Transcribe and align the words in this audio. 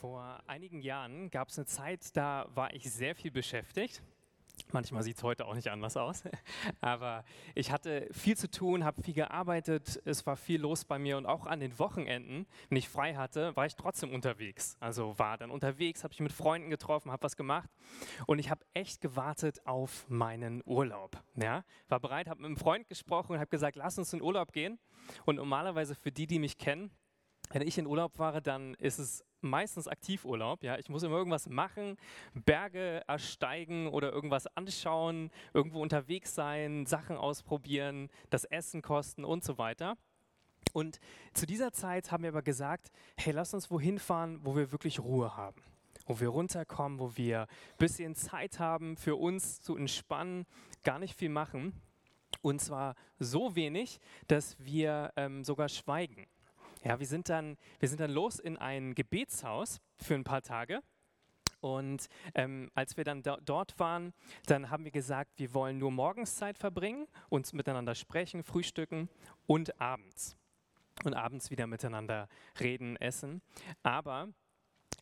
Vor 0.00 0.40
einigen 0.46 0.80
Jahren 0.80 1.28
gab 1.28 1.48
es 1.48 1.58
eine 1.58 1.66
Zeit, 1.66 2.16
da 2.16 2.46
war 2.54 2.72
ich 2.72 2.88
sehr 2.88 3.16
viel 3.16 3.32
beschäftigt. 3.32 4.00
Manchmal 4.70 5.02
sieht 5.02 5.16
es 5.16 5.24
heute 5.24 5.44
auch 5.44 5.56
nicht 5.56 5.68
anders 5.68 5.96
aus. 5.96 6.22
Aber 6.80 7.24
ich 7.56 7.72
hatte 7.72 8.08
viel 8.12 8.36
zu 8.36 8.48
tun, 8.48 8.84
habe 8.84 9.02
viel 9.02 9.14
gearbeitet, 9.14 10.00
es 10.04 10.24
war 10.24 10.36
viel 10.36 10.60
los 10.60 10.84
bei 10.84 11.00
mir 11.00 11.16
und 11.16 11.26
auch 11.26 11.46
an 11.46 11.58
den 11.58 11.80
Wochenenden, 11.80 12.46
wenn 12.68 12.78
ich 12.78 12.88
frei 12.88 13.16
hatte, 13.16 13.56
war 13.56 13.66
ich 13.66 13.74
trotzdem 13.74 14.12
unterwegs. 14.12 14.76
Also 14.78 15.18
war 15.18 15.36
dann 15.36 15.50
unterwegs, 15.50 16.04
habe 16.04 16.14
ich 16.14 16.20
mit 16.20 16.32
Freunden 16.32 16.70
getroffen, 16.70 17.10
habe 17.10 17.24
was 17.24 17.36
gemacht 17.36 17.68
und 18.26 18.38
ich 18.38 18.50
habe 18.50 18.64
echt 18.74 19.00
gewartet 19.00 19.66
auf 19.66 20.08
meinen 20.08 20.62
Urlaub. 20.64 21.20
Ja? 21.34 21.64
War 21.88 21.98
bereit, 21.98 22.28
habe 22.28 22.40
mit 22.40 22.46
einem 22.46 22.56
Freund 22.56 22.88
gesprochen 22.88 23.32
und 23.32 23.38
habe 23.40 23.50
gesagt, 23.50 23.74
lass 23.74 23.98
uns 23.98 24.12
in 24.12 24.22
Urlaub 24.22 24.52
gehen. 24.52 24.78
Und 25.24 25.36
normalerweise 25.36 25.96
für 25.96 26.12
die, 26.12 26.28
die 26.28 26.38
mich 26.38 26.58
kennen, 26.58 26.92
wenn 27.50 27.62
ich 27.62 27.78
in 27.78 27.86
Urlaub 27.86 28.14
fahre, 28.14 28.42
dann 28.42 28.74
ist 28.74 28.98
es 28.98 29.24
meistens 29.40 29.88
Aktivurlaub. 29.88 30.62
Ja? 30.62 30.78
Ich 30.78 30.88
muss 30.88 31.02
immer 31.02 31.16
irgendwas 31.16 31.48
machen, 31.48 31.96
Berge 32.34 33.02
ersteigen 33.06 33.88
oder 33.88 34.12
irgendwas 34.12 34.46
anschauen, 34.56 35.30
irgendwo 35.54 35.80
unterwegs 35.80 36.34
sein, 36.34 36.86
Sachen 36.86 37.16
ausprobieren, 37.16 38.08
das 38.30 38.44
Essen 38.44 38.82
kosten 38.82 39.24
und 39.24 39.44
so 39.44 39.58
weiter. 39.58 39.96
Und 40.72 41.00
zu 41.32 41.46
dieser 41.46 41.72
Zeit 41.72 42.12
haben 42.12 42.22
wir 42.22 42.30
aber 42.30 42.42
gesagt, 42.42 42.90
hey, 43.16 43.32
lass 43.32 43.54
uns 43.54 43.70
wohin 43.70 43.98
fahren, 43.98 44.40
wo 44.42 44.56
wir 44.56 44.70
wirklich 44.72 45.00
Ruhe 45.00 45.36
haben, 45.36 45.62
wo 46.06 46.20
wir 46.20 46.28
runterkommen, 46.28 46.98
wo 46.98 47.16
wir 47.16 47.42
ein 47.42 47.48
bisschen 47.78 48.14
Zeit 48.14 48.58
haben 48.58 48.96
für 48.96 49.16
uns 49.16 49.60
zu 49.60 49.76
entspannen, 49.76 50.46
gar 50.84 50.98
nicht 50.98 51.16
viel 51.16 51.30
machen. 51.30 51.72
Und 52.42 52.60
zwar 52.60 52.94
so 53.18 53.56
wenig, 53.56 53.98
dass 54.26 54.56
wir 54.58 55.12
ähm, 55.16 55.42
sogar 55.44 55.68
schweigen. 55.68 56.26
Ja, 56.84 56.98
wir 56.98 57.06
sind 57.06 57.28
dann, 57.28 57.56
wir 57.80 57.88
sind 57.88 58.00
dann 58.00 58.10
los 58.10 58.38
in 58.38 58.56
ein 58.56 58.94
Gebetshaus 58.94 59.80
für 59.96 60.14
ein 60.14 60.24
paar 60.24 60.42
Tage. 60.42 60.80
Und 61.60 62.08
ähm, 62.34 62.70
als 62.74 62.96
wir 62.96 63.04
dann 63.04 63.22
do 63.22 63.36
dort 63.44 63.78
waren, 63.80 64.12
dann 64.46 64.70
haben 64.70 64.84
wir 64.84 64.92
gesagt, 64.92 65.32
wir 65.38 65.54
wollen 65.54 65.78
nur 65.78 65.90
morgens 65.90 66.36
Zeit 66.36 66.56
verbringen, 66.56 67.08
uns 67.28 67.52
miteinander 67.52 67.94
sprechen, 67.94 68.44
frühstücken 68.44 69.08
und 69.46 69.80
abends. 69.80 70.36
Und 71.04 71.14
abends 71.14 71.50
wieder 71.50 71.66
miteinander 71.66 72.28
reden, 72.60 72.96
essen. 72.96 73.42
Aber 73.82 74.28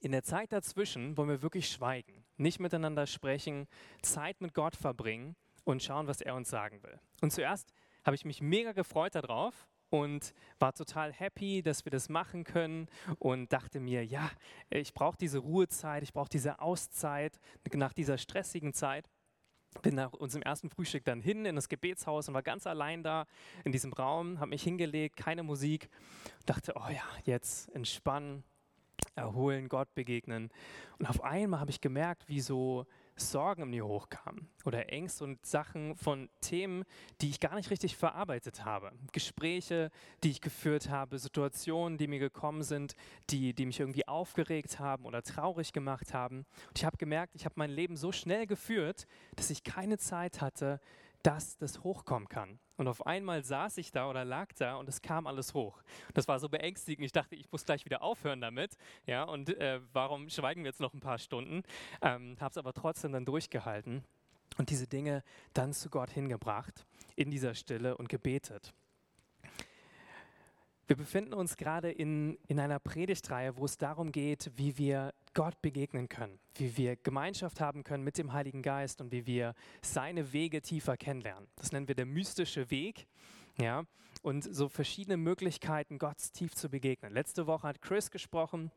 in 0.01 0.13
der 0.13 0.23
Zeit 0.23 0.53
dazwischen 0.53 1.17
wollen 1.17 1.29
wir 1.29 1.43
wirklich 1.43 1.69
schweigen, 1.71 2.25
nicht 2.37 2.61
miteinander 2.61 3.07
sprechen, 3.07 3.67
Zeit 4.03 4.41
mit 4.41 4.55
Gott 4.55 4.77
verbringen 4.77 5.37
und 5.65 5.83
schauen, 5.83 6.07
was 6.07 6.21
er 6.21 6.35
uns 6.35 6.49
sagen 6.49 6.83
will. 6.83 6.99
Und 7.23 7.33
zuerst 7.33 7.73
habe 8.05 8.15
ich 8.15 8.25
mich 8.25 8.41
mega 8.41 8.73
gefreut 8.73 9.15
darauf, 9.15 9.69
und 9.91 10.35
war 10.59 10.73
total 10.73 11.13
happy, 11.13 11.63
dass 11.63 11.85
wir 11.85 11.91
das 11.91 12.09
machen 12.09 12.45
können 12.45 12.89
und 13.19 13.53
dachte 13.53 13.81
mir, 13.81 14.05
ja, 14.05 14.31
ich 14.71 14.95
brauche 14.95 15.17
diese 15.17 15.39
Ruhezeit, 15.39 16.03
ich 16.03 16.13
brauche 16.13 16.29
diese 16.29 16.61
Auszeit 16.61 17.39
nach 17.75 17.93
dieser 17.93 18.19
stressigen 18.19 18.73
Zeit. 18.73 19.09
Bin 19.83 19.95
nach 19.95 20.15
unserem 20.15 20.43
ersten 20.43 20.71
Frühstück 20.71 21.05
dann 21.05 21.21
hin 21.21 21.45
in 21.45 21.55
das 21.55 21.69
Gebetshaus 21.69 22.29
und 22.29 22.35
war 22.35 22.43
ganz 22.43 22.67
allein 22.67 23.03
da 23.03 23.27
in 23.63 23.73
diesem 23.73 23.93
Raum, 23.93 24.41
habe 24.41 24.51
mich 24.51 24.63
hingelegt, 24.63 25.17
keine 25.19 25.43
Musik, 25.43 25.91
dachte, 26.47 26.73
oh 26.77 26.89
ja, 26.89 27.05
jetzt 27.25 27.69
entspannen, 27.75 28.43
erholen, 29.15 29.69
Gott 29.69 29.95
begegnen. 29.95 30.51
Und 30.99 31.07
auf 31.07 31.23
einmal 31.23 31.61
habe 31.61 31.71
ich 31.71 31.83
gemerkt, 31.83 32.27
wie 32.27 32.41
so 32.41 32.87
Sorgen 33.17 33.63
in 33.63 33.71
mir 33.71 33.87
hochkamen 33.87 34.49
oder 34.65 34.91
Ängste 34.93 35.25
und 35.25 35.45
Sachen 35.45 35.97
von 35.97 36.29
Themen, 36.41 36.85
die 37.21 37.31
ich 37.31 37.41
gar 37.41 37.55
nicht 37.55 37.71
richtig 37.71 37.97
verarbeitet 37.97 38.65
habe. 38.65 38.93
Gespräche, 39.13 39.91
die 40.23 40.31
ich 40.31 40.41
geführt 40.41 40.91
habe, 40.91 41.19
Situationen, 41.19 41.99
die 41.99 42.09
mir 42.09 42.19
gekommen 42.19 42.63
sind, 42.63 42.95
die, 43.31 43.55
die 43.55 43.67
mich 43.67 43.81
irgendwie 43.81 44.07
aufgeregt 44.07 44.79
haben 44.79 45.05
oder 45.07 45.23
traurig 45.23 45.73
gemacht 45.73 46.13
haben. 46.13 46.47
Und 46.69 46.79
ich 46.79 46.85
habe 46.85 46.99
gemerkt, 46.99 47.35
ich 47.35 47.45
habe 47.45 47.55
mein 47.57 47.71
Leben 47.71 47.97
so 47.97 48.13
schnell 48.13 48.47
geführt, 48.47 49.07
dass 49.35 49.51
ich 49.51 49.65
keine 49.65 49.99
Zeit 49.99 50.41
hatte, 50.41 50.81
dass 51.23 51.57
das 51.57 51.83
hochkommen 51.83 52.29
kann. 52.29 52.59
Und 52.77 52.89
auf 52.89 53.07
einmal 53.07 53.43
saß 53.43 53.79
ich 53.79 53.91
da 53.91 54.09
oder 54.09 54.25
lag 54.25 54.53
da 54.59 54.77
und 54.77 54.89
es 54.89 55.01
kam 55.01 55.27
alles 55.27 55.55
hoch. 55.55 55.83
Das 56.15 56.29
war 56.29 56.39
so 56.39 56.49
beängstigend. 56.49 57.05
Ich 57.05 57.13
dachte, 57.13 57.35
ich 57.35 57.51
muss 57.51 57.65
gleich 57.65 57.85
wieder 57.85 58.03
aufhören 58.03 58.41
damit. 58.41 58.77
Ja, 59.07 59.25
und 59.25 59.57
äh, 59.59 59.81
warum 59.93 60.29
schweigen 60.29 60.63
wir 60.63 60.71
jetzt 60.71 60.81
noch 60.81 60.95
ein 60.95 61.01
paar 61.01 61.19
Stunden? 61.19 61.63
Ähm, 62.03 62.37
Habe 62.41 62.51
es 62.51 62.59
aber 62.59 62.73
trotzdem 62.73 63.13
dann 63.13 63.25
durchgehalten 63.25 64.05
und 64.59 64.71
diese 64.71 64.87
Dinge 64.87 65.23
dann 65.55 65.73
zu 65.73 65.91
Gott 65.91 66.11
hingebracht 66.11 66.87
in 67.15 67.31
dieser 67.31 67.55
Stille 67.55 67.97
und 67.97 68.09
gebetet. 68.09 68.75
Wir 70.87 70.97
befinden 70.97 71.35
uns 71.35 71.57
gerade 71.57 71.91
in, 71.91 72.39
in 72.47 72.61
einer 72.61 72.79
Predigtreihe, 72.79 73.57
wo 73.57 73.65
es 73.65 73.77
darum 73.77 74.13
geht, 74.13 74.53
wie 74.55 74.79
wir 74.79 75.15
Gott 75.37 75.61
begegnen 75.61 76.09
können, 76.09 76.41
wie 76.55 76.79
wir 76.79 76.97
Gemeinschaft 76.97 77.61
haben 77.61 77.85
können 77.85 78.03
mit 78.03 78.17
dem 78.17 78.33
Heiligen 78.33 78.63
Geist 78.63 79.03
und 79.03 79.13
wie 79.13 79.27
wir 79.27 79.55
seine 79.83 80.33
Wege 80.33 80.63
tiefer 80.63 80.97
kennenlernen. 80.97 81.47
Das 81.57 81.73
nennen 81.73 81.89
wir 81.89 81.95
der 81.95 82.07
mystische 82.07 82.71
Weg. 82.71 83.07
Ja, 83.59 83.85
und 84.23 84.43
so 84.43 84.71
verschiedene 84.71 85.19
Möglichkeiten, 85.19 85.99
Gott 85.99 86.17
tief 86.33 86.55
zu 86.55 86.71
begegnen. 86.71 87.13
Letzte 87.13 87.47
Woche 87.47 87.69
hat 87.69 87.83
Chris 87.83 88.11
gesprochen 88.11 88.71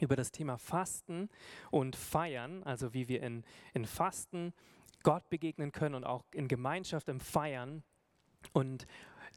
über 0.00 0.16
das 0.16 0.32
Thema 0.32 0.56
Fasten 0.56 1.28
und 1.70 1.94
Feiern, 1.94 2.62
also 2.62 2.94
wie 2.94 3.08
wir 3.08 3.22
in, 3.22 3.44
in 3.74 3.84
Fasten 3.84 4.54
Gott 5.02 5.28
begegnen 5.28 5.72
können 5.72 5.94
und 5.94 6.04
auch 6.04 6.24
in 6.32 6.48
Gemeinschaft 6.48 7.10
im 7.10 7.20
Feiern. 7.20 7.82
Und 8.54 8.86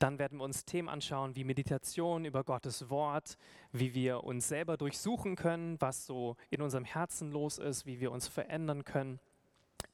dann 0.02 0.18
werden 0.18 0.40
wir 0.40 0.46
uns 0.46 0.66
Themen 0.66 0.90
anschauen 0.90 1.36
wie 1.36 1.44
Meditation 1.44 2.26
über 2.26 2.44
Gottes 2.44 2.90
Wort, 2.90 3.38
wie 3.72 3.94
wir 3.94 4.24
uns 4.24 4.48
selber 4.48 4.78
durchsuchen 4.78 5.36
können, 5.36 5.80
was 5.80 6.06
so 6.06 6.38
in 6.50 6.62
unserem 6.62 6.86
Herzen 6.86 7.32
los 7.32 7.60
ist, 7.60 7.86
wie 7.86 8.00
wir 8.00 8.12
uns 8.12 8.28
verändern 8.28 8.84
können. 8.84 9.20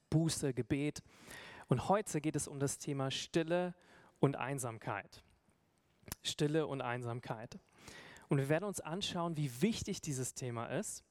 Buße, 0.10 0.54
Gebet. 0.54 1.04
Und 1.68 1.90
heute 1.90 2.22
geht 2.22 2.36
es 2.36 2.48
um 2.48 2.60
das 2.60 2.78
Thema 2.78 3.12
Stille 3.12 3.76
und 4.20 4.38
Einsamkeit. 4.38 5.24
Stille 6.24 6.68
und 6.68 6.82
Einsamkeit. 6.82 7.60
Und 8.30 8.38
wir 8.38 8.50
werden 8.50 8.64
uns 8.64 8.80
anschauen, 8.80 9.36
wie 9.36 9.62
wichtig 9.62 10.02
dieses 10.02 10.34
Thema 10.34 10.68
ist. 10.68 11.04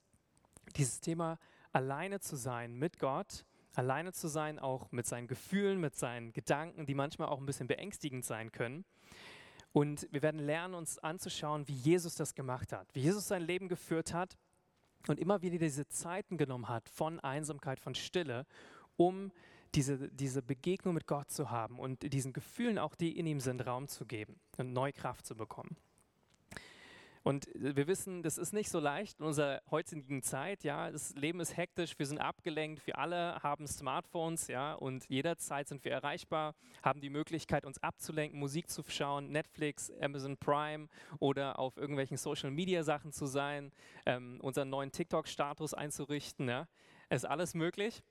Dieses 0.77 1.01
Thema 1.01 1.39
alleine 1.73 2.21
zu 2.21 2.37
sein 2.37 2.75
mit 2.75 2.99
Gott 2.99 3.46
alleine 3.77 4.13
zu 4.13 4.29
sein, 4.29 4.59
auch 4.59 4.91
mit 4.93 5.07
seinen 5.07 5.29
Gefühlen, 5.29 5.81
mit 5.81 5.97
seinen 5.97 6.33
Gedanken, 6.33 6.87
die 6.87 6.95
manchmal 6.95 7.29
auch 7.29 7.39
ein 7.39 7.47
bisschen 7.47 7.69
beängstigend 7.69 8.25
sein 8.25 8.53
können. 8.53 8.85
Und 9.73 10.09
wir 10.11 10.23
werden 10.23 10.41
lernen, 10.41 10.75
uns 10.75 10.99
anzuschauen, 10.99 11.69
wie 11.69 11.75
Jesus 11.75 12.15
das 12.15 12.35
gemacht 12.35 12.73
hat, 12.73 12.89
wie 12.95 13.01
Jesus 13.01 13.29
sein 13.29 13.43
Leben 13.43 13.69
geführt 13.69 14.15
hat 14.15 14.37
und 15.07 15.21
immer 15.21 15.43
wieder 15.43 15.59
diese 15.59 15.87
Zeiten 15.89 16.39
genommen 16.39 16.69
hat 16.69 16.89
von 16.89 17.21
Einsamkeit, 17.21 17.79
von 17.79 17.95
Stille, 17.95 18.47
um 18.97 19.31
diese, 19.75 20.09
diese 20.09 20.41
Begegnung 20.41 20.95
mit 20.95 21.07
Gott 21.07 21.31
zu 21.31 21.51
haben 21.51 21.79
und 21.79 22.11
diesen 22.13 22.33
Gefühlen, 22.33 22.79
auch 22.79 22.95
die 22.95 23.19
in 23.19 23.27
ihm 23.27 23.41
sind, 23.41 23.67
Raum 23.67 23.89
zu 23.89 24.07
geben 24.07 24.41
und 24.57 24.73
neue 24.73 24.93
Kraft 24.93 25.27
zu 25.27 25.37
bekommen. 25.37 25.77
Und 27.27 27.49
wir 27.57 27.89
wissen, 27.89 28.23
das 28.23 28.39
ist 28.39 28.53
nicht 28.53 28.71
so 28.71 28.79
leicht 28.79 29.19
in 29.19 29.27
unserer 29.27 29.61
heutigen 29.73 30.23
Zeit. 30.23 30.63
Ja, 30.63 30.93
das 30.93 31.13
Leben 31.17 31.41
ist 31.41 31.57
hektisch, 31.57 31.99
wir 31.99 32.07
sind 32.07 32.19
abgelenkt, 32.19 32.87
wir 32.87 33.01
alle 33.01 33.43
haben 33.43 33.67
Smartphones, 33.67 34.47
ja, 34.47 34.75
und 34.75 35.09
jederzeit 35.09 35.67
sind 35.67 35.85
wir 35.85 35.91
erreichbar, 35.91 36.55
haben 36.85 37.01
die 37.01 37.11
Möglichkeit, 37.11 37.65
uns 37.67 37.83
abzulenken, 37.83 38.39
Musik 38.39 38.71
zu 38.71 38.85
schauen, 38.87 39.33
Netflix, 39.33 39.91
Amazon 40.01 40.37
Prime 40.37 40.87
oder 41.19 41.59
auf 41.59 41.77
irgendwelchen 41.77 42.17
Social 42.17 42.53
Media 42.53 42.85
Sachen 42.85 43.11
zu 43.11 43.27
sein, 43.27 43.73
ähm, 44.07 44.39
unseren 44.41 44.71
neuen 44.71 44.93
TikTok-Status 44.93 45.75
einzurichten. 45.75 46.49
Ja, 46.49 46.69
ist 47.11 47.27
alles 47.27 47.55
möglich. 47.55 48.05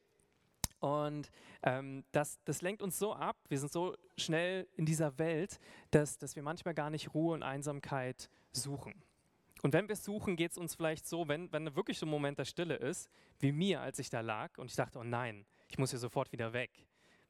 Und 0.82 1.32
ähm, 1.64 2.04
das, 2.12 2.38
das 2.44 2.62
lenkt 2.62 2.82
uns 2.82 3.00
so 3.00 3.14
ab, 3.14 3.38
wir 3.48 3.60
sind 3.60 3.72
so 3.72 3.96
schnell 4.18 4.68
in 4.76 4.86
dieser 4.86 5.18
Welt, 5.18 5.62
dass, 5.92 6.18
dass 6.18 6.36
wir 6.36 6.44
manchmal 6.44 6.74
gar 6.74 6.90
nicht 6.90 7.14
Ruhe 7.14 7.34
und 7.34 7.44
Einsamkeit 7.44 8.30
suchen. 8.52 9.05
Und 9.66 9.74
wenn 9.74 9.90
wir 9.90 9.96
suchen, 9.96 10.36
geht 10.36 10.52
es 10.52 10.60
uns 10.60 10.76
vielleicht 10.76 11.08
so, 11.08 11.28
wenn, 11.28 11.52
wenn 11.52 11.76
wirklich 11.76 11.98
so 11.98 12.06
ein 12.06 12.10
Moment 12.10 12.38
der 12.38 12.46
Stille 12.46 12.76
ist, 12.76 13.10
wie 13.40 13.52
mir, 13.52 13.82
als 13.82 13.98
ich 13.98 14.12
da 14.12 14.22
lag 14.22 14.56
und 14.60 14.70
ich 14.70 14.76
dachte, 14.76 15.00
oh 15.00 15.04
nein, 15.04 15.44
ich 15.70 15.80
muss 15.80 15.90
hier 15.90 15.98
sofort 15.98 16.32
wieder 16.32 16.54
weg. 16.54 16.70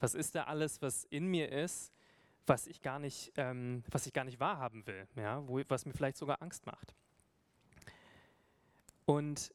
Was 0.01 0.15
ist 0.15 0.35
da 0.35 0.43
alles, 0.43 0.81
was 0.81 1.05
in 1.05 1.27
mir 1.27 1.49
ist, 1.49 1.93
was 2.45 2.67
ich 2.67 2.81
gar 2.81 2.99
nicht, 2.99 3.31
ähm, 3.37 3.85
was 3.89 4.05
ich 4.05 4.11
gar 4.11 4.25
nicht 4.25 4.41
wahrhaben 4.41 4.85
will, 4.85 5.07
ja? 5.15 5.47
Wo, 5.47 5.61
was 5.69 5.85
mir 5.85 5.93
vielleicht 5.93 6.17
sogar 6.17 6.41
Angst 6.41 6.65
macht. 6.65 6.93
Und 9.05 9.53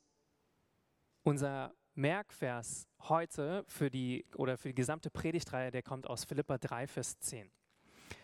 unser 1.23 1.75
Merkvers 1.95 2.89
heute 3.11 3.63
für 3.69 3.91
die 3.91 4.25
oder 4.37 4.57
für 4.57 4.69
die 4.69 4.75
gesamte 4.75 5.11
Predigtreihe, 5.11 5.71
der 5.71 5.83
kommt 5.83 6.07
aus 6.07 6.25
Philippa 6.25 6.57
3, 6.57 6.87
Vers 6.87 7.19
10. 7.19 7.51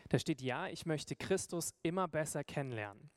Da 0.08 0.18
steht, 0.18 0.40
ja, 0.40 0.68
ich 0.68 0.86
möchte 0.86 1.14
Christus 1.14 1.74
immer 1.82 2.08
besser 2.08 2.42
kennenlernen. 2.42 3.10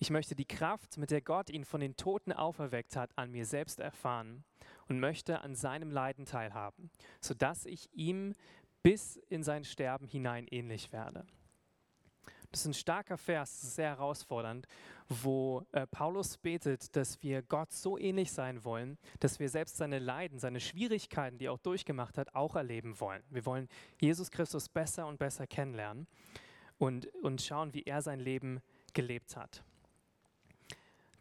Ich 0.00 0.10
möchte 0.10 0.36
die 0.36 0.44
Kraft, 0.44 0.96
mit 0.96 1.10
der 1.10 1.20
Gott 1.20 1.50
ihn 1.50 1.64
von 1.64 1.80
den 1.80 1.96
Toten 1.96 2.32
auferweckt 2.32 2.94
hat, 2.94 3.10
an 3.16 3.32
mir 3.32 3.44
selbst 3.44 3.80
erfahren 3.80 4.44
und 4.88 5.00
möchte 5.00 5.40
an 5.40 5.56
seinem 5.56 5.90
Leiden 5.90 6.24
teilhaben, 6.24 6.90
sodass 7.20 7.66
ich 7.66 7.92
ihm 7.92 8.34
bis 8.82 9.16
in 9.28 9.42
sein 9.42 9.64
Sterben 9.64 10.06
hinein 10.06 10.46
ähnlich 10.48 10.92
werde. 10.92 11.26
Das 12.50 12.60
ist 12.60 12.66
ein 12.66 12.74
starker 12.74 13.18
Vers, 13.18 13.74
sehr 13.74 13.90
herausfordernd, 13.90 14.66
wo 15.08 15.66
äh, 15.72 15.86
Paulus 15.86 16.38
betet, 16.38 16.96
dass 16.96 17.22
wir 17.22 17.42
Gott 17.42 17.72
so 17.72 17.98
ähnlich 17.98 18.32
sein 18.32 18.64
wollen, 18.64 18.96
dass 19.20 19.38
wir 19.38 19.50
selbst 19.50 19.76
seine 19.76 19.98
Leiden, 19.98 20.38
seine 20.38 20.60
Schwierigkeiten, 20.60 21.38
die 21.38 21.46
er 21.46 21.52
auch 21.52 21.58
durchgemacht 21.58 22.16
hat, 22.16 22.34
auch 22.34 22.56
erleben 22.56 22.98
wollen. 23.00 23.22
Wir 23.28 23.44
wollen 23.44 23.68
Jesus 24.00 24.30
Christus 24.30 24.68
besser 24.68 25.06
und 25.06 25.18
besser 25.18 25.46
kennenlernen 25.46 26.06
und, 26.78 27.06
und 27.22 27.42
schauen, 27.42 27.74
wie 27.74 27.82
er 27.82 28.00
sein 28.00 28.20
Leben 28.20 28.60
gelebt 28.94 29.36
hat. 29.36 29.62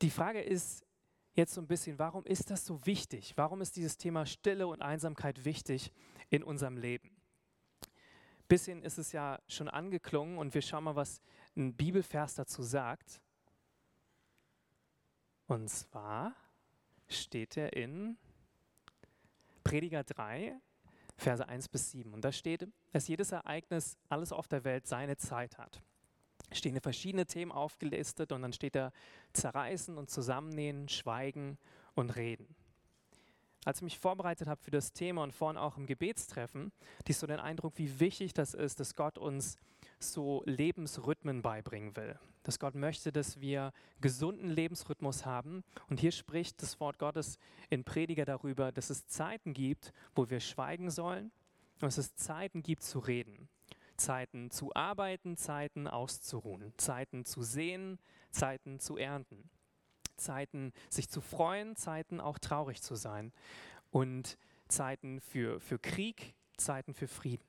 Die 0.02 0.12
Frage 0.12 0.42
ist 0.42 0.86
jetzt 1.34 1.54
so 1.54 1.62
ein 1.62 1.68
bisschen, 1.68 1.98
warum 1.98 2.26
ist 2.26 2.52
das 2.52 2.66
so 2.66 2.86
wichtig? 2.86 3.34
Warum 3.36 3.62
ist 3.62 3.76
dieses 3.76 3.98
Thema 3.98 4.26
Stille 4.26 4.68
und 4.68 4.82
Einsamkeit 4.82 5.46
wichtig 5.46 5.92
in 6.30 6.44
unserem 6.44 6.78
Leben? 6.78 7.10
Bisschen 8.48 8.82
ist 8.84 8.98
es 8.98 9.12
ja 9.12 9.40
schon 9.48 9.68
angeklungen 9.68 10.38
und 10.38 10.54
wir 10.54 10.62
schauen 10.62 10.84
mal, 10.84 10.96
was 10.96 11.22
ein 11.56 11.76
Bibelvers 11.76 12.36
dazu 12.36 12.62
sagt. 12.64 13.22
Und 15.48 15.70
zwar 15.70 16.36
steht 17.08 17.58
er 17.58 17.74
in 17.74 18.18
Prediger 19.64 20.04
3, 20.04 20.60
Verse 21.18 21.48
1 21.48 21.70
bis 21.70 21.92
7. 21.92 22.14
Und 22.14 22.24
da 22.24 22.32
steht, 22.32 22.68
dass 22.92 23.08
jedes 23.08 23.32
Ereignis, 23.32 23.98
alles 24.08 24.32
auf 24.32 24.48
der 24.48 24.64
Welt 24.64 24.88
seine 24.88 25.18
Zeit 25.18 25.58
hat. 25.58 25.82
Stehen 26.52 26.80
verschiedene 26.80 27.26
Themen 27.26 27.52
aufgelistet 27.52 28.32
und 28.32 28.42
dann 28.42 28.54
steht 28.54 28.76
da 28.76 28.92
zerreißen 29.34 29.98
und 29.98 30.10
zusammennähen, 30.10 30.88
schweigen 30.88 31.58
und 31.94 32.16
reden. 32.16 32.56
Als 33.66 33.80
ich 33.80 33.84
mich 33.84 34.00
vorbereitet 34.00 34.48
habe 34.48 34.64
für 34.64 34.72
das 34.72 34.94
Thema 34.94 35.24
und 35.24 35.34
vorhin 35.34 35.58
auch 35.58 35.76
im 35.76 35.88
Gebetstreffen, 35.88 36.72
hatte 37.00 37.12
ich 37.12 37.18
so 37.18 37.28
den 37.28 37.42
Eindruck, 37.42 37.74
wie 37.76 38.00
wichtig 38.00 38.34
das 38.34 38.54
ist, 38.54 38.80
dass 38.80 38.96
Gott 38.96 39.18
uns 39.18 39.58
so 40.00 40.42
Lebensrhythmen 40.46 41.42
beibringen 41.42 41.96
will. 41.98 42.18
Dass 42.44 42.60
Gott 42.60 42.76
möchte, 42.76 43.12
dass 43.12 43.42
wir 43.42 43.74
gesunden 44.00 44.50
Lebensrhythmus 44.50 45.26
haben. 45.26 45.66
Und 45.90 46.00
hier 46.00 46.14
spricht 46.14 46.62
das 46.62 46.80
Wort 46.80 46.98
Gottes 46.98 47.40
in 47.70 47.84
Prediger 47.84 48.24
darüber, 48.24 48.72
dass 48.72 48.90
es 48.90 49.06
Zeiten 49.08 49.54
gibt, 49.54 49.92
wo 50.16 50.30
wir 50.30 50.40
schweigen 50.40 50.90
sollen 50.90 51.32
und 51.76 51.84
dass 51.84 51.98
es 51.98 52.16
Zeiten 52.16 52.64
gibt 52.64 52.84
zu 52.84 53.00
reden. 53.00 53.50
Zeiten 53.98 54.52
zu 54.52 54.74
arbeiten, 54.76 55.38
Zeiten 55.38 55.88
auszuruhen, 55.88 56.74
Zeiten 56.78 57.26
zu 57.26 57.42
sehen, 57.42 58.00
Zeiten 58.32 58.80
zu 58.80 58.98
ernten. 58.98 59.50
Zeiten, 60.18 60.74
sich 60.90 61.10
zu 61.10 61.22
freuen, 61.22 61.76
Zeiten 61.76 62.20
auch 62.20 62.40
traurig 62.40 62.82
zu 62.82 62.96
sein 62.96 63.32
und 63.92 64.38
Zeiten 64.68 65.22
für, 65.22 65.60
für 65.60 65.80
Krieg, 65.80 66.34
Zeiten 66.58 66.94
für 66.94 67.08
Frieden. 67.08 67.46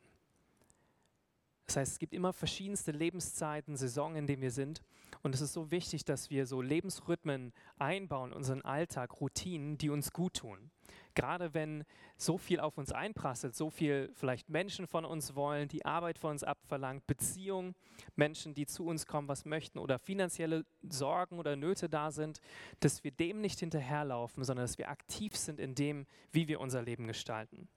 Das 1.66 1.76
heißt, 1.76 1.92
es 1.92 1.98
gibt 1.98 2.14
immer 2.14 2.32
verschiedenste 2.32 2.92
Lebenszeiten, 2.92 3.76
Saisonen, 3.76 4.16
in 4.16 4.26
denen 4.26 4.42
wir 4.42 4.50
sind. 4.50 4.82
Und 5.22 5.34
es 5.34 5.42
ist 5.42 5.52
so 5.52 5.70
wichtig, 5.70 6.04
dass 6.04 6.30
wir 6.30 6.46
so 6.46 6.62
Lebensrhythmen 6.62 7.52
einbauen, 7.78 8.32
unseren 8.32 8.62
Alltag, 8.62 9.20
Routinen, 9.20 9.76
die 9.76 9.90
uns 9.90 10.12
gut 10.12 10.34
tun. 10.34 10.70
Gerade 11.18 11.52
wenn 11.52 11.84
so 12.16 12.38
viel 12.38 12.60
auf 12.60 12.78
uns 12.78 12.92
einprasselt, 12.92 13.56
so 13.56 13.70
viel 13.70 14.08
vielleicht 14.14 14.48
Menschen 14.48 14.86
von 14.86 15.04
uns 15.04 15.34
wollen, 15.34 15.66
die 15.66 15.84
Arbeit 15.84 16.16
von 16.16 16.30
uns 16.30 16.44
abverlangt, 16.44 17.08
Beziehungen, 17.08 17.74
Menschen, 18.14 18.54
die 18.54 18.66
zu 18.66 18.86
uns 18.86 19.04
kommen, 19.04 19.26
was 19.26 19.44
möchten 19.44 19.80
oder 19.80 19.98
finanzielle 19.98 20.64
Sorgen 20.88 21.40
oder 21.40 21.56
Nöte 21.56 21.88
da 21.88 22.12
sind, 22.12 22.40
dass 22.78 23.02
wir 23.02 23.10
dem 23.10 23.40
nicht 23.40 23.58
hinterherlaufen, 23.58 24.44
sondern 24.44 24.62
dass 24.62 24.78
wir 24.78 24.90
aktiv 24.90 25.34
sind 25.34 25.58
in 25.58 25.74
dem, 25.74 26.06
wie 26.30 26.46
wir 26.46 26.60
unser 26.60 26.82
Leben 26.82 27.08
gestalten. 27.08 27.68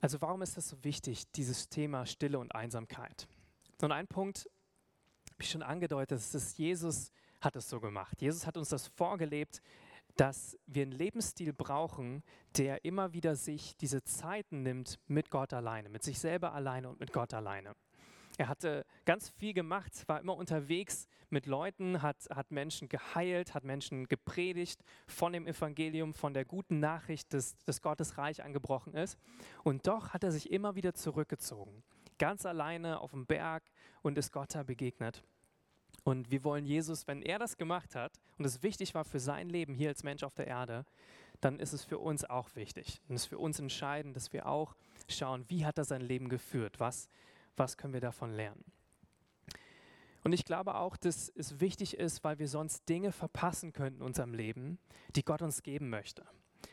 Also 0.00 0.22
warum 0.22 0.40
ist 0.40 0.56
das 0.56 0.70
so 0.70 0.82
wichtig, 0.82 1.30
dieses 1.32 1.68
Thema 1.68 2.06
Stille 2.06 2.38
und 2.38 2.54
Einsamkeit? 2.54 3.28
Und 3.82 3.92
ein 3.92 4.06
Punkt 4.06 4.48
ich 5.38 5.50
schon 5.50 5.62
angedeutet, 5.62 6.18
ist, 6.18 6.58
Jesus 6.58 7.12
hat 7.40 7.56
es 7.56 7.68
so 7.68 7.80
gemacht. 7.80 8.20
Jesus 8.20 8.46
hat 8.46 8.56
uns 8.56 8.68
das 8.68 8.88
vorgelebt, 8.88 9.62
dass 10.20 10.58
wir 10.66 10.82
einen 10.82 10.92
Lebensstil 10.92 11.54
brauchen, 11.54 12.22
der 12.58 12.84
immer 12.84 13.14
wieder 13.14 13.36
sich 13.36 13.74
diese 13.78 14.04
Zeiten 14.04 14.62
nimmt 14.62 14.98
mit 15.06 15.30
Gott 15.30 15.54
alleine, 15.54 15.88
mit 15.88 16.02
sich 16.02 16.18
selber 16.18 16.52
alleine 16.52 16.90
und 16.90 17.00
mit 17.00 17.14
Gott 17.14 17.32
alleine. 17.32 17.74
Er 18.36 18.48
hatte 18.48 18.84
ganz 19.06 19.30
viel 19.30 19.54
gemacht, 19.54 20.04
war 20.08 20.20
immer 20.20 20.36
unterwegs 20.36 21.08
mit 21.30 21.46
Leuten, 21.46 22.02
hat, 22.02 22.18
hat 22.28 22.50
Menschen 22.50 22.90
geheilt, 22.90 23.54
hat 23.54 23.64
Menschen 23.64 24.08
gepredigt 24.08 24.82
von 25.06 25.32
dem 25.32 25.46
Evangelium, 25.46 26.12
von 26.12 26.34
der 26.34 26.44
guten 26.44 26.80
Nachricht, 26.80 27.32
dass, 27.32 27.56
dass 27.64 27.80
Gottes 27.80 28.18
Reich 28.18 28.44
angebrochen 28.44 28.92
ist. 28.92 29.18
Und 29.64 29.86
doch 29.86 30.10
hat 30.10 30.22
er 30.22 30.32
sich 30.32 30.50
immer 30.50 30.74
wieder 30.74 30.92
zurückgezogen 30.92 31.82
ganz 32.20 32.44
alleine 32.44 33.00
auf 33.00 33.12
dem 33.12 33.24
Berg 33.24 33.64
und 34.02 34.18
ist 34.18 34.30
Gott 34.30 34.54
da 34.54 34.62
begegnet. 34.62 35.24
Und 36.04 36.30
wir 36.30 36.44
wollen 36.44 36.64
Jesus, 36.64 37.06
wenn 37.06 37.22
er 37.22 37.38
das 37.38 37.56
gemacht 37.56 37.94
hat 37.94 38.12
und 38.38 38.44
es 38.44 38.62
wichtig 38.62 38.94
war 38.94 39.04
für 39.04 39.20
sein 39.20 39.48
Leben 39.48 39.74
hier 39.74 39.90
als 39.90 40.02
Mensch 40.02 40.22
auf 40.22 40.34
der 40.34 40.46
Erde, 40.46 40.84
dann 41.40 41.58
ist 41.58 41.72
es 41.72 41.84
für 41.84 41.98
uns 41.98 42.24
auch 42.24 42.54
wichtig. 42.54 43.00
Und 43.08 43.16
es 43.16 43.22
ist 43.22 43.28
für 43.28 43.38
uns 43.38 43.58
entscheidend, 43.58 44.16
dass 44.16 44.32
wir 44.32 44.46
auch 44.46 44.74
schauen, 45.08 45.44
wie 45.48 45.64
hat 45.64 45.78
er 45.78 45.84
sein 45.84 46.02
Leben 46.02 46.28
geführt? 46.28 46.80
Was, 46.80 47.08
was 47.56 47.76
können 47.76 47.92
wir 47.92 48.00
davon 48.00 48.32
lernen? 48.32 48.64
Und 50.22 50.32
ich 50.32 50.44
glaube 50.44 50.74
auch, 50.74 50.96
dass 50.96 51.30
es 51.30 51.60
wichtig 51.60 51.96
ist, 51.96 52.24
weil 52.24 52.38
wir 52.38 52.48
sonst 52.48 52.86
Dinge 52.88 53.10
verpassen 53.10 53.72
könnten 53.72 54.00
in 54.00 54.06
unserem 54.06 54.34
Leben, 54.34 54.78
die 55.16 55.24
Gott 55.24 55.40
uns 55.40 55.62
geben 55.62 55.88
möchte. 55.88 56.26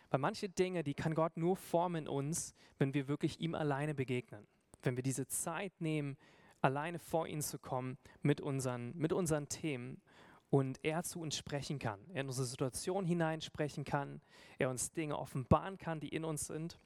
Weil 0.10 0.20
manche 0.20 0.50
Dinge, 0.50 0.84
die 0.84 0.94
kann 0.94 1.16
Gott 1.16 1.38
nur 1.38 1.56
formen 1.56 2.04
in 2.04 2.08
uns, 2.10 2.54
wenn 2.78 2.94
wir 2.94 3.08
wirklich 3.08 3.40
ihm 3.40 3.56
alleine 3.56 3.94
begegnen 3.94 4.48
wenn 4.88 4.96
wir 4.96 5.04
diese 5.04 5.28
Zeit 5.28 5.80
nehmen, 5.80 6.18
alleine 6.62 7.00
vor 7.00 7.28
ihn 7.28 7.42
zu 7.42 7.60
kommen 7.60 7.98
mit 8.22 8.42
unseren, 8.42 8.96
mit 8.98 9.14
unseren 9.14 9.48
Themen 9.50 10.02
und 10.50 10.80
er 10.84 11.04
zu 11.04 11.20
uns 11.20 11.36
sprechen 11.36 11.80
kann, 11.80 12.00
er 12.14 12.22
in 12.22 12.28
unsere 12.28 12.48
Situation 12.48 13.06
hineinsprechen 13.06 13.84
kann, 13.84 14.22
er 14.58 14.70
uns 14.70 14.92
Dinge 14.92 15.18
offenbaren 15.18 15.78
kann, 15.78 16.00
die 16.00 16.10
in 16.10 16.24
uns 16.24 16.48
sind 16.48 16.80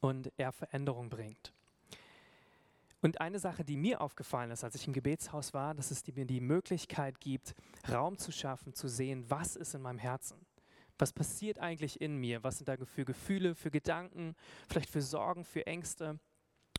und 0.00 0.32
er 0.36 0.52
Veränderung 0.52 1.08
bringt. 1.08 1.52
Und 3.00 3.20
eine 3.20 3.40
Sache, 3.40 3.64
die 3.64 3.76
mir 3.76 4.00
aufgefallen 4.00 4.52
ist, 4.52 4.62
als 4.62 4.76
ich 4.76 4.86
im 4.86 4.92
Gebetshaus 4.92 5.52
war, 5.52 5.74
dass 5.74 5.90
es 5.90 6.06
mir 6.14 6.24
die 6.24 6.40
Möglichkeit 6.40 7.20
gibt, 7.20 7.54
Raum 7.90 8.16
zu 8.16 8.30
schaffen, 8.30 8.74
zu 8.74 8.88
sehen, 8.88 9.28
was 9.28 9.56
ist 9.56 9.74
in 9.74 9.82
meinem 9.82 9.98
Herzen. 9.98 10.46
Was 10.98 11.12
passiert 11.12 11.58
eigentlich 11.58 12.00
in 12.00 12.16
mir? 12.16 12.44
Was 12.44 12.58
sind 12.58 12.68
da 12.68 12.76
für 12.84 13.04
Gefühle, 13.04 13.56
für 13.56 13.72
Gedanken, 13.72 14.36
vielleicht 14.68 14.88
für 14.88 15.02
Sorgen, 15.02 15.44
für 15.44 15.66
Ängste? 15.66 16.20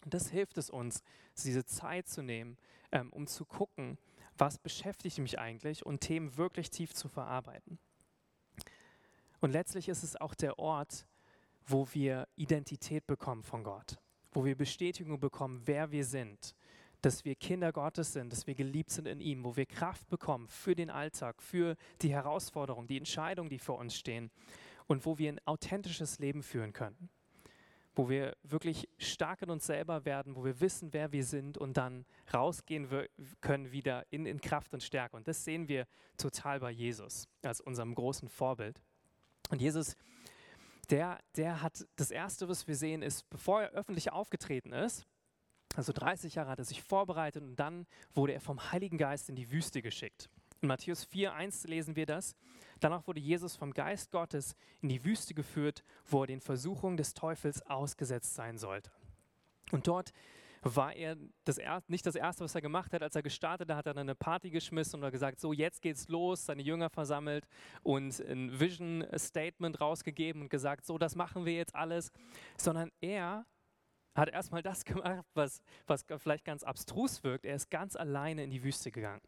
Und 0.04 0.14
das 0.14 0.30
hilft 0.30 0.58
es 0.58 0.70
uns, 0.70 1.04
diese 1.44 1.66
Zeit 1.66 2.08
zu 2.08 2.22
nehmen, 2.22 2.58
ähm, 2.92 3.12
um 3.12 3.28
zu 3.28 3.46
gucken, 3.46 3.98
was 4.38 4.58
beschäftigt 4.58 5.20
mich 5.20 5.40
eigentlich 5.40 5.86
und 5.86 6.02
Themen 6.02 6.38
wirklich 6.38 6.70
tief 6.70 6.94
zu 6.94 7.08
verarbeiten. 7.08 7.80
Und 9.40 9.52
letztlich 9.52 9.90
ist 9.90 10.04
es 10.04 10.16
auch 10.16 10.34
der 10.34 10.60
Ort, 10.60 11.06
wo 11.66 11.88
wir 11.94 12.28
Identität 12.36 13.08
bekommen 13.08 13.44
von 13.44 13.64
Gott, 13.64 13.98
wo 14.32 14.44
wir 14.46 14.56
Bestätigung 14.56 15.20
bekommen, 15.20 15.62
wer 15.66 15.92
wir 15.92 16.06
sind, 16.06 16.56
dass 17.02 17.26
wir 17.26 17.36
Kinder 17.36 17.72
Gottes 17.72 18.14
sind, 18.14 18.32
dass 18.32 18.48
wir 18.48 18.56
geliebt 18.56 18.90
sind 18.90 19.08
in 19.08 19.20
ihm, 19.20 19.44
wo 19.44 19.56
wir 19.56 19.66
Kraft 19.66 20.08
bekommen 20.10 20.48
für 20.48 20.76
den 20.76 20.90
Alltag, 20.90 21.42
für 21.42 21.76
die 22.02 22.14
Herausforderungen, 22.14 22.88
die 22.88 22.98
Entscheidungen, 22.98 23.50
die 23.50 23.60
vor 23.60 23.78
uns 23.78 23.96
stehen 23.96 24.32
und 24.88 25.06
wo 25.06 25.18
wir 25.18 25.30
ein 25.30 25.42
authentisches 25.46 26.20
Leben 26.20 26.44
führen 26.44 26.74
können 26.74 27.10
wo 27.96 28.10
wir 28.10 28.36
wirklich 28.44 28.90
stark 28.98 29.42
in 29.42 29.50
uns 29.50 29.66
selber 29.66 30.06
werden, 30.06 30.36
wo 30.36 30.44
wir 30.44 30.60
wissen, 30.60 30.94
wer 30.94 31.12
wir 31.12 31.24
sind 31.24 31.58
und 31.58 31.78
dann 31.78 32.06
rausgehen 32.34 32.90
können 33.42 33.72
wieder 33.72 34.06
in, 34.10 34.26
in 34.26 34.42
Kraft 34.42 34.74
und 34.74 34.82
Stärke. 34.82 35.16
Und 35.16 35.28
das 35.28 35.44
sehen 35.44 35.68
wir 35.68 35.86
total 36.18 36.60
bei 36.60 36.72
Jesus 36.72 37.28
als 37.44 37.62
unserem 37.62 37.94
großen 37.94 38.30
Vorbild. 38.30 38.82
Und 39.50 39.62
Jesus, 39.62 39.96
der, 40.90 41.20
der 41.36 41.62
hat 41.62 41.86
das 41.96 42.12
Erste, 42.12 42.48
was 42.48 42.68
wir 42.68 42.76
sehen, 42.76 43.02
ist, 43.02 43.30
bevor 43.30 43.62
er 43.62 43.72
öffentlich 43.72 44.12
aufgetreten 44.12 44.74
ist, 44.74 45.06
also 45.76 45.92
30 45.92 46.36
Jahre 46.36 46.50
hat 46.50 46.60
er 46.60 46.66
sich 46.66 46.84
vorbereitet 46.84 47.44
und 47.44 47.56
dann 47.56 47.88
wurde 48.14 48.34
er 48.34 48.42
vom 48.42 48.72
Heiligen 48.72 48.98
Geist 48.98 49.30
in 49.30 49.36
die 49.36 49.52
Wüste 49.52 49.82
geschickt. 49.82 50.30
In 50.64 50.68
Matthäus 50.68 51.06
4,1 51.06 51.68
lesen 51.68 51.98
wir 51.98 52.06
das. 52.06 52.38
Danach 52.80 53.06
wurde 53.06 53.20
Jesus 53.20 53.54
vom 53.54 53.74
Geist 53.74 54.12
Gottes 54.12 54.56
in 54.82 54.88
die 54.88 55.04
Wüste 55.04 55.34
geführt, 55.34 55.84
wo 56.06 56.22
er 56.24 56.28
den 56.28 56.40
Versuchungen 56.40 56.96
des 56.96 57.14
Teufels 57.14 57.62
ausgesetzt 57.64 58.34
sein 58.34 58.58
sollte. 58.58 58.90
Und 59.72 59.88
dort 59.88 60.14
war 60.62 60.96
er 60.96 61.18
das 61.44 61.58
er, 61.58 61.84
nicht 61.90 62.06
das 62.06 62.16
Erste, 62.16 62.46
was 62.46 62.56
er 62.56 62.62
gemacht 62.62 62.94
hat. 62.94 63.04
Als 63.04 63.14
er 63.14 63.24
gestartet 63.24 63.70
hat, 63.72 63.76
hat 63.76 63.88
er 63.88 63.98
eine 63.98 64.16
Party 64.16 64.52
geschmissen 64.52 65.04
und 65.04 65.12
gesagt, 65.12 65.42
so 65.42 65.52
jetzt 65.52 65.82
geht's 65.82 66.08
los, 66.08 66.46
seine 66.46 66.62
Jünger 66.62 66.90
versammelt 66.90 67.46
und 67.82 68.18
ein 68.22 68.58
Vision 68.58 69.06
Statement 69.18 69.82
rausgegeben 69.82 70.44
und 70.44 70.50
gesagt, 70.50 70.86
so 70.86 70.98
das 70.98 71.18
machen 71.18 71.44
wir 71.44 71.56
jetzt 71.56 71.76
alles. 71.76 72.10
Sondern 72.58 72.90
er 73.02 73.46
hat 74.16 74.30
erstmal 74.30 74.62
das 74.62 74.86
gemacht, 74.86 75.26
was, 75.34 75.62
was 75.88 76.06
vielleicht 76.20 76.46
ganz 76.46 76.64
abstrus 76.64 77.22
wirkt. 77.26 77.44
Er 77.44 77.56
ist 77.56 77.70
ganz 77.70 77.98
alleine 77.98 78.46
in 78.46 78.50
die 78.50 78.64
Wüste 78.64 78.92
gegangen. 78.92 79.20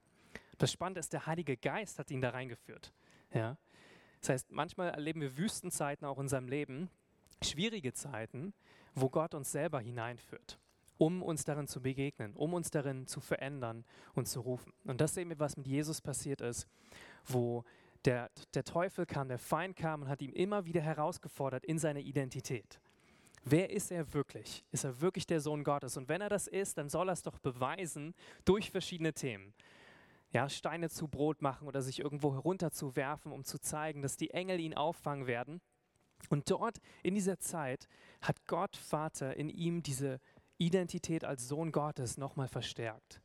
Das 0.58 0.72
Spannende 0.72 1.00
ist, 1.00 1.14
der 1.14 1.26
Heilige 1.26 1.58
Geist 1.58 2.00
hat 2.00 2.12
ihn 2.12 2.22
da 2.22 2.30
reingeführt. 2.30 2.94
Ja? 3.34 3.58
Das 4.22 4.30
heißt, 4.30 4.52
manchmal 4.52 4.90
erleben 4.90 5.22
wir 5.22 5.38
Wüstenzeiten 5.38 6.08
auch 6.08 6.18
in 6.18 6.22
unserem 6.22 6.48
Leben, 6.48 6.90
schwierige 7.44 7.94
Zeiten, 7.94 8.54
wo 8.94 9.10
Gott 9.10 9.34
uns 9.34 9.52
selber 9.52 9.80
hineinführt. 9.80 10.60
um 10.98 11.22
uns 11.22 11.44
darin 11.44 11.68
zu 11.68 11.82
begegnen, 11.82 12.34
um 12.36 12.54
uns 12.54 12.72
darin 12.72 13.08
zu 13.08 13.20
verändern 13.20 13.84
und 14.14 14.28
zu 14.28 14.42
rufen. 14.42 14.74
Und 14.86 15.02
das 15.02 15.14
sehen 15.14 15.30
wir, 15.30 15.40
was 15.40 15.58
mit 15.58 15.68
Jesus 15.68 16.02
passiert 16.02 16.42
ist, 16.42 16.68
wo 17.26 17.64
der, 18.06 18.30
der 18.54 18.64
Teufel 18.64 19.06
kam, 19.06 19.28
der 19.28 19.40
Feind 19.40 19.76
kam 19.76 20.04
und 20.04 20.10
hat 20.10 20.22
ihm 20.22 20.34
immer 20.34 20.66
wieder 20.66 20.82
herausgefordert 20.82 21.66
in 21.66 21.80
seiner 21.80 22.00
Identität. 22.00 22.80
Wer 23.44 23.70
ist 23.70 23.92
er 23.92 24.14
wirklich? 24.14 24.64
Ist 24.72 24.86
er 24.86 25.02
wirklich 25.02 25.28
der 25.28 25.40
Sohn 25.40 25.64
Gottes? 25.64 25.98
Und 25.98 26.10
wenn 26.10 26.22
er 26.22 26.30
das 26.30 26.48
ist, 26.48 26.78
dann 26.78 26.90
soll 26.90 27.10
er 27.10 27.14
es 27.14 27.22
doch 27.22 27.38
beweisen 27.40 28.16
durch 28.44 28.72
verschiedene 28.72 29.14
Themen. 29.14 29.54
Ja, 30.36 30.50
Steine 30.50 30.90
zu 30.90 31.08
Brot 31.08 31.42
machen 31.42 31.66
oder 31.66 31.82
sich 31.82 32.00
irgendwo 32.00 32.34
herunterzuwerfen, 32.34 33.32
um 33.32 33.46
zu 33.46 33.58
zeigen, 33.58 34.02
dass 34.02 34.18
die 34.18 34.32
Engel 34.32 34.60
ihn 34.60 34.74
auffangen 34.74 35.28
werden. 35.28 35.62
Und 36.28 36.52
dort 36.52 36.82
in 37.04 37.16
dieser 37.16 37.40
Zeit 37.40 37.88
hat 38.20 38.46
Gott 38.46 38.76
Vater 38.76 39.38
in 39.38 39.48
ihm 39.48 39.82
diese 39.82 40.20
Identität 40.58 41.24
als 41.24 41.48
Sohn 41.48 41.72
Gottes 41.72 42.18
nochmal 42.18 42.50
verstärkt. 42.50 43.22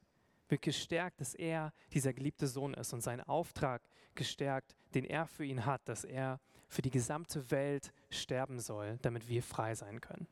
Wird 0.46 0.62
gestärkt, 0.62 1.20
dass 1.20 1.34
er 1.34 1.72
dieser 1.92 2.12
geliebte 2.12 2.46
Sohn 2.46 2.74
ist 2.74 2.92
und 2.92 3.00
seinen 3.00 3.22
Auftrag 3.22 3.82
gestärkt, 4.14 4.76
den 4.94 5.04
er 5.04 5.26
für 5.26 5.44
ihn 5.44 5.66
hat, 5.66 5.80
dass 5.88 6.04
er 6.04 6.38
für 6.68 6.82
die 6.82 6.90
gesamte 6.90 7.50
Welt 7.50 7.92
sterben 8.10 8.60
soll, 8.60 9.00
damit 9.02 9.28
wir 9.28 9.42
frei 9.42 9.74
sein 9.74 10.00
können. 10.00 10.28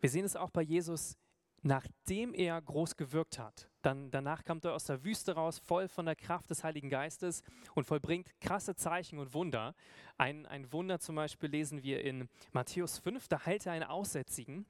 Wir 0.00 0.10
sehen 0.10 0.26
es 0.26 0.36
auch 0.36 0.50
bei 0.50 0.60
Jesus, 0.60 1.16
nachdem 1.62 2.34
er 2.34 2.60
groß 2.60 2.96
gewirkt 2.96 3.38
hat. 3.38 3.68
Dann, 3.82 4.10
danach 4.10 4.44
kommt 4.44 4.64
er 4.64 4.74
aus 4.74 4.84
der 4.84 5.04
Wüste 5.04 5.34
raus, 5.34 5.58
voll 5.58 5.88
von 5.88 6.06
der 6.06 6.16
Kraft 6.16 6.50
des 6.50 6.64
Heiligen 6.64 6.90
Geistes 6.90 7.42
und 7.74 7.84
vollbringt 7.84 8.32
krasse 8.40 8.74
Zeichen 8.74 9.18
und 9.18 9.34
Wunder. 9.34 9.74
Ein, 10.16 10.46
ein 10.46 10.72
Wunder 10.72 11.00
zum 11.00 11.16
Beispiel 11.16 11.50
lesen 11.50 11.82
wir 11.82 12.02
in 12.02 12.28
Matthäus 12.52 12.98
5, 12.98 13.28
da 13.28 13.46
heilt 13.46 13.66
er 13.66 13.72
einen 13.72 13.84
Aussätzigen 13.84 14.66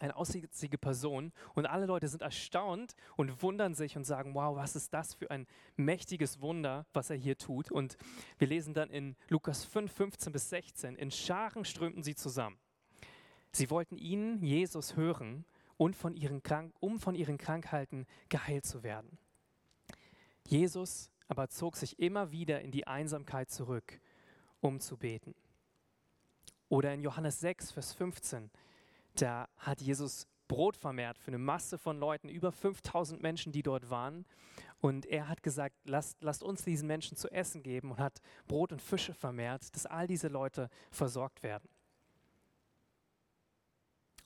eine 0.00 0.16
aussätzige 0.16 0.78
Person 0.78 1.32
und 1.54 1.66
alle 1.66 1.86
Leute 1.86 2.08
sind 2.08 2.22
erstaunt 2.22 2.94
und 3.16 3.42
wundern 3.42 3.74
sich 3.74 3.96
und 3.96 4.04
sagen, 4.04 4.34
wow, 4.34 4.56
was 4.56 4.76
ist 4.76 4.92
das 4.92 5.14
für 5.14 5.30
ein 5.30 5.46
mächtiges 5.76 6.40
Wunder, 6.40 6.86
was 6.92 7.10
er 7.10 7.16
hier 7.16 7.38
tut. 7.38 7.70
Und 7.70 7.96
wir 8.38 8.48
lesen 8.48 8.74
dann 8.74 8.90
in 8.90 9.16
Lukas 9.28 9.64
5, 9.64 9.90
15 9.90 10.32
bis 10.32 10.50
16, 10.50 10.96
in 10.96 11.10
Scharen 11.10 11.64
strömten 11.64 12.02
sie 12.02 12.14
zusammen. 12.14 12.58
Sie 13.52 13.70
wollten 13.70 13.96
ihn, 13.96 14.42
Jesus, 14.42 14.96
hören 14.96 15.46
und 15.76 15.96
von 15.96 16.14
ihren 16.14 16.42
Krank 16.42 16.74
um 16.80 16.98
von 16.98 17.14
ihren 17.14 17.38
Krankheiten 17.38 18.06
geheilt 18.28 18.64
zu 18.64 18.82
werden. 18.82 19.18
Jesus 20.46 21.10
aber 21.28 21.48
zog 21.48 21.76
sich 21.76 21.98
immer 21.98 22.30
wieder 22.30 22.60
in 22.60 22.70
die 22.70 22.86
Einsamkeit 22.86 23.50
zurück, 23.50 24.00
um 24.60 24.80
zu 24.80 24.96
beten. 24.96 25.34
Oder 26.68 26.94
in 26.94 27.02
Johannes 27.02 27.40
6, 27.40 27.72
Vers 27.72 27.92
15, 27.94 28.50
da 29.14 29.48
hat 29.56 29.80
Jesus 29.80 30.26
Brot 30.48 30.76
vermehrt 30.76 31.18
für 31.18 31.28
eine 31.28 31.38
Masse 31.38 31.78
von 31.78 31.98
Leuten, 31.98 32.28
über 32.28 32.52
5000 32.52 33.20
Menschen, 33.22 33.52
die 33.52 33.62
dort 33.62 33.90
waren. 33.90 34.24
Und 34.80 35.06
er 35.06 35.28
hat 35.28 35.42
gesagt, 35.42 35.74
lasst, 35.84 36.22
lasst 36.22 36.42
uns 36.42 36.62
diesen 36.62 36.86
Menschen 36.86 37.16
zu 37.16 37.28
essen 37.30 37.62
geben 37.62 37.90
und 37.92 37.98
hat 37.98 38.20
Brot 38.46 38.72
und 38.72 38.82
Fische 38.82 39.14
vermehrt, 39.14 39.74
dass 39.74 39.86
all 39.86 40.06
diese 40.06 40.28
Leute 40.28 40.70
versorgt 40.90 41.42
werden. 41.42 41.68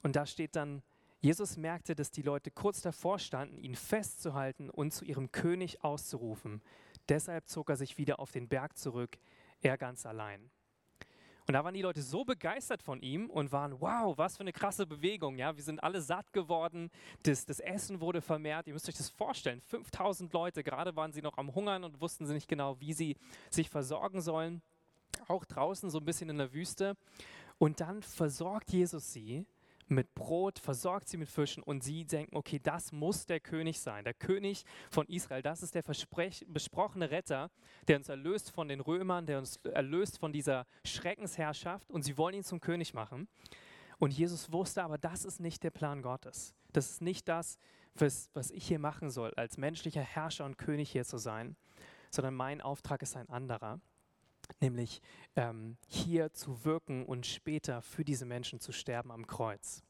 Und 0.02 0.16
da 0.16 0.26
steht 0.26 0.57
dann, 0.57 0.83
Jesus 1.20 1.58
merkte, 1.58 1.94
dass 1.94 2.10
die 2.10 2.22
Leute 2.22 2.50
kurz 2.50 2.80
davor 2.80 3.18
standen, 3.18 3.58
ihn 3.58 3.74
festzuhalten 3.74 4.70
und 4.70 4.92
zu 4.92 5.04
ihrem 5.04 5.30
König 5.30 5.84
auszurufen. 5.84 6.62
Deshalb 7.10 7.46
zog 7.46 7.68
er 7.68 7.76
sich 7.76 7.98
wieder 7.98 8.20
auf 8.20 8.32
den 8.32 8.48
Berg 8.48 8.78
zurück, 8.78 9.18
er 9.60 9.76
ganz 9.76 10.06
allein. 10.06 10.50
Und 11.46 11.54
da 11.54 11.64
waren 11.64 11.74
die 11.74 11.82
Leute 11.82 12.00
so 12.00 12.24
begeistert 12.24 12.82
von 12.82 13.02
ihm 13.02 13.28
und 13.28 13.52
waren, 13.52 13.80
wow, 13.80 14.16
was 14.16 14.36
für 14.36 14.42
eine 14.42 14.52
krasse 14.52 14.86
Bewegung. 14.86 15.36
Ja, 15.36 15.56
wir 15.56 15.62
sind 15.62 15.82
alle 15.82 16.00
satt 16.00 16.32
geworden, 16.32 16.90
das, 17.24 17.44
das 17.44 17.60
Essen 17.60 18.00
wurde 18.00 18.22
vermehrt. 18.22 18.66
Ihr 18.66 18.72
müsst 18.72 18.88
euch 18.88 18.96
das 18.96 19.10
vorstellen, 19.10 19.60
5000 19.60 20.32
Leute, 20.32 20.62
gerade 20.62 20.96
waren 20.96 21.12
sie 21.12 21.22
noch 21.22 21.36
am 21.36 21.54
Hungern 21.54 21.84
und 21.84 22.00
wussten 22.00 22.24
sie 22.24 22.34
nicht 22.34 22.48
genau, 22.48 22.80
wie 22.80 22.92
sie 22.92 23.16
sich 23.50 23.68
versorgen 23.68 24.22
sollen. 24.22 24.62
Auch 25.28 25.44
draußen 25.44 25.90
so 25.90 25.98
ein 25.98 26.04
bisschen 26.04 26.30
in 26.30 26.38
der 26.38 26.52
Wüste. 26.54 26.96
Und 27.58 27.80
dann 27.80 28.02
versorgt 28.02 28.70
Jesus 28.70 29.12
sie 29.12 29.44
mit 29.90 30.14
Brot, 30.14 30.59
versorgt 30.59 31.09
sie 31.09 31.16
mit 31.16 31.28
Fischen 31.28 31.62
und 31.62 31.82
sie 31.82 32.04
denken, 32.04 32.37
okay, 32.37 32.61
das 32.62 32.92
muss 32.92 33.26
der 33.26 33.40
König 33.40 33.80
sein, 33.80 34.04
der 34.04 34.14
König 34.14 34.64
von 34.90 35.06
Israel. 35.09 35.42
Das 35.42 35.62
ist 35.62 35.75
der 35.75 35.82
besprochene 35.82 37.11
Retter, 37.11 37.50
der 37.88 37.97
uns 37.97 38.09
erlöst 38.09 38.50
von 38.50 38.68
den 38.68 38.80
Römern, 38.80 39.26
der 39.26 39.38
uns 39.38 39.56
erlöst 39.56 40.18
von 40.18 40.32
dieser 40.32 40.66
Schreckensherrschaft 40.85 41.90
und 41.90 42.02
sie 42.02 42.16
wollen 42.16 42.37
ihn 42.37 42.44
zum 42.44 42.61
König 42.61 42.94
machen. 42.94 43.28
Und 43.99 44.12
Jesus 44.12 44.50
wusste 44.52 44.82
aber, 44.82 44.97
das 44.97 45.25
ist 45.25 45.40
nicht 45.40 45.62
der 45.62 45.70
Plan 45.70 46.00
Gottes. 46.00 46.54
Das 46.73 46.90
ist 46.90 47.02
nicht 47.02 47.28
das, 47.28 47.59
was, 47.94 48.30
was 48.32 48.50
ich 48.50 48.66
hier 48.66 48.78
machen 48.78 49.11
soll, 49.11 49.35
als 49.35 49.59
menschlicher 49.59 50.00
Herrscher 50.00 50.47
und 50.47 50.56
König 50.56 50.90
hier 50.90 51.04
zu 51.04 51.18
sein, 51.18 51.56
sondern 52.11 52.35
mein 52.35 52.61
Auftrag 52.61 53.02
ist 53.02 53.16
ein 53.16 53.28
anderer 53.28 53.80
nämlich 54.61 55.00
ähm, 55.37 55.76
hier 55.87 56.33
zu 56.33 56.64
wirken 56.64 57.04
und 57.04 57.26
später 57.26 57.83
für 57.83 58.04
diese 58.04 58.26
Menschen 58.26 58.61
zu 58.61 58.73
sterben 58.73 59.11
am 59.11 59.26
Kreuz. 59.26 59.83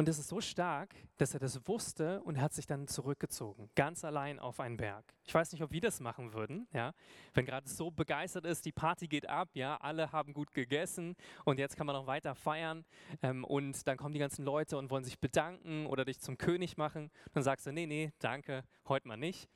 Und 0.00 0.08
es 0.08 0.18
ist 0.18 0.28
so 0.28 0.40
stark, 0.40 0.94
dass 1.18 1.34
er 1.34 1.40
das 1.40 1.68
wusste 1.68 2.22
und 2.22 2.40
hat 2.40 2.54
sich 2.54 2.66
dann 2.66 2.88
zurückgezogen, 2.88 3.68
ganz 3.74 4.02
allein 4.02 4.38
auf 4.38 4.58
einen 4.58 4.78
Berg. 4.78 5.04
Ich 5.26 5.34
weiß 5.34 5.52
nicht, 5.52 5.62
ob 5.62 5.72
wir 5.72 5.80
das 5.82 6.00
machen 6.00 6.32
würden, 6.32 6.66
ja, 6.72 6.94
wenn 7.34 7.44
gerade 7.44 7.68
so 7.68 7.90
begeistert 7.90 8.46
ist, 8.46 8.64
die 8.64 8.72
Party 8.72 9.08
geht 9.08 9.28
ab, 9.28 9.50
ja, 9.52 9.76
alle 9.76 10.10
haben 10.10 10.32
gut 10.32 10.52
gegessen 10.52 11.16
und 11.44 11.58
jetzt 11.58 11.76
kann 11.76 11.86
man 11.86 11.94
noch 11.94 12.06
weiter 12.06 12.34
feiern 12.34 12.86
ähm, 13.20 13.44
und 13.44 13.86
dann 13.86 13.98
kommen 13.98 14.14
die 14.14 14.20
ganzen 14.20 14.42
Leute 14.42 14.78
und 14.78 14.90
wollen 14.90 15.04
sich 15.04 15.20
bedanken 15.20 15.84
oder 15.84 16.06
dich 16.06 16.18
zum 16.18 16.38
König 16.38 16.78
machen. 16.78 17.10
Dann 17.34 17.42
sagst 17.42 17.66
du, 17.66 17.70
nee, 17.72 17.84
nee, 17.84 18.10
danke, 18.20 18.64
heute 18.88 19.06
mal 19.06 19.18
nicht. 19.18 19.50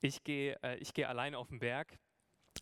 Ich 0.00 0.24
gehe 0.24 0.58
äh, 0.62 0.82
geh 0.92 1.04
allein 1.04 1.36
auf 1.36 1.50
den 1.50 1.60
Berg 1.60 2.00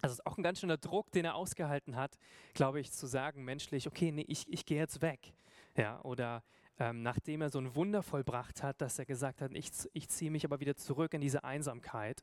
also 0.00 0.14
es 0.14 0.18
ist 0.20 0.26
auch 0.26 0.36
ein 0.36 0.42
ganz 0.42 0.60
schöner 0.60 0.78
Druck, 0.78 1.10
den 1.12 1.24
er 1.24 1.34
ausgehalten 1.34 1.96
hat, 1.96 2.18
glaube 2.54 2.80
ich, 2.80 2.92
zu 2.92 3.06
sagen 3.06 3.44
menschlich, 3.44 3.86
okay, 3.86 4.12
nee, 4.12 4.24
ich, 4.26 4.50
ich 4.52 4.64
gehe 4.64 4.78
jetzt 4.78 5.02
weg. 5.02 5.34
Ja, 5.76 6.00
oder 6.02 6.42
ähm, 6.78 7.02
nachdem 7.02 7.42
er 7.42 7.50
so 7.50 7.58
ein 7.58 7.74
Wunder 7.74 8.02
vollbracht 8.02 8.62
hat, 8.62 8.80
dass 8.80 8.98
er 8.98 9.06
gesagt 9.06 9.40
hat, 9.40 9.52
ich, 9.52 9.70
ich 9.92 10.08
ziehe 10.08 10.30
mich 10.30 10.44
aber 10.44 10.60
wieder 10.60 10.76
zurück 10.76 11.14
in 11.14 11.20
diese 11.20 11.44
Einsamkeit 11.44 12.22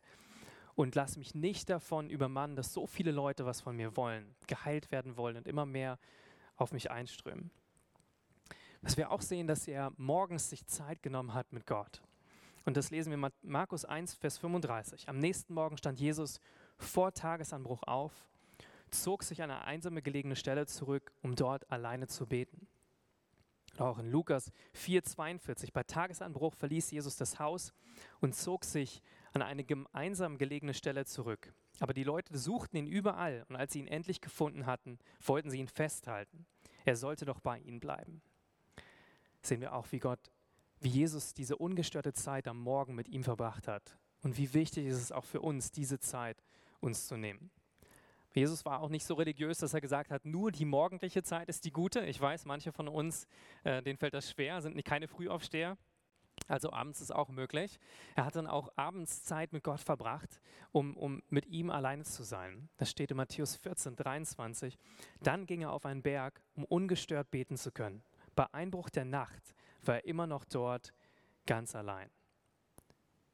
und 0.76 0.96
lasse 0.96 1.20
mich 1.20 1.36
nicht 1.36 1.70
davon 1.70 2.10
übermannen, 2.10 2.56
dass 2.56 2.74
so 2.74 2.88
viele 2.88 3.12
Leute 3.12 3.46
was 3.46 3.62
von 3.62 3.76
mir 3.76 3.96
wollen, 3.96 4.36
geheilt 4.48 4.92
werden 4.92 5.18
wollen 5.18 5.38
und 5.38 5.48
immer 5.48 5.66
mehr 5.66 6.00
auf 6.56 6.72
mich 6.72 6.92
einströmen. 6.92 7.52
Was 8.82 8.96
wir 8.96 9.12
auch 9.12 9.22
sehen, 9.22 9.48
dass 9.48 9.68
er 9.68 9.92
morgens 9.98 10.50
sich 10.50 10.66
Zeit 10.66 11.04
genommen 11.04 11.34
hat 11.34 11.52
mit 11.52 11.66
Gott. 11.66 12.02
Und 12.66 12.78
das 12.78 12.92
lesen 12.92 13.10
wir 13.12 13.18
in 13.18 13.34
Markus 13.42 13.84
1, 13.84 14.14
Vers 14.14 14.38
35. 14.38 15.10
Am 15.10 15.18
nächsten 15.18 15.54
Morgen 15.54 15.78
stand 15.78 16.00
Jesus 16.00 16.40
vor 16.80 17.14
Tagesanbruch 17.14 17.84
auf, 17.84 18.12
zog 18.90 19.24
sich 19.24 19.42
an 19.42 19.52
eine 19.52 19.66
einsame 19.66 20.02
gelegene 20.02 20.36
Stelle 20.36 20.66
zurück, 20.66 21.12
um 21.22 21.36
dort 21.36 21.70
alleine 21.72 22.08
zu 22.08 22.26
beten. 22.26 22.68
Auch 23.78 24.00
in 24.00 24.12
Lukas 24.12 24.52
4,42. 24.76 25.72
Bei 25.72 25.84
Tagesanbruch 25.84 26.54
verließ 26.54 26.92
Jesus 26.92 27.16
das 27.16 27.40
Haus 27.40 27.74
und 28.20 28.36
zog 28.36 28.66
sich 28.66 29.02
an 29.32 29.42
eine 29.42 29.66
einsam 29.94 30.38
gelegene 30.38 30.74
Stelle 30.74 31.06
zurück. 31.06 31.54
Aber 31.80 31.94
die 31.94 32.04
Leute 32.04 32.38
suchten 32.38 32.78
ihn 32.78 32.88
überall 32.88 33.46
und 33.48 33.56
als 33.56 33.74
sie 33.74 33.80
ihn 33.80 33.88
endlich 33.88 34.22
gefunden 34.22 34.66
hatten, 34.66 35.00
wollten 35.24 35.50
sie 35.50 35.60
ihn 35.60 35.68
festhalten. 35.68 36.46
Er 36.84 36.96
sollte 36.96 37.26
doch 37.26 37.40
bei 37.40 37.60
ihnen 37.60 37.80
bleiben. 37.80 38.22
Sehen 39.42 39.62
wir 39.62 39.74
auch, 39.74 39.92
wie 39.92 40.00
Gott, 40.00 40.32
wie 40.82 40.90
Jesus 40.90 41.34
diese 41.34 41.58
ungestörte 41.58 42.14
Zeit 42.14 42.48
am 42.48 42.60
Morgen 42.60 42.96
mit 42.96 43.08
ihm 43.08 43.24
verbracht 43.24 43.68
hat. 43.68 43.98
Und 44.22 44.38
wie 44.38 44.54
wichtig 44.54 44.88
ist 44.88 44.98
es 44.98 45.12
auch 45.12 45.26
für 45.26 45.42
uns, 45.42 45.72
diese 45.72 46.00
Zeit 46.00 46.44
uns 46.80 47.08
zu 47.08 47.18
nehmen. 47.18 47.52
Jesus 48.34 48.64
war 48.64 48.82
auch 48.82 48.90
nicht 48.90 49.06
so 49.06 49.16
religiös, 49.16 49.58
dass 49.58 49.74
er 49.74 49.82
gesagt 49.82 50.12
hat, 50.12 50.26
nur 50.26 50.52
die 50.52 50.66
morgendliche 50.66 51.24
Zeit 51.24 51.50
ist 51.50 51.66
die 51.66 51.72
gute. 51.72 52.02
Ich 52.06 52.22
weiß, 52.22 52.46
manche 52.46 52.72
von 52.72 52.88
uns, 52.88 53.28
äh, 53.64 53.82
denen 53.82 53.98
fällt 53.98 54.14
das 54.14 54.30
schwer, 54.30 54.62
sind 54.62 54.76
nicht 54.76 54.88
keine 54.88 55.08
Frühaufsteher. 55.08 55.78
Also 56.48 56.72
abends 56.72 57.02
ist 57.02 57.12
auch 57.12 57.30
möglich. 57.30 57.80
Er 58.16 58.26
hat 58.26 58.36
dann 58.36 58.48
auch 58.48 58.70
abends 58.76 59.24
Zeit 59.24 59.52
mit 59.52 59.64
Gott 59.64 59.82
verbracht, 59.82 60.40
um, 60.72 60.96
um 60.96 61.22
mit 61.30 61.48
ihm 61.48 61.70
alleine 61.70 62.04
zu 62.04 62.24
sein. 62.24 62.70
Das 62.78 62.90
steht 62.90 63.12
in 63.12 63.18
Matthäus 63.18 63.56
14, 63.56 63.96
23. 63.96 64.78
Dann 65.22 65.46
ging 65.46 65.62
er 65.62 65.74
auf 65.74 65.86
einen 65.86 66.02
Berg, 66.02 66.42
um 66.56 66.64
ungestört 66.66 67.32
beten 67.32 67.58
zu 67.58 67.72
können. 67.72 68.04
Bei 68.36 68.46
Einbruch 68.54 68.90
der 68.90 69.06
Nacht 69.06 69.54
war 69.84 69.96
er 69.96 70.06
immer 70.06 70.28
noch 70.28 70.46
dort, 70.46 70.94
ganz 71.46 71.76
allein. 71.76 72.10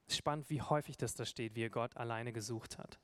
Spannend, 0.07 0.49
wie 0.49 0.61
häufig 0.61 0.97
das 0.97 1.15
da 1.15 1.25
steht, 1.25 1.55
wie 1.55 1.63
er 1.63 1.69
Gott 1.69 1.97
alleine 1.97 2.31
gesucht 2.31 2.77
hat. 2.77 2.99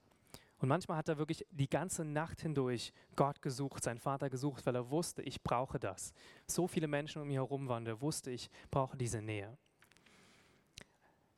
Und 0.62 0.70
manchmal 0.70 0.98
hat 0.98 1.10
er 1.10 1.18
wirklich 1.18 1.44
die 1.50 1.68
ganze 1.68 2.06
Nacht 2.06 2.42
hindurch 2.42 2.94
Gott 3.16 3.42
gesucht, 3.42 3.84
seinen 3.84 3.98
Vater 3.98 4.30
gesucht, 4.30 4.64
weil 4.68 4.76
er 4.76 4.92
wusste, 4.92 5.24
ich 5.24 5.42
brauche 5.42 5.80
das. 5.80 6.14
So 6.46 6.68
viele 6.68 6.88
Menschen 6.88 7.20
um 7.20 7.28
mich 7.28 7.38
herum 7.38 7.68
waren, 7.68 7.84
der 7.84 8.00
wusste, 8.00 8.30
ich 8.30 8.48
brauche 8.70 8.96
diese 8.96 9.24
Nähe. 9.24 9.58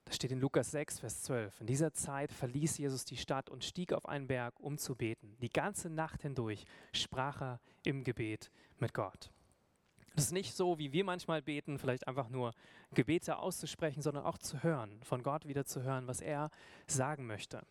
Das 0.03 0.17
steht 0.17 0.31
in 0.31 0.41
Lukas 0.41 0.71
6, 0.71 0.99
Vers 0.99 1.23
12. 1.23 1.61
In 1.61 1.67
dieser 1.67 1.93
Zeit 1.93 2.33
verließ 2.33 2.77
Jesus 2.77 3.05
die 3.05 3.15
Stadt 3.15 3.49
und 3.49 3.63
stieg 3.63 3.93
auf 3.93 4.09
einen 4.09 4.27
Berg, 4.27 4.59
um 4.59 4.77
zu 4.77 4.93
beten. 4.93 5.37
Die 5.41 5.49
ganze 5.49 5.89
Nacht 5.89 6.21
hindurch 6.21 6.65
sprach 6.91 7.41
er 7.41 7.59
im 7.85 8.03
Gebet 8.03 8.51
mit 8.79 8.93
Gott. 8.93 9.31
Das 10.15 10.25
ist 10.25 10.33
nicht 10.33 10.53
so, 10.53 10.77
wie 10.79 10.91
wir 10.91 11.05
manchmal 11.05 11.41
beten, 11.41 11.79
vielleicht 11.79 12.09
einfach 12.09 12.27
nur 12.27 12.53
Gebete 12.93 13.37
auszusprechen, 13.37 14.01
sondern 14.01 14.25
auch 14.25 14.37
zu 14.37 14.61
hören, 14.63 15.01
von 15.03 15.23
Gott 15.23 15.47
wieder 15.47 15.63
zu 15.63 15.81
hören, 15.81 16.07
was 16.07 16.19
er 16.19 16.49
sagen 16.87 17.25
möchte. 17.25 17.61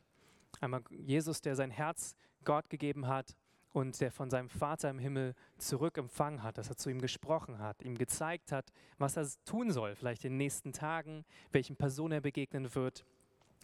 Einmal 0.62 0.82
Jesus, 0.90 1.40
der 1.40 1.56
sein 1.56 1.70
Herz 1.70 2.14
Gott 2.44 2.70
gegeben 2.70 3.08
hat 3.08 3.36
und 3.72 4.00
der 4.00 4.12
von 4.12 4.30
seinem 4.30 4.48
Vater 4.48 4.90
im 4.90 5.00
Himmel 5.00 5.34
zurück 5.58 5.98
empfangen 5.98 6.42
hat, 6.44 6.56
dass 6.56 6.68
er 6.68 6.76
zu 6.76 6.88
ihm 6.88 7.00
gesprochen 7.00 7.58
hat, 7.58 7.82
ihm 7.82 7.98
gezeigt 7.98 8.52
hat, 8.52 8.70
was 8.96 9.16
er 9.16 9.26
tun 9.44 9.72
soll, 9.72 9.96
vielleicht 9.96 10.24
in 10.24 10.32
den 10.32 10.38
nächsten 10.38 10.72
Tagen, 10.72 11.24
welchen 11.50 11.74
Personen 11.74 12.12
er 12.12 12.20
begegnen 12.20 12.72
wird, 12.76 13.04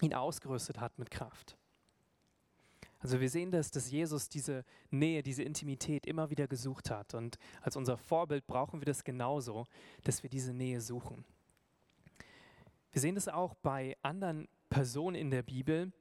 ihn 0.00 0.12
ausgerüstet 0.12 0.80
hat 0.80 0.98
mit 0.98 1.10
Kraft. 1.10 1.56
Also 2.98 3.20
wir 3.20 3.30
sehen 3.30 3.52
das, 3.52 3.70
dass 3.70 3.92
Jesus 3.92 4.28
diese 4.28 4.64
Nähe, 4.90 5.22
diese 5.22 5.44
Intimität 5.44 6.04
immer 6.04 6.30
wieder 6.30 6.48
gesucht 6.48 6.90
hat. 6.90 7.14
Und 7.14 7.38
als 7.60 7.76
unser 7.76 7.96
Vorbild 7.96 8.44
brauchen 8.48 8.80
wir 8.80 8.86
das 8.86 9.04
genauso, 9.04 9.66
dass 10.02 10.24
wir 10.24 10.30
diese 10.30 10.52
Nähe 10.52 10.80
suchen. 10.80 11.24
Wir 12.90 13.00
sehen 13.00 13.14
das 13.14 13.28
auch 13.28 13.54
bei 13.54 13.96
anderen 14.02 14.48
Personen 14.68 15.14
in 15.14 15.30
der 15.30 15.44
Bibel, 15.44 15.92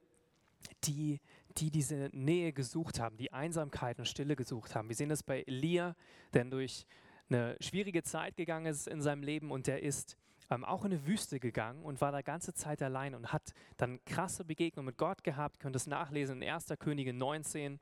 die, 0.84 1.20
die 1.58 1.72
diese 1.72 2.10
Nähe 2.14 2.54
gesucht 2.54 3.00
haben, 3.00 3.18
die 3.18 3.34
Einsamkeit 3.34 4.00
und 4.00 4.06
Stille 4.06 4.36
gesucht 4.36 4.76
haben. 4.76 4.90
Wir 4.90 4.96
sehen 4.96 5.10
das 5.10 5.24
bei 5.24 5.44
Elia, 5.44 5.96
der 6.34 6.46
durch 6.46 6.86
eine 7.30 7.58
schwierige 7.60 8.04
Zeit 8.04 8.38
gegangen 8.38 8.68
ist 8.68 8.88
in 8.88 9.02
seinem 9.02 9.24
Leben 9.24 9.52
und 9.52 9.68
der 9.68 9.84
ist 9.84 10.18
ähm, 10.50 10.64
auch 10.64 10.86
in 10.86 10.94
eine 10.94 11.06
Wüste 11.06 11.40
gegangen 11.40 11.84
und 11.84 12.00
war 12.00 12.12
da 12.12 12.22
ganze 12.22 12.54
Zeit 12.54 12.82
allein 12.82 13.16
und 13.16 13.34
hat 13.34 13.54
dann 13.78 14.04
krasse 14.06 14.46
Begegnungen 14.46 14.88
mit 14.88 14.98
Gott 14.98 15.24
gehabt. 15.24 15.58
Ihr 15.58 15.60
könnt 15.60 15.76
es 15.76 15.88
nachlesen 15.88 16.42
in 16.42 16.50
1. 16.50 16.74
Könige 16.80 17.14
19, 17.14 17.80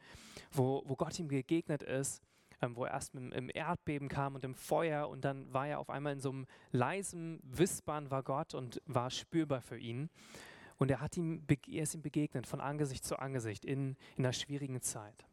wo, 0.51 0.81
wo 0.85 0.95
Gott 0.95 1.19
ihm 1.19 1.27
begegnet 1.27 1.83
ist, 1.83 2.23
ähm, 2.61 2.75
wo 2.75 2.85
er 2.85 2.91
erst 2.91 3.13
mit, 3.13 3.33
im 3.33 3.51
Erdbeben 3.53 4.07
kam 4.07 4.35
und 4.35 4.43
im 4.43 4.55
Feuer 4.55 5.09
und 5.09 5.23
dann 5.25 5.51
war 5.53 5.67
er 5.67 5.79
auf 5.79 5.89
einmal 5.89 6.13
in 6.13 6.19
so 6.19 6.31
einem 6.31 6.47
leisen 6.71 7.39
Wispern 7.43 8.09
war 8.09 8.23
Gott 8.23 8.53
und 8.53 8.81
war 8.85 9.11
spürbar 9.11 9.61
für 9.61 9.77
ihn. 9.77 10.09
Und 10.77 10.91
er, 10.91 10.99
hat 10.99 11.17
ihm, 11.17 11.45
er 11.67 11.83
ist 11.83 11.95
ihm 11.95 12.01
begegnet 12.01 12.47
von 12.47 12.59
Angesicht 12.59 13.05
zu 13.05 13.17
Angesicht 13.17 13.63
in, 13.65 13.95
in 14.15 14.25
einer 14.25 14.33
schwierigen 14.33 14.81
Zeit. 14.81 15.25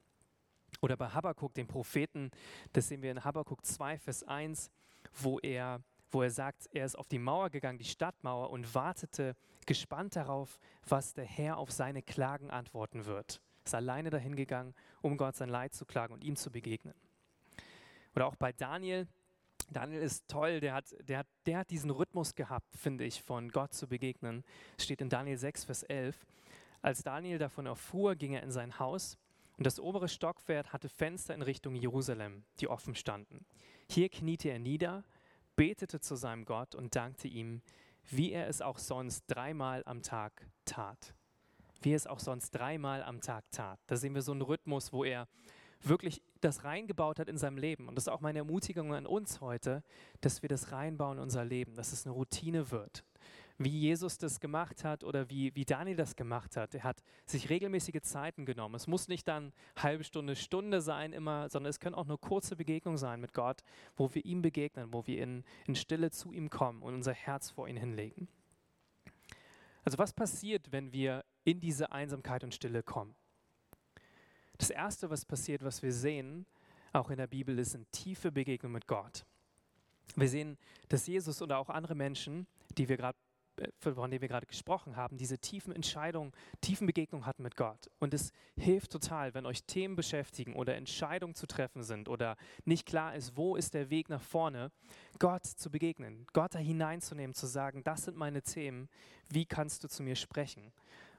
Oder 0.80 0.96
bei 0.96 1.08
Habakkuk, 1.08 1.54
dem 1.54 1.66
Propheten, 1.66 2.30
das 2.72 2.88
sehen 2.88 3.02
wir 3.02 3.10
in 3.10 3.24
Habakkuk 3.24 3.64
2, 3.64 3.98
Vers 3.98 4.22
1, 4.22 4.70
wo 5.12 5.38
er 5.40 5.82
wo 6.12 6.22
er 6.22 6.30
sagt, 6.30 6.68
er 6.72 6.84
ist 6.84 6.96
auf 6.96 7.08
die 7.08 7.18
Mauer 7.18 7.50
gegangen, 7.50 7.78
die 7.78 7.84
Stadtmauer, 7.84 8.50
und 8.50 8.74
wartete 8.74 9.34
gespannt 9.66 10.16
darauf, 10.16 10.58
was 10.86 11.14
der 11.14 11.24
Herr 11.24 11.56
auf 11.56 11.70
seine 11.70 12.02
Klagen 12.02 12.50
antworten 12.50 13.06
wird. 13.06 13.40
Ist 13.64 13.74
alleine 13.74 14.10
dahin 14.10 14.36
gegangen, 14.36 14.74
um 15.00 15.16
Gott 15.16 15.36
sein 15.36 15.48
Leid 15.48 15.74
zu 15.74 15.86
klagen 15.86 16.12
und 16.12 16.24
ihm 16.24 16.36
zu 16.36 16.50
begegnen. 16.50 16.94
Oder 18.14 18.26
auch 18.26 18.36
bei 18.36 18.52
Daniel. 18.52 19.08
Daniel 19.72 20.02
ist 20.02 20.28
toll, 20.28 20.60
der 20.60 20.74
hat, 20.74 20.94
der 21.08 21.24
der 21.46 21.58
hat 21.58 21.70
diesen 21.70 21.90
Rhythmus 21.90 22.34
gehabt, 22.34 22.76
finde 22.76 23.04
ich, 23.04 23.22
von 23.22 23.50
Gott 23.50 23.72
zu 23.72 23.88
begegnen. 23.88 24.44
Es 24.76 24.84
steht 24.84 25.00
in 25.00 25.08
Daniel 25.08 25.36
6, 25.36 25.64
Vers 25.64 25.82
11. 25.82 26.26
Als 26.82 27.02
Daniel 27.02 27.38
davon 27.38 27.66
erfuhr, 27.66 28.16
ging 28.16 28.32
er 28.32 28.42
in 28.42 28.50
sein 28.50 28.78
Haus 28.78 29.18
und 29.56 29.66
das 29.66 29.78
obere 29.78 30.08
Stockwerk 30.08 30.72
hatte 30.72 30.88
Fenster 30.88 31.34
in 31.34 31.42
Richtung 31.42 31.74
Jerusalem, 31.74 32.44
die 32.60 32.68
offen 32.68 32.94
standen. 32.94 33.44
Hier 33.88 34.08
kniete 34.08 34.48
er 34.48 34.58
nieder 34.58 35.04
betete 35.56 36.00
zu 36.00 36.16
seinem 36.16 36.44
Gott 36.44 36.74
und 36.74 36.96
dankte 36.96 37.28
ihm, 37.28 37.62
wie 38.10 38.32
er 38.32 38.48
es 38.48 38.60
auch 38.60 38.78
sonst 38.78 39.24
dreimal 39.26 39.82
am 39.86 40.02
Tag 40.02 40.48
tat. 40.64 41.14
Wie 41.80 41.92
er 41.92 41.96
es 41.96 42.06
auch 42.06 42.20
sonst 42.20 42.50
dreimal 42.52 43.02
am 43.02 43.20
Tag 43.20 43.44
tat. 43.50 43.78
Da 43.86 43.96
sehen 43.96 44.14
wir 44.14 44.22
so 44.22 44.32
einen 44.32 44.42
Rhythmus, 44.42 44.92
wo 44.92 45.04
er 45.04 45.28
wirklich 45.88 46.22
das 46.40 46.64
reingebaut 46.64 47.18
hat 47.18 47.28
in 47.28 47.38
seinem 47.38 47.58
Leben. 47.58 47.88
Und 47.88 47.94
das 47.94 48.04
ist 48.04 48.12
auch 48.12 48.20
meine 48.20 48.38
Ermutigung 48.38 48.94
an 48.94 49.06
uns 49.06 49.40
heute, 49.40 49.82
dass 50.20 50.42
wir 50.42 50.48
das 50.48 50.72
reinbauen 50.72 51.18
in 51.18 51.24
unser 51.24 51.44
Leben, 51.44 51.74
dass 51.74 51.92
es 51.92 52.06
eine 52.06 52.14
Routine 52.14 52.70
wird 52.70 53.04
wie 53.58 53.68
Jesus 53.70 54.18
das 54.18 54.40
gemacht 54.40 54.84
hat 54.84 55.04
oder 55.04 55.28
wie, 55.30 55.54
wie 55.54 55.64
Daniel 55.64 55.96
das 55.96 56.16
gemacht 56.16 56.56
hat. 56.56 56.74
Er 56.74 56.84
hat 56.84 57.02
sich 57.26 57.50
regelmäßige 57.50 58.00
Zeiten 58.02 58.46
genommen. 58.46 58.74
Es 58.74 58.86
muss 58.86 59.08
nicht 59.08 59.28
dann 59.28 59.52
halbe 59.76 60.04
Stunde, 60.04 60.36
Stunde 60.36 60.80
sein 60.80 61.12
immer, 61.12 61.48
sondern 61.48 61.70
es 61.70 61.80
können 61.80 61.94
auch 61.94 62.06
nur 62.06 62.20
kurze 62.20 62.56
Begegnungen 62.56 62.98
sein 62.98 63.20
mit 63.20 63.34
Gott, 63.34 63.62
wo 63.96 64.14
wir 64.14 64.24
ihm 64.24 64.42
begegnen, 64.42 64.92
wo 64.92 65.06
wir 65.06 65.22
in, 65.22 65.44
in 65.66 65.74
Stille 65.74 66.10
zu 66.10 66.32
ihm 66.32 66.50
kommen 66.50 66.82
und 66.82 66.94
unser 66.94 67.12
Herz 67.12 67.50
vor 67.50 67.68
ihn 67.68 67.76
hinlegen. 67.76 68.28
Also 69.84 69.98
was 69.98 70.12
passiert, 70.12 70.70
wenn 70.70 70.92
wir 70.92 71.24
in 71.44 71.60
diese 71.60 71.90
Einsamkeit 71.90 72.44
und 72.44 72.54
Stille 72.54 72.82
kommen? 72.82 73.14
Das 74.62 74.70
Erste, 74.70 75.10
was 75.10 75.24
passiert, 75.24 75.64
was 75.64 75.82
wir 75.82 75.92
sehen, 75.92 76.46
auch 76.92 77.10
in 77.10 77.16
der 77.16 77.26
Bibel, 77.26 77.58
ist 77.58 77.74
eine 77.74 77.84
tiefe 77.86 78.30
Begegnung 78.30 78.70
mit 78.70 78.86
Gott. 78.86 79.24
Wir 80.14 80.28
sehen, 80.28 80.56
dass 80.88 81.08
Jesus 81.08 81.42
oder 81.42 81.58
auch 81.58 81.68
andere 81.68 81.96
Menschen, 81.96 82.46
die 82.78 82.88
wir 82.88 82.96
gerade 82.96 83.18
äh, 83.56 83.66
von 83.80 84.08
dem 84.08 84.20
wir 84.20 84.28
gerade 84.28 84.46
gesprochen 84.46 84.94
haben, 84.94 85.16
diese 85.16 85.36
tiefen 85.36 85.74
Entscheidungen, 85.74 86.30
tiefen 86.60 86.86
Begegnungen 86.86 87.26
hatten 87.26 87.42
mit 87.42 87.56
Gott. 87.56 87.90
Und 87.98 88.14
es 88.14 88.30
hilft 88.56 88.92
total, 88.92 89.34
wenn 89.34 89.46
euch 89.46 89.64
Themen 89.64 89.96
beschäftigen 89.96 90.54
oder 90.54 90.76
Entscheidungen 90.76 91.34
zu 91.34 91.48
treffen 91.48 91.82
sind 91.82 92.08
oder 92.08 92.36
nicht 92.64 92.86
klar 92.86 93.16
ist, 93.16 93.36
wo 93.36 93.56
ist 93.56 93.74
der 93.74 93.90
Weg 93.90 94.08
nach 94.10 94.22
vorne, 94.22 94.70
Gott 95.18 95.44
zu 95.44 95.72
begegnen, 95.72 96.24
Gott 96.32 96.54
da 96.54 96.60
hineinzunehmen, 96.60 97.34
zu 97.34 97.48
sagen, 97.48 97.82
das 97.82 98.04
sind 98.04 98.16
meine 98.16 98.42
Themen, 98.42 98.88
wie 99.28 99.44
kannst 99.44 99.82
du 99.82 99.88
zu 99.88 100.04
mir 100.04 100.14
sprechen? 100.14 100.72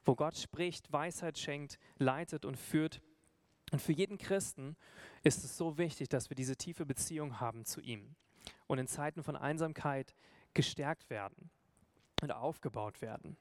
Wo 0.06 0.14
Gott 0.14 0.38
spricht, 0.38 0.90
Weisheit 0.90 1.38
schenkt, 1.38 1.78
leitet 1.98 2.46
und 2.46 2.56
führt. 2.56 3.02
Und 3.72 3.80
für 3.80 3.92
jeden 3.92 4.18
Christen 4.18 4.76
ist 5.22 5.44
es 5.44 5.56
so 5.56 5.78
wichtig, 5.78 6.08
dass 6.08 6.30
wir 6.30 6.34
diese 6.34 6.56
tiefe 6.56 6.86
Beziehung 6.86 7.40
haben 7.40 7.64
zu 7.64 7.80
ihm 7.80 8.14
und 8.66 8.78
in 8.78 8.86
Zeiten 8.86 9.22
von 9.22 9.36
Einsamkeit 9.36 10.14
gestärkt 10.52 11.10
werden 11.10 11.50
und 12.22 12.30
aufgebaut 12.30 13.02
werden. 13.02 13.36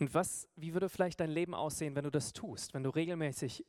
Und 0.00 0.12
was, 0.12 0.48
wie 0.56 0.74
würde 0.74 0.88
vielleicht 0.88 1.20
dein 1.20 1.30
Leben 1.30 1.54
aussehen, 1.54 1.94
wenn 1.94 2.04
du 2.04 2.10
das 2.10 2.32
tust, 2.32 2.74
wenn 2.74 2.82
du 2.82 2.90
regelmäßig 2.90 3.64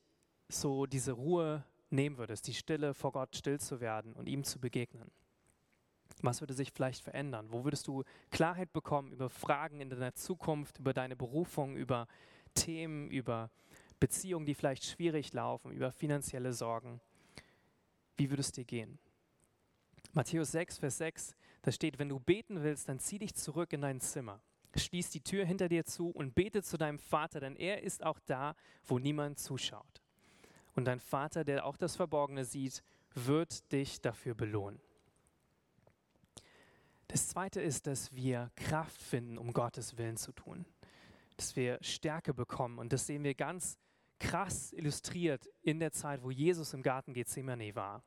so 0.48 0.86
diese 0.86 1.12
Ruhe 1.12 1.64
nehmen 1.90 2.18
würdest, 2.18 2.46
die 2.48 2.54
Stille 2.54 2.94
vor 2.94 3.12
Gott 3.12 3.36
still 3.36 3.60
zu 3.60 3.80
werden 3.80 4.12
und 4.12 4.26
ihm 4.26 4.44
zu 4.44 4.58
begegnen? 4.58 5.10
Was 6.22 6.40
würde 6.40 6.54
sich 6.54 6.72
vielleicht 6.72 7.02
verändern? 7.02 7.52
Wo 7.52 7.64
würdest 7.64 7.86
du 7.86 8.02
Klarheit 8.30 8.72
bekommen 8.72 9.12
über 9.12 9.28
Fragen 9.28 9.80
in 9.80 9.90
deiner 9.90 10.14
Zukunft, 10.14 10.78
über 10.78 10.92
deine 10.92 11.14
Berufung, 11.14 11.76
über 11.76 12.08
Themen, 12.54 13.10
über 13.10 13.50
Beziehungen, 14.00 14.46
die 14.46 14.54
vielleicht 14.54 14.84
schwierig 14.84 15.32
laufen, 15.32 15.72
über 15.72 15.90
finanzielle 15.92 16.52
Sorgen? 16.52 17.00
Wie 18.16 18.30
würde 18.30 18.40
es 18.40 18.52
dir 18.52 18.64
gehen? 18.64 18.98
Matthäus 20.12 20.52
6, 20.52 20.78
Vers 20.78 20.98
6 20.98 21.36
da 21.66 21.72
steht, 21.72 21.98
wenn 21.98 22.08
du 22.08 22.20
beten 22.20 22.62
willst, 22.62 22.88
dann 22.88 23.00
zieh 23.00 23.18
dich 23.18 23.34
zurück 23.34 23.72
in 23.72 23.80
dein 23.80 24.00
Zimmer. 24.00 24.40
Schließ 24.76 25.10
die 25.10 25.20
Tür 25.20 25.44
hinter 25.44 25.68
dir 25.68 25.84
zu 25.84 26.10
und 26.10 26.32
bete 26.32 26.62
zu 26.62 26.76
deinem 26.76 27.00
Vater, 27.00 27.40
denn 27.40 27.56
er 27.56 27.82
ist 27.82 28.04
auch 28.04 28.20
da, 28.20 28.54
wo 28.84 29.00
niemand 29.00 29.40
zuschaut. 29.40 30.00
Und 30.76 30.84
dein 30.84 31.00
Vater, 31.00 31.42
der 31.42 31.66
auch 31.66 31.76
das 31.76 31.96
Verborgene 31.96 32.44
sieht, 32.44 32.84
wird 33.14 33.72
dich 33.72 34.00
dafür 34.00 34.36
belohnen. 34.36 34.80
Das 37.08 37.26
Zweite 37.30 37.60
ist, 37.60 37.88
dass 37.88 38.14
wir 38.14 38.52
Kraft 38.54 39.02
finden, 39.02 39.38
um 39.38 39.52
Gottes 39.52 39.98
Willen 39.98 40.16
zu 40.16 40.30
tun. 40.30 40.66
Dass 41.36 41.56
wir 41.56 41.78
Stärke 41.82 42.32
bekommen. 42.32 42.78
Und 42.78 42.92
das 42.92 43.08
sehen 43.08 43.24
wir 43.24 43.34
ganz 43.34 43.76
krass 44.18 44.72
illustriert 44.72 45.48
in 45.62 45.78
der 45.78 45.92
Zeit, 45.92 46.22
wo 46.22 46.30
Jesus 46.30 46.72
im 46.74 46.82
Garten 46.82 47.12
Gethsemane 47.12 47.74
war. 47.74 48.02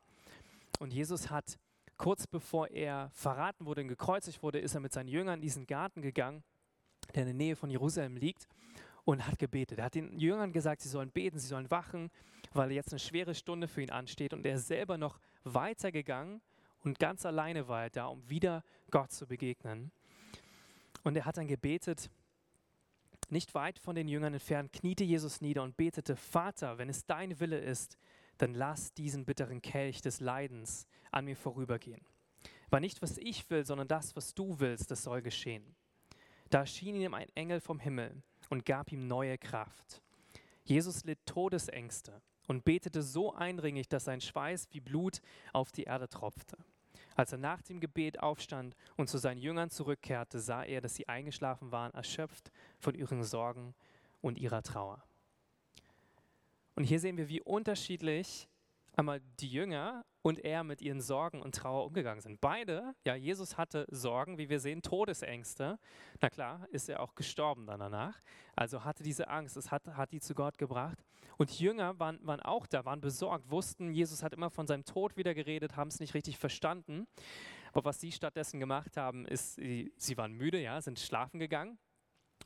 Und 0.80 0.94
Jesus 0.94 1.30
hat 1.30 1.60
kurz 1.98 2.26
bevor 2.26 2.70
er 2.70 3.10
verraten 3.12 3.66
wurde 3.66 3.82
und 3.82 3.90
gekreuzigt 3.90 4.42
wurde, 4.42 4.60
ist 4.60 4.74
er 4.74 4.80
mit 4.80 4.94
seinen 4.94 5.10
Jüngern 5.10 5.36
in 5.36 5.42
diesen 5.42 5.68
Garten 5.68 6.02
gegangen, 6.02 6.44
der 7.14 7.24
in 7.24 7.28
der 7.28 7.36
Nähe 7.36 7.56
von 7.56 7.70
Jerusalem 7.70 8.16
liegt, 8.16 8.48
und 9.04 9.26
hat 9.26 9.40
gebetet. 9.40 9.80
Er 9.80 9.86
hat 9.86 9.96
den 9.96 10.20
Jüngern 10.20 10.52
gesagt, 10.52 10.82
sie 10.82 10.90
sollen 10.90 11.12
beten, 11.12 11.40
sie 11.40 11.48
sollen 11.48 11.70
wachen, 11.72 12.12
weil 12.54 12.72
jetzt 12.72 12.92
eine 12.92 13.00
schwere 13.00 13.34
Stunde 13.34 13.68
für 13.68 13.82
ihn 13.82 13.90
ansteht. 13.90 14.34
Und 14.34 14.46
er 14.46 14.56
ist 14.56 14.68
selber 14.68 14.98
noch 14.98 15.20
weitergegangen 15.44 16.42
und 16.84 17.00
ganz 17.00 17.26
alleine 17.26 17.68
war 17.68 17.84
er 17.84 17.90
da, 17.90 18.06
um 18.06 18.30
wieder 18.30 18.64
Gott 18.92 19.12
zu 19.12 19.28
begegnen. 19.28 19.92
Und 21.04 21.16
er 21.16 21.26
hat 21.26 21.38
dann 21.38 21.48
gebetet, 21.48 22.10
nicht 23.32 23.54
weit 23.54 23.80
von 23.80 23.96
den 23.96 24.08
Jüngern 24.08 24.34
entfernt, 24.34 24.74
kniete 24.74 25.04
Jesus 25.04 25.42
nieder 25.42 25.64
und 25.64 25.78
betete, 25.78 26.16
Vater, 26.16 26.78
wenn 26.78 26.90
es 26.90 27.06
dein 27.06 27.40
Wille 27.40 27.60
ist, 27.60 27.98
dann 28.38 28.54
lass 28.54 28.94
diesen 28.94 29.26
bitteren 29.26 29.62
Kelch 29.62 30.02
des 30.02 30.20
Leidens 30.20 30.88
an 31.12 31.26
mir 31.26 31.36
vorübergehen. 31.36 32.02
War 32.70 32.80
nicht, 32.80 33.02
was 33.02 33.18
ich 33.18 33.50
will, 33.50 33.66
sondern 33.66 33.88
das, 33.88 34.16
was 34.16 34.34
du 34.34 34.60
willst, 34.60 34.92
das 34.92 35.04
soll 35.04 35.22
geschehen. 35.22 35.76
Da 36.50 36.60
erschien 36.60 36.96
ihm 36.96 37.14
ein 37.14 37.30
Engel 37.36 37.60
vom 37.60 37.80
Himmel 37.80 38.24
und 38.50 38.66
gab 38.66 38.92
ihm 38.92 39.08
neue 39.08 39.38
Kraft. 39.38 40.02
Jesus 40.64 41.04
litt 41.04 41.26
Todesängste 41.26 42.22
und 42.48 42.64
betete 42.64 43.02
so 43.02 43.34
eindringlich, 43.34 43.88
dass 43.88 44.06
sein 44.06 44.22
Schweiß 44.22 44.70
wie 44.72 44.80
Blut 44.80 45.22
auf 45.54 45.72
die 45.72 45.84
Erde 45.84 46.10
tropfte. 46.10 46.58
Als 47.20 47.34
er 47.34 47.38
nach 47.38 47.62
dem 47.62 47.82
Gebet 47.82 48.22
aufstand 48.22 48.78
und 48.96 49.10
zu 49.10 49.18
seinen 49.18 49.40
Jüngern 49.40 49.70
zurückkehrte, 49.70 50.40
sah 50.40 50.64
er, 50.64 50.80
dass 50.80 50.96
sie 50.96 51.10
eingeschlafen 51.10 51.70
waren, 51.70 51.94
erschöpft 51.94 52.50
von 52.78 52.96
ihren 52.96 53.26
Sorgen 53.26 53.76
und 54.22 54.38
ihrer 54.38 54.64
Trauer. 54.64 55.04
Und 56.76 56.86
hier 56.86 57.02
sehen 57.02 57.18
wir, 57.18 57.28
wie 57.28 57.42
unterschiedlich 57.42 58.48
einmal 58.96 59.20
die 59.42 59.50
Jünger 59.50 60.06
und 60.22 60.44
er 60.44 60.64
mit 60.64 60.82
ihren 60.82 61.02
Sorgen 61.02 61.42
und 61.42 61.56
Trauer 61.56 61.86
umgegangen 61.86 62.22
sind. 62.22 62.42
Beide, 62.42 62.94
ja, 63.06 63.16
Jesus 63.16 63.58
hatte 63.58 63.86
Sorgen, 63.90 64.38
wie 64.38 64.50
wir 64.50 64.60
sehen, 64.60 64.82
Todesängste. 64.82 65.80
Na 66.22 66.30
klar, 66.30 66.68
ist 66.72 66.90
er 66.90 67.00
auch 67.00 67.16
gestorben 67.16 67.66
dann 67.66 67.80
danach. 67.80 68.20
Also 68.56 68.84
hatte 68.84 69.04
diese 69.04 69.30
Angst, 69.30 69.56
es 69.56 69.72
hat, 69.72 69.88
hat 69.88 70.12
die 70.12 70.20
zu 70.20 70.34
Gott 70.34 70.58
gebracht. 70.58 71.04
Und 71.38 71.58
Jünger 71.58 71.98
waren, 72.00 72.20
waren 72.26 72.42
auch 72.42 72.68
da, 72.68 72.84
waren 72.84 73.00
besorgt, 73.00 73.50
wussten, 73.50 73.94
Jesus 73.94 74.24
hat 74.24 74.34
immer 74.34 74.50
von 74.50 74.68
seinem 74.68 74.84
Tod 74.84 75.16
wieder 75.16 75.34
geredet, 75.34 75.78
haben 75.78 75.88
es 75.88 76.00
nicht 76.00 76.14
richtig 76.14 76.38
verstanden. 76.38 77.08
Aber 77.72 77.86
was 77.86 78.02
sie 78.02 78.12
stattdessen 78.12 78.60
gemacht 78.60 78.98
haben, 78.98 79.26
ist, 79.26 79.56
sie, 79.56 79.94
sie 79.96 80.18
waren 80.18 80.34
müde, 80.34 80.60
ja, 80.60 80.82
sind 80.82 81.00
schlafen 81.00 81.40
gegangen. 81.40 81.78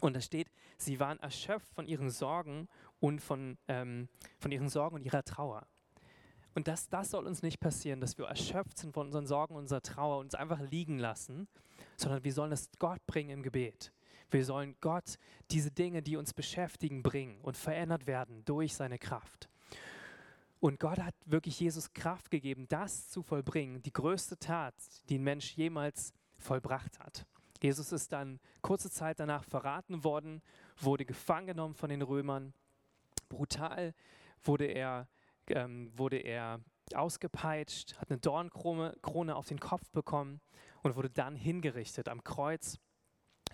Und 0.02 0.16
da 0.16 0.22
steht, 0.22 0.52
sie 0.78 1.00
waren 1.00 1.20
erschöpft 1.20 1.74
von 1.74 1.88
ihren 1.88 2.10
Sorgen 2.10 2.68
und 3.00 3.20
von, 3.20 3.58
ähm, 3.68 4.10
von 4.38 4.52
ihren 4.52 4.70
Sorgen 4.70 4.96
und 4.96 5.04
ihrer 5.04 5.24
Trauer. 5.24 5.66
Und 6.56 6.68
das, 6.68 6.88
das 6.88 7.12
soll 7.12 7.26
uns 7.26 7.42
nicht 7.42 7.60
passieren, 7.60 8.00
dass 8.00 8.18
wir 8.18 8.26
erschöpft 8.26 8.78
sind 8.78 8.94
von 8.94 9.08
unseren 9.08 9.26
Sorgen, 9.26 9.56
unserer 9.56 9.82
Trauer 9.82 10.18
und 10.18 10.26
uns 10.26 10.36
einfach 10.36 10.60
liegen 10.60 11.00
lassen, 11.00 11.48
sondern 11.98 12.24
wir 12.24 12.34
sollen 12.34 12.52
es 12.52 12.70
Gott 12.80 13.06
bringen 13.08 13.32
im 13.32 13.44
Gebet. 13.44 13.92
Wir 14.30 14.46
sollen 14.46 14.76
Gott 14.82 15.18
diese 15.52 15.72
Dinge, 15.72 16.02
die 16.02 16.18
uns 16.18 16.34
beschäftigen, 16.34 17.04
bringen 17.04 17.40
und 17.42 17.58
verändert 17.58 18.08
werden 18.08 18.44
durch 18.46 18.74
seine 18.76 18.98
Kraft. 18.98 19.50
Und 20.60 20.80
Gott 20.80 21.00
hat 21.00 21.16
wirklich 21.26 21.60
Jesus 21.60 21.94
Kraft 21.94 22.32
gegeben, 22.32 22.68
das 22.70 23.10
zu 23.10 23.22
vollbringen, 23.22 23.82
die 23.82 23.92
größte 23.92 24.40
Tat, 24.40 24.74
die 25.10 25.18
ein 25.18 25.24
Mensch 25.24 25.54
jemals 25.56 26.14
vollbracht 26.38 27.00
hat. 27.00 27.26
Jesus 27.62 27.92
ist 27.92 28.12
dann 28.12 28.40
kurze 28.62 28.90
Zeit 28.90 29.20
danach 29.20 29.44
verraten 29.44 30.04
worden, 30.04 30.42
wurde 30.78 31.06
gefangen 31.06 31.48
genommen 31.48 31.76
von 31.76 31.90
den 31.90 32.02
Römern. 32.02 32.54
Brutal 33.30 33.94
wurde 34.44 34.66
er 34.66 35.08
ähm, 35.50 35.92
wurde 35.98 36.18
er 36.18 36.60
ausgepeitscht, 36.94 37.98
hat 37.98 38.10
eine 38.10 38.20
Dornkrone 38.20 38.96
Krone 39.02 39.36
auf 39.36 39.48
den 39.48 39.60
Kopf 39.60 39.90
bekommen 39.92 40.42
und 40.82 40.96
wurde 40.96 41.10
dann 41.10 41.36
hingerichtet 41.36 42.10
am 42.10 42.24
Kreuz 42.24 42.80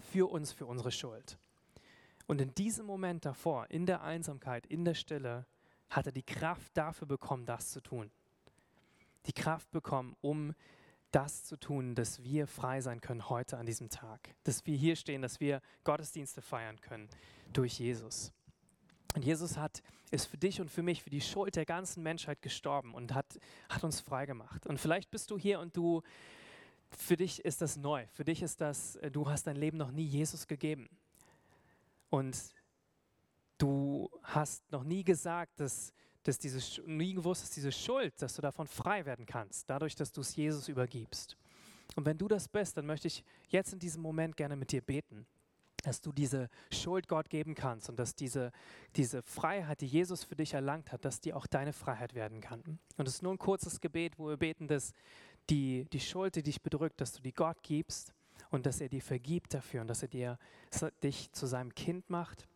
für 0.02 0.30
uns, 0.30 0.52
für 0.52 0.65
unsere 0.65 0.91
Schuld. 0.91 1.38
Und 2.28 2.41
in 2.41 2.54
diesem 2.56 2.86
Moment 2.86 3.25
davor, 3.25 3.69
in 3.69 3.86
der 3.86 4.04
Einsamkeit, 4.04 4.65
in 4.67 4.86
der 4.86 4.93
Stille, 4.93 5.45
hat 5.89 6.06
er 6.06 6.12
die 6.12 6.23
Kraft 6.23 6.78
dafür 6.78 7.08
bekommen, 7.08 7.45
das 7.45 7.71
zu 7.71 7.82
tun. 7.82 8.12
Die 9.25 9.34
Kraft 9.34 9.71
bekommen, 9.71 10.15
um 10.21 10.54
das 11.12 11.43
zu 11.43 11.58
tun, 11.58 11.95
dass 11.95 12.23
wir 12.23 12.45
frei 12.45 12.82
sein 12.82 13.02
können 13.02 13.30
heute 13.30 13.58
an 13.58 13.65
diesem 13.65 13.89
Tag. 13.89 14.36
Dass 14.43 14.65
wir 14.65 14.78
hier 14.78 14.95
stehen, 14.95 15.21
dass 15.21 15.39
wir 15.39 15.62
Gottesdienste 15.84 16.41
feiern 16.41 16.80
können 16.82 17.10
durch 17.52 17.80
Jesus. 17.80 18.32
Und 19.15 19.26
Jesus 19.26 19.58
hat, 19.58 19.82
ist 20.12 20.26
für 20.26 20.38
dich 20.38 20.62
und 20.62 20.69
für 20.69 20.84
mich, 20.84 21.04
für 21.04 21.10
die 21.10 21.22
Schuld 21.22 21.56
der 21.56 21.65
ganzen 21.65 22.04
Menschheit 22.04 22.41
gestorben 22.41 22.93
und 22.93 23.13
hat, 23.13 23.39
hat 23.67 23.84
uns 23.84 24.00
frei 24.00 24.26
gemacht. 24.26 24.67
Und 24.67 24.80
vielleicht 24.80 25.10
bist 25.10 25.32
du 25.32 25.38
hier 25.38 25.60
und 25.60 25.76
du, 25.76 26.04
für 26.91 27.17
dich 27.17 27.43
ist 27.43 27.62
das 27.62 27.76
neu. 27.76 28.06
Für 28.13 28.24
dich 28.24 28.41
ist 28.41 28.62
das, 28.62 28.98
äh, 28.98 29.10
du 29.10 29.30
hast 29.30 29.48
dein 29.48 29.56
Leben 29.56 29.78
noch 29.78 29.91
nie 29.91 30.06
Jesus 30.06 30.48
gegeben. 30.48 30.88
Und 32.10 32.38
du 33.58 34.10
hast 34.24 34.72
noch 34.72 34.84
nie 34.84 35.04
gesagt, 35.04 35.60
dass, 35.60 35.91
dass 36.24 36.38
diese, 36.38 36.82
nie 36.84 37.13
gewusst, 37.13 37.43
dass 37.43 37.52
diese 37.52 37.72
Schuld, 37.72 38.13
dass 38.22 38.36
du 38.36 38.41
davon 38.41 38.67
frei 38.67 39.06
werden 39.06 39.26
kannst, 39.26 39.69
dadurch, 39.69 39.95
dass 39.95 40.12
du 40.12 40.22
es 40.22 40.36
Jesus 40.36 40.67
übergibst. 40.67 41.36
Und 41.95 42.06
wenn 42.06 42.17
du 42.17 42.28
das 42.28 42.48
bist, 42.48 42.78
dann 42.78 42.86
möchte 42.86 43.08
ich 43.08 43.24
jetzt 43.48 43.74
in 43.74 43.80
diesem 43.80 44.04
Moment 44.04 44.38
gerne 44.38 44.56
mit 44.56 44.72
dir 44.72 44.82
beten 44.82 45.26
dass 45.84 46.02
du 46.02 46.12
diese 46.12 46.50
Schuld 46.72 47.08
Gott 47.08 47.30
geben 47.30 47.56
kannst 47.56 47.89
und 47.89 47.98
dass 47.98 48.15
diese, 48.15 48.52
diese 48.96 49.22
Freiheit, 49.22 49.82
die 49.82 49.88
Jesus 49.88 50.24
für 50.24 50.36
dich 50.36 50.54
erlangt 50.54 50.92
hat, 50.92 51.06
dass 51.06 51.22
die 51.22 51.34
auch 51.34 51.48
deine 51.48 51.74
Freiheit 51.74 52.13
werden 52.13 52.42
kann. 52.42 52.80
Und 52.98 53.08
es 53.08 53.15
ist 53.15 53.24
nur 53.24 53.34
ein 53.34 53.38
kurzes 53.38 53.82
Gebet, 53.82 54.20
wo 54.20 54.28
wir 54.28 54.38
beten, 54.38 54.68
dass 54.68 54.94
die, 55.50 55.86
die 55.92 56.00
Schuld, 56.00 56.36
die 56.36 56.44
dich 56.44 56.62
bedrückt, 56.62 57.02
dass 57.02 57.13
du 57.13 57.22
die 57.22 57.34
Gott 57.34 57.63
gibst 57.63 58.13
und 58.52 58.65
dass 58.65 58.82
er 58.82 58.89
dir 58.89 59.02
vergibt 59.02 59.54
dafür 59.54 59.82
und 59.82 59.88
dass 59.88 60.02
er 60.02 60.10
dir, 60.10 60.38
dich 61.04 61.32
zu 61.32 61.48
seinem 61.48 61.74
Kind 61.74 62.10
macht 62.10 62.48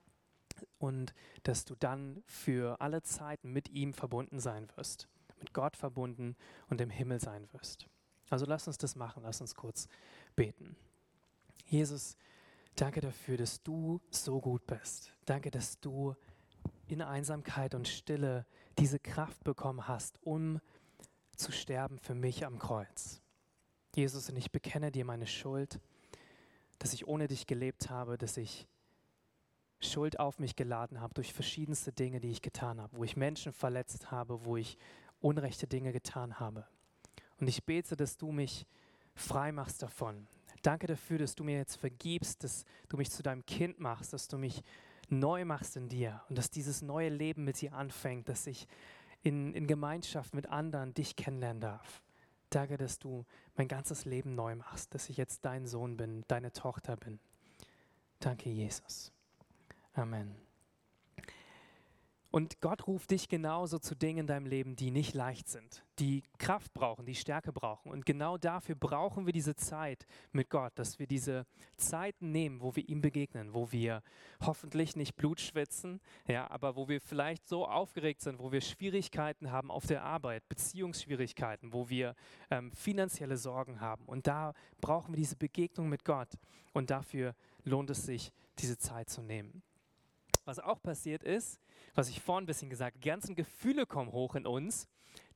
und 0.78 1.14
dass 1.44 1.66
du 1.66 1.76
dann 1.76 2.24
für 2.26 2.80
alle 2.82 3.02
Zeiten 3.02 3.52
mit 3.52 3.70
ihm 3.70 3.94
verbunden 3.94 4.40
sein 4.40 4.68
wirst, 4.76 5.08
mit 5.40 5.54
Gott 5.54 5.76
verbunden 5.76 6.36
und 6.70 6.82
im 6.82 6.90
Himmel 6.90 7.20
sein 7.20 7.48
wirst. 7.54 7.88
Also 8.30 8.46
lass 8.46 8.68
uns 8.68 8.78
das 8.78 8.96
machen, 8.96 9.24
lass 9.24 9.42
uns 9.42 9.56
kurz 9.56 9.88
beten. 10.36 10.76
Jesus, 11.66 12.18
Danke 12.76 13.02
dafür, 13.02 13.38
dass 13.38 13.62
du 13.62 14.02
so 14.10 14.42
gut 14.42 14.66
bist. 14.66 15.14
Danke, 15.26 15.52
dass 15.52 15.80
du 15.80 16.16
in 16.88 17.02
Einsamkeit 17.02 17.76
und 17.76 17.88
Stille 17.88 18.46
diese 18.80 19.00
Kraft 19.00 19.44
bekommen 19.44 19.88
hast, 19.88 20.18
um 20.24 20.60
zu 21.36 21.52
sterben 21.52 22.00
für 22.00 22.16
mich 22.16 22.46
am 22.46 22.58
Kreuz. 22.58 23.22
Jesus, 23.96 24.30
und 24.30 24.38
ich 24.38 24.52
bekenne 24.52 24.92
dir 24.92 25.06
meine 25.06 25.28
Schuld, 25.28 25.80
dass 26.80 26.94
ich 26.94 27.08
ohne 27.08 27.28
dich 27.28 27.46
gelebt 27.46 27.90
habe, 27.90 28.18
dass 28.18 28.38
ich 28.38 28.68
Schuld 29.80 30.20
auf 30.20 30.40
mich 30.40 30.56
geladen 30.56 31.00
habe 31.00 31.14
durch 31.14 31.32
verschiedenste 31.32 31.92
Dinge, 31.92 32.20
die 32.20 32.32
ich 32.32 32.42
getan 32.42 32.82
habe, 32.82 32.98
wo 32.98 33.04
ich 33.04 33.16
Menschen 33.16 33.54
verletzt 33.54 34.10
habe, 34.12 34.46
wo 34.46 34.58
ich 34.58 34.78
unrechte 35.20 35.68
Dinge 35.68 35.92
getan 35.92 36.40
habe. 36.40 36.66
Und 37.40 37.48
ich 37.48 37.64
bete, 37.66 37.96
dass 37.96 38.18
du 38.18 38.32
mich 38.32 38.66
frei 39.14 39.52
machst 39.52 39.84
davon, 39.84 40.28
Danke 40.64 40.88
dafür, 40.88 41.20
dass 41.20 41.36
du 41.36 41.44
mir 41.44 41.58
jetzt 41.58 41.76
vergibst, 41.76 42.44
dass 42.44 42.66
du 42.90 42.98
mich 42.98 43.12
zu 43.12 43.22
deinem 43.22 43.46
Kind 43.46 43.80
machst, 43.80 44.14
dass 44.14 44.28
du 44.28 44.38
mich 44.38 44.64
neu 45.10 45.46
machst 45.46 45.78
in 45.78 45.90
dir 45.90 46.22
und 46.30 46.38
dass 46.38 46.50
dieses 46.50 46.82
neue 46.82 47.10
Leben 47.10 47.44
mit 47.44 47.62
dir 47.62 47.74
anfängt, 47.74 48.30
dass 48.30 48.48
ich 48.48 48.68
in, 49.22 49.54
in 49.54 49.68
Gemeinschaft 49.68 50.34
mit 50.34 50.48
anderen 50.50 50.94
dich 50.94 51.16
kennenlernen 51.16 51.62
darf. 51.62 52.02
Danke, 52.50 52.78
dass 52.78 53.00
du 53.00 53.26
mein 53.56 53.68
ganzes 53.68 54.06
Leben 54.06 54.36
neu 54.36 54.56
machst, 54.56 54.94
dass 54.94 55.10
ich 55.10 55.18
jetzt 55.18 55.44
dein 55.46 55.68
Sohn 55.68 55.98
bin, 55.98 56.24
deine 56.28 56.52
Tochter 56.52 56.96
bin. 56.96 57.20
Danke, 58.20 58.50
Jesus. 58.50 59.12
Amen. 59.94 60.43
Und 62.36 62.62
Gott 62.62 62.88
ruft 62.88 63.12
dich 63.12 63.30
genauso 63.30 63.78
zu 63.78 63.94
Dingen 63.94 64.22
in 64.22 64.26
deinem 64.28 64.48
Leben, 64.48 64.76
die 64.76 64.90
nicht 64.90 65.14
leicht 65.14 65.48
sind, 65.48 65.86
die 66.00 66.24
Kraft 66.40 66.74
brauchen, 66.74 67.06
die 67.06 67.14
Stärke 67.14 67.54
brauchen. 67.54 67.92
Und 67.92 68.08
genau 68.08 68.40
dafür 68.40 68.74
brauchen 68.74 69.28
wir 69.28 69.34
diese 69.34 69.56
Zeit 69.56 70.08
mit 70.32 70.50
Gott, 70.50 70.72
dass 70.74 70.98
wir 70.98 71.06
diese 71.06 71.46
Zeiten 71.78 72.32
nehmen, 72.32 72.60
wo 72.60 72.76
wir 72.76 72.90
ihm 72.90 73.02
begegnen, 73.02 73.54
wo 73.54 73.72
wir 73.72 74.02
hoffentlich 74.44 74.96
nicht 74.96 75.16
Blut 75.16 75.42
schwitzen, 75.42 76.02
ja, 76.28 76.50
aber 76.50 76.76
wo 76.76 76.88
wir 76.88 77.02
vielleicht 77.02 77.48
so 77.48 77.68
aufgeregt 77.68 78.22
sind, 78.22 78.40
wo 78.40 78.52
wir 78.52 78.62
Schwierigkeiten 78.62 79.52
haben 79.52 79.70
auf 79.70 79.86
der 79.86 80.04
Arbeit, 80.04 80.50
Beziehungsschwierigkeiten, 80.50 81.72
wo 81.72 81.88
wir 81.88 82.16
ähm, 82.50 82.72
finanzielle 82.72 83.38
Sorgen 83.38 83.80
haben. 83.80 84.06
Und 84.06 84.26
da 84.26 84.56
brauchen 84.82 85.14
wir 85.14 85.18
diese 85.18 85.36
Begegnung 85.36 85.88
mit 85.88 86.04
Gott. 86.04 86.30
Und 86.74 86.90
dafür 86.90 87.36
lohnt 87.64 87.92
es 87.92 88.08
sich, 88.08 88.32
diese 88.58 88.80
Zeit 88.80 89.12
zu 89.12 89.22
nehmen. 89.22 89.62
Was 90.46 90.58
auch 90.58 90.82
passiert 90.82 91.24
ist, 91.24 91.60
was 91.94 92.10
ich 92.10 92.22
vorhin 92.22 92.44
ein 92.44 92.48
bisschen 92.48 92.70
gesagt 92.70 92.98
die 92.98 93.08
ganzen 93.10 93.36
Gefühle 93.36 93.86
kommen 93.86 94.12
hoch 94.12 94.36
in 94.36 94.46
uns, 94.46 94.88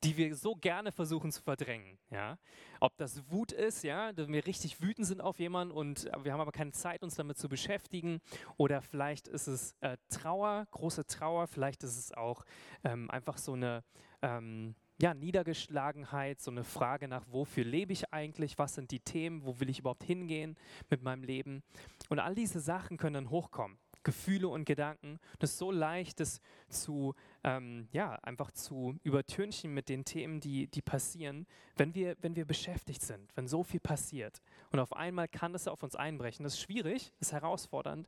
die 0.04 0.18
wir 0.18 0.36
so 0.36 0.56
gerne 0.56 0.92
versuchen 0.92 1.32
zu 1.32 1.42
verdrängen. 1.42 1.98
Ja? 2.12 2.38
Ob 2.80 2.98
das 2.98 3.30
Wut 3.32 3.52
ist, 3.52 3.84
ja, 3.84 4.12
dass 4.14 4.28
wir 4.28 4.46
richtig 4.46 4.82
wütend 4.82 5.08
sind 5.08 5.22
auf 5.22 5.40
jemanden 5.40 5.74
und 5.74 6.10
wir 6.22 6.34
haben 6.34 6.42
aber 6.42 6.52
keine 6.52 6.72
Zeit, 6.72 7.04
uns 7.04 7.16
damit 7.16 7.38
zu 7.38 7.50
beschäftigen. 7.50 8.22
Oder 8.58 8.82
vielleicht 8.82 9.28
ist 9.28 9.48
es 9.48 9.76
äh, 9.82 9.98
Trauer, 10.10 10.68
große 10.72 11.06
Trauer, 11.06 11.48
vielleicht 11.48 11.84
ist 11.84 11.98
es 11.98 12.12
auch 12.12 12.46
ähm, 12.84 13.10
einfach 13.10 13.38
so 13.38 13.54
eine 13.54 13.84
ähm, 14.22 14.76
ja, 15.00 15.14
Niedergeschlagenheit, 15.14 16.42
so 16.42 16.52
eine 16.52 16.64
Frage 16.64 17.08
nach, 17.08 17.26
wofür 17.30 17.64
lebe 17.64 17.94
ich 17.94 18.14
eigentlich, 18.14 18.58
was 18.58 18.76
sind 18.76 18.92
die 18.92 19.00
Themen, 19.00 19.44
wo 19.46 19.60
will 19.60 19.70
ich 19.70 19.80
überhaupt 19.80 20.04
hingehen 20.04 20.58
mit 20.90 21.04
meinem 21.04 21.24
Leben. 21.24 21.64
Und 22.10 22.20
all 22.20 22.34
diese 22.34 22.60
Sachen 22.60 22.98
können 22.98 23.14
dann 23.14 23.30
hochkommen. 23.30 23.78
Gefühle 24.08 24.48
und 24.48 24.64
Gedanken. 24.64 25.20
Das 25.38 25.52
ist 25.52 25.58
so 25.58 25.70
leicht, 25.70 26.22
das 26.22 26.40
zu, 26.70 27.14
ähm, 27.44 27.90
ja, 27.92 28.14
einfach 28.24 28.52
zu 28.52 28.96
übertünchen 29.04 29.74
mit 29.74 29.90
den 29.90 30.06
Themen, 30.06 30.40
die, 30.40 30.68
die 30.68 30.82
passieren, 30.82 31.46
wenn 31.76 31.94
wir, 31.94 32.16
wenn 32.22 32.38
wir 32.38 32.46
beschäftigt 32.46 33.02
sind, 33.02 33.30
wenn 33.36 33.50
so 33.50 33.64
viel 33.64 33.82
passiert. 33.82 34.42
Und 34.72 34.80
auf 34.80 34.96
einmal 34.96 35.28
kann 35.28 35.52
das 35.52 35.68
auf 35.68 35.84
uns 35.84 35.98
einbrechen. 35.98 36.46
Das 36.46 36.54
ist 36.54 36.62
schwierig, 36.62 37.12
das 37.20 37.28
ist 37.28 37.34
herausfordernd, 37.34 38.08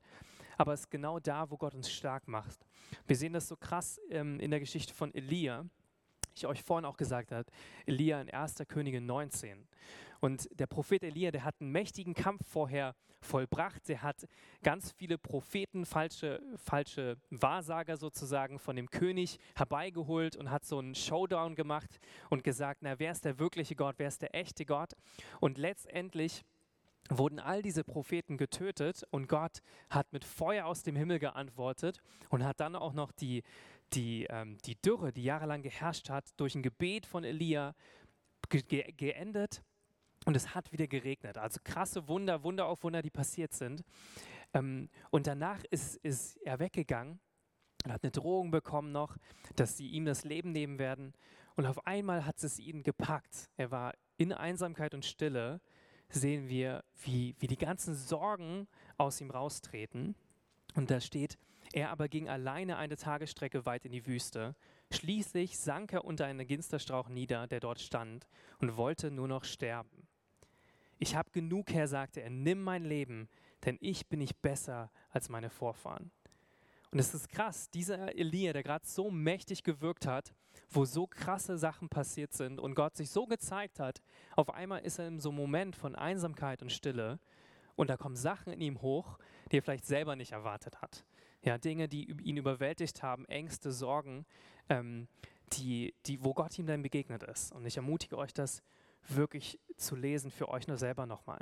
aber 0.57 0.71
es 0.71 0.81
ist 0.81 0.89
genau 0.89 1.19
da, 1.19 1.51
wo 1.51 1.57
Gott 1.57 1.75
uns 1.75 1.91
stark 1.91 2.29
macht. 2.29 2.65
Wir 3.05 3.17
sehen 3.17 3.33
das 3.33 3.49
so 3.49 3.57
krass 3.57 3.99
ähm, 4.09 4.39
in 4.39 4.51
der 4.51 4.61
Geschichte 4.61 4.93
von 4.93 5.13
Elia 5.13 5.65
ich 6.39 6.47
euch 6.47 6.63
vorhin 6.63 6.85
auch 6.85 6.97
gesagt 6.97 7.31
habe, 7.31 7.49
Elia 7.85 8.21
in 8.21 8.29
1. 8.29 8.63
Könige 8.67 9.01
19. 9.01 9.67
Und 10.19 10.49
der 10.59 10.67
Prophet 10.67 11.03
Elia, 11.03 11.31
der 11.31 11.43
hat 11.43 11.55
einen 11.59 11.71
mächtigen 11.71 12.13
Kampf 12.13 12.45
vorher 12.47 12.95
vollbracht. 13.21 13.87
Der 13.87 14.01
hat 14.01 14.27
ganz 14.63 14.91
viele 14.91 15.17
Propheten, 15.17 15.85
falsche, 15.85 16.41
falsche 16.55 17.17
Wahrsager 17.29 17.97
sozusagen 17.97 18.59
von 18.59 18.75
dem 18.75 18.89
König 18.89 19.39
herbeigeholt 19.55 20.35
und 20.35 20.51
hat 20.51 20.65
so 20.65 20.79
einen 20.79 20.95
Showdown 20.95 21.55
gemacht 21.55 21.99
und 22.29 22.43
gesagt, 22.43 22.79
na, 22.81 22.99
wer 22.99 23.11
ist 23.11 23.25
der 23.25 23.39
wirkliche 23.39 23.75
Gott, 23.75 23.95
wer 23.97 24.07
ist 24.07 24.21
der 24.21 24.35
echte 24.35 24.65
Gott? 24.65 24.93
Und 25.39 25.57
letztendlich 25.57 26.43
wurden 27.09 27.39
all 27.39 27.61
diese 27.61 27.83
Propheten 27.83 28.37
getötet 28.37 29.03
und 29.09 29.27
Gott 29.27 29.59
hat 29.89 30.11
mit 30.13 30.23
Feuer 30.23 30.65
aus 30.65 30.83
dem 30.83 30.95
Himmel 30.95 31.19
geantwortet 31.19 32.01
und 32.29 32.43
hat 32.43 32.59
dann 32.59 32.75
auch 32.75 32.93
noch 32.93 33.11
die, 33.11 33.43
die, 33.93 34.25
ähm, 34.29 34.57
die 34.65 34.75
Dürre, 34.81 35.11
die 35.11 35.23
jahrelang 35.23 35.61
geherrscht 35.61 36.09
hat, 36.09 36.25
durch 36.37 36.55
ein 36.55 36.63
Gebet 36.63 37.05
von 37.05 37.23
Elia 37.23 37.75
ge 38.49 38.91
geendet 38.93 39.63
und 40.25 40.35
es 40.35 40.53
hat 40.53 40.71
wieder 40.71 40.87
geregnet. 40.87 41.37
Also 41.37 41.59
krasse 41.63 42.07
Wunder, 42.07 42.43
Wunder 42.43 42.67
auf 42.67 42.83
Wunder, 42.83 43.01
die 43.01 43.09
passiert 43.09 43.53
sind. 43.53 43.83
Ähm, 44.53 44.89
und 45.11 45.27
danach 45.27 45.63
ist, 45.71 45.97
ist 45.97 46.37
er 46.37 46.59
weggegangen 46.59 47.19
und 47.85 47.93
hat 47.93 48.03
eine 48.03 48.11
Drohung 48.11 48.51
bekommen 48.51 48.91
noch, 48.91 49.17
dass 49.55 49.77
sie 49.77 49.87
ihm 49.87 50.05
das 50.05 50.23
Leben 50.23 50.51
nehmen 50.51 50.79
werden. 50.79 51.13
Und 51.55 51.65
auf 51.65 51.85
einmal 51.85 52.25
hat 52.25 52.43
es 52.43 52.59
ihn 52.59 52.83
gepackt. 52.83 53.49
Er 53.57 53.71
war 53.71 53.93
in 54.17 54.33
Einsamkeit 54.33 54.93
und 54.93 55.05
Stille, 55.05 55.61
sehen 56.09 56.49
wir, 56.49 56.83
wie, 57.03 57.35
wie 57.39 57.47
die 57.47 57.57
ganzen 57.57 57.95
Sorgen 57.95 58.67
aus 58.97 59.21
ihm 59.21 59.29
raustreten. 59.29 60.15
Und 60.75 60.91
da 60.91 60.99
steht, 60.99 61.37
er 61.73 61.89
aber 61.89 62.07
ging 62.07 62.29
alleine 62.29 62.77
eine 62.77 62.97
Tagesstrecke 62.97 63.65
weit 63.65 63.85
in 63.85 63.91
die 63.91 64.05
Wüste. 64.05 64.55
Schließlich 64.91 65.57
sank 65.59 65.93
er 65.93 66.05
unter 66.05 66.25
einen 66.25 66.45
Ginsterstrauch 66.47 67.09
nieder, 67.09 67.47
der 67.47 67.59
dort 67.59 67.79
stand, 67.79 68.27
und 68.59 68.77
wollte 68.77 69.11
nur 69.11 69.27
noch 69.27 69.43
sterben. 69.43 70.07
Ich 70.97 71.15
habe 71.15 71.29
genug, 71.31 71.71
Herr, 71.71 71.87
sagte 71.87 72.21
er, 72.21 72.29
nimm 72.29 72.61
mein 72.61 72.83
Leben, 72.83 73.29
denn 73.65 73.77
ich 73.79 74.07
bin 74.07 74.19
nicht 74.19 74.41
besser 74.41 74.91
als 75.09 75.29
meine 75.29 75.49
Vorfahren. 75.49 76.11
Und 76.91 76.99
es 76.99 77.13
ist 77.13 77.29
krass, 77.29 77.69
dieser 77.69 78.15
Elia, 78.17 78.51
der 78.51 78.63
gerade 78.63 78.85
so 78.85 79.11
mächtig 79.11 79.63
gewirkt 79.63 80.07
hat, 80.07 80.33
wo 80.69 80.85
so 80.85 81.05
krasse 81.05 81.57
Sachen 81.57 81.87
passiert 81.87 82.33
sind 82.33 82.59
und 82.59 82.75
Gott 82.75 82.97
sich 82.97 83.11
so 83.11 83.27
gezeigt 83.27 83.79
hat, 83.79 84.01
auf 84.35 84.53
einmal 84.53 84.81
ist 84.81 84.99
er 84.99 85.07
in 85.07 85.19
so 85.19 85.29
einem 85.29 85.37
Moment 85.37 85.75
von 85.75 85.95
Einsamkeit 85.95 86.61
und 86.61 86.71
Stille 86.71 87.19
und 87.75 87.89
da 87.89 87.97
kommen 87.97 88.15
Sachen 88.15 88.51
in 88.51 88.61
ihm 88.61 88.81
hoch, 88.81 89.19
die 89.51 89.57
er 89.57 89.61
vielleicht 89.63 89.85
selber 89.85 90.15
nicht 90.15 90.31
erwartet 90.31 90.81
hat. 90.81 91.05
Ja, 91.43 91.57
Dinge, 91.57 91.87
die 91.87 92.11
ihn 92.23 92.37
überwältigt 92.37 93.01
haben, 93.01 93.25
Ängste, 93.25 93.71
Sorgen, 93.71 94.25
ähm, 94.67 95.07
die, 95.53 95.93
die, 96.05 96.23
wo 96.23 96.33
Gott 96.33 96.57
ihm 96.59 96.67
dann 96.67 96.81
begegnet 96.81 97.23
ist. 97.23 97.51
Und 97.53 97.65
ich 97.65 97.77
ermutige 97.77 98.17
euch, 98.17 98.33
das 98.33 98.61
wirklich 99.07 99.59
zu 99.77 99.95
lesen 99.95 100.31
für 100.31 100.49
euch 100.49 100.67
nur 100.67 100.77
selber 100.77 101.05
nochmal. 101.05 101.39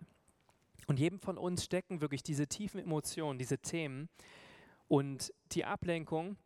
Und 0.87 0.99
jedem 0.99 1.19
von 1.19 1.37
uns 1.37 1.65
stecken 1.65 2.01
wirklich 2.01 2.23
diese 2.23 2.47
tiefen 2.47 2.79
Emotionen, 2.79 3.39
diese 3.39 3.57
Themen 3.57 4.07
und 4.87 5.33
die 5.51 5.65
Ablenkung, 5.65 6.37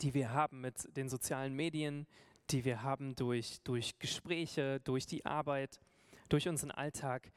die 0.00 0.12
wir 0.12 0.32
haben 0.32 0.60
mit 0.60 0.94
den 0.96 1.08
sozialen 1.08 1.54
Medien, 1.54 2.06
die 2.50 2.64
wir 2.64 2.82
haben 2.82 3.14
durch, 3.14 3.60
durch 3.64 3.98
Gespräche, 3.98 4.80
durch 4.80 5.06
die 5.06 5.24
Arbeit, 5.24 5.80
durch 6.28 6.48
unseren 6.48 6.72
Alltag, 6.72 7.32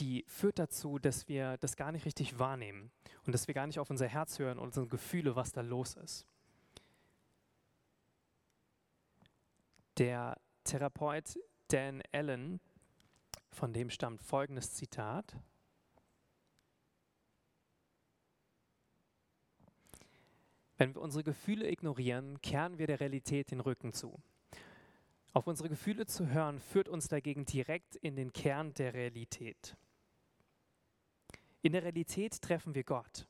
die 0.00 0.24
führt 0.26 0.58
dazu, 0.58 0.98
dass 0.98 1.28
wir 1.28 1.58
das 1.58 1.76
gar 1.76 1.92
nicht 1.92 2.06
richtig 2.06 2.38
wahrnehmen 2.38 2.90
und 3.26 3.32
dass 3.32 3.46
wir 3.46 3.54
gar 3.54 3.66
nicht 3.66 3.78
auf 3.78 3.90
unser 3.90 4.08
Herz 4.08 4.38
hören 4.38 4.58
und 4.58 4.68
unsere 4.68 4.86
Gefühle, 4.86 5.36
was 5.36 5.52
da 5.52 5.60
los 5.60 5.94
ist. 5.94 6.26
Der 9.98 10.40
Therapeut 10.64 11.38
Dan 11.68 12.02
Allen, 12.12 12.60
von 13.50 13.72
dem 13.72 13.90
stammt 13.90 14.22
folgendes 14.22 14.74
Zitat. 14.74 15.36
Wenn 20.78 20.94
wir 20.94 21.02
unsere 21.02 21.22
Gefühle 21.22 21.70
ignorieren, 21.70 22.40
kehren 22.40 22.78
wir 22.78 22.86
der 22.86 23.00
Realität 23.00 23.50
den 23.50 23.60
Rücken 23.60 23.92
zu. 23.92 24.18
Auf 25.34 25.46
unsere 25.46 25.68
Gefühle 25.68 26.06
zu 26.06 26.28
hören, 26.28 26.58
führt 26.58 26.88
uns 26.88 27.08
dagegen 27.08 27.44
direkt 27.44 27.96
in 27.96 28.16
den 28.16 28.32
Kern 28.32 28.72
der 28.74 28.94
Realität. 28.94 29.76
In 31.62 31.72
der 31.72 31.82
Realität 31.82 32.40
treffen 32.40 32.74
wir 32.74 32.84
Gott. 32.84 33.26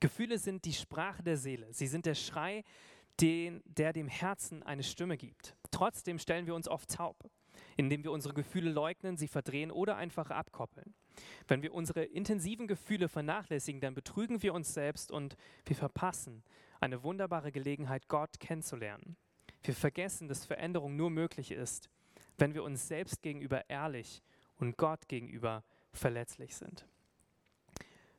Gefühle 0.00 0.38
sind 0.38 0.64
die 0.64 0.72
Sprache 0.72 1.22
der 1.22 1.36
Seele. 1.36 1.72
Sie 1.72 1.86
sind 1.86 2.06
der 2.06 2.14
Schrei, 2.14 2.64
den, 3.20 3.62
der 3.64 3.92
dem 3.92 4.08
Herzen 4.08 4.62
eine 4.62 4.82
Stimme 4.82 5.16
gibt. 5.16 5.56
Trotzdem 5.70 6.18
stellen 6.18 6.46
wir 6.46 6.54
uns 6.54 6.68
oft 6.68 6.90
taub, 6.90 7.30
indem 7.76 8.04
wir 8.04 8.12
unsere 8.12 8.34
Gefühle 8.34 8.70
leugnen, 8.70 9.16
sie 9.16 9.28
verdrehen 9.28 9.70
oder 9.70 9.96
einfach 9.96 10.30
abkoppeln. 10.30 10.94
Wenn 11.46 11.62
wir 11.62 11.74
unsere 11.74 12.04
intensiven 12.04 12.66
Gefühle 12.66 13.08
vernachlässigen, 13.08 13.80
dann 13.80 13.94
betrügen 13.94 14.42
wir 14.42 14.54
uns 14.54 14.72
selbst 14.74 15.10
und 15.10 15.36
wir 15.66 15.76
verpassen 15.76 16.42
eine 16.80 17.02
wunderbare 17.02 17.52
Gelegenheit, 17.52 18.08
Gott 18.08 18.40
kennenzulernen. 18.40 19.16
Wir 19.62 19.74
vergessen, 19.74 20.28
dass 20.28 20.44
Veränderung 20.44 20.96
nur 20.96 21.10
möglich 21.10 21.52
ist, 21.52 21.90
wenn 22.38 22.54
wir 22.54 22.64
uns 22.64 22.88
selbst 22.88 23.22
gegenüber 23.22 23.68
ehrlich 23.68 24.22
und 24.56 24.76
Gott 24.76 25.06
gegenüber 25.06 25.62
verletzlich 25.92 26.56
sind. 26.56 26.86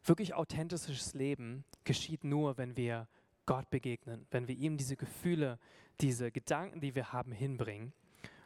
Wirklich 0.03 0.33
authentisches 0.33 1.13
Leben 1.13 1.63
geschieht 1.83 2.23
nur, 2.23 2.57
wenn 2.57 2.75
wir 2.75 3.07
Gott 3.45 3.69
begegnen, 3.69 4.25
wenn 4.31 4.47
wir 4.47 4.55
ihm 4.55 4.77
diese 4.77 4.97
Gefühle, 4.97 5.59
diese 6.01 6.31
Gedanken, 6.31 6.81
die 6.81 6.95
wir 6.95 7.13
haben, 7.13 7.31
hinbringen. 7.31 7.93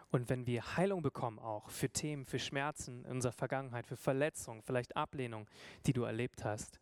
Und 0.09 0.29
wenn 0.29 0.45
wir 0.45 0.77
Heilung 0.77 1.01
bekommen 1.01 1.39
auch 1.39 1.69
für 1.69 1.89
Themen, 1.89 2.25
für 2.25 2.39
Schmerzen 2.39 3.03
in 3.05 3.11
unserer 3.11 3.33
Vergangenheit, 3.33 3.87
für 3.87 3.97
Verletzungen, 3.97 4.61
vielleicht 4.61 4.95
Ablehnung, 4.95 5.47
die 5.85 5.93
du 5.93 6.03
erlebt 6.03 6.45
hast, 6.45 6.79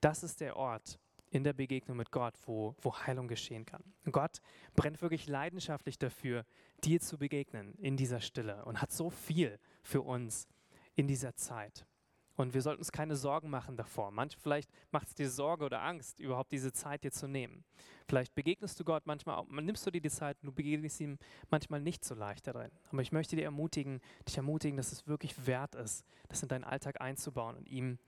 das 0.00 0.22
ist 0.22 0.40
der 0.40 0.56
Ort, 0.56 0.98
in 1.30 1.44
der 1.44 1.52
Begegnung 1.54 1.96
mit 1.96 2.10
Gott, 2.10 2.34
wo, 2.44 2.76
wo 2.82 2.94
Heilung 2.94 3.26
geschehen 3.26 3.64
kann. 3.64 3.82
Und 4.04 4.12
Gott 4.12 4.40
brennt 4.76 5.00
wirklich 5.00 5.26
leidenschaftlich 5.26 5.98
dafür, 5.98 6.44
dir 6.84 7.00
zu 7.00 7.18
begegnen 7.18 7.74
in 7.78 7.96
dieser 7.96 8.20
Stille 8.20 8.64
und 8.66 8.82
hat 8.82 8.92
so 8.92 9.10
viel 9.10 9.58
für 9.82 10.02
uns 10.02 10.46
in 10.94 11.06
dieser 11.06 11.34
Zeit. 11.34 11.86
Und 12.36 12.54
wir 12.54 12.62
sollten 12.62 12.80
uns 12.80 12.92
keine 12.92 13.14
Sorgen 13.16 13.50
machen 13.50 13.76
davor. 13.76 14.10
Manch, 14.10 14.36
vielleicht 14.36 14.70
macht 14.90 15.08
es 15.08 15.14
dir 15.14 15.28
Sorge 15.28 15.64
oder 15.64 15.82
Angst, 15.82 16.18
überhaupt 16.18 16.50
diese 16.52 16.72
Zeit 16.72 17.04
dir 17.04 17.12
zu 17.12 17.28
nehmen. 17.28 17.64
Vielleicht 18.08 18.34
begegnest 18.34 18.80
du 18.80 18.84
Gott 18.84 19.06
manchmal, 19.06 19.36
auch, 19.36 19.46
nimmst 19.48 19.86
du 19.86 19.90
dir 19.90 20.00
die 20.00 20.10
Zeit 20.10 20.38
und 20.42 20.46
du 20.46 20.52
begegnest 20.52 21.00
ihm 21.00 21.18
manchmal 21.50 21.80
nicht 21.80 22.04
so 22.04 22.14
leicht 22.14 22.46
darin. 22.46 22.70
Aber 22.90 23.02
ich 23.02 23.12
möchte 23.12 23.36
dir 23.36 23.44
ermutigen, 23.44 24.00
dich 24.26 24.36
ermutigen, 24.36 24.76
dass 24.76 24.92
es 24.92 25.06
wirklich 25.06 25.46
wert 25.46 25.74
ist, 25.74 26.04
das 26.28 26.42
in 26.42 26.48
deinen 26.48 26.64
Alltag 26.64 27.00
einzubauen 27.00 27.56
und 27.56 27.68
ihm 27.68 27.98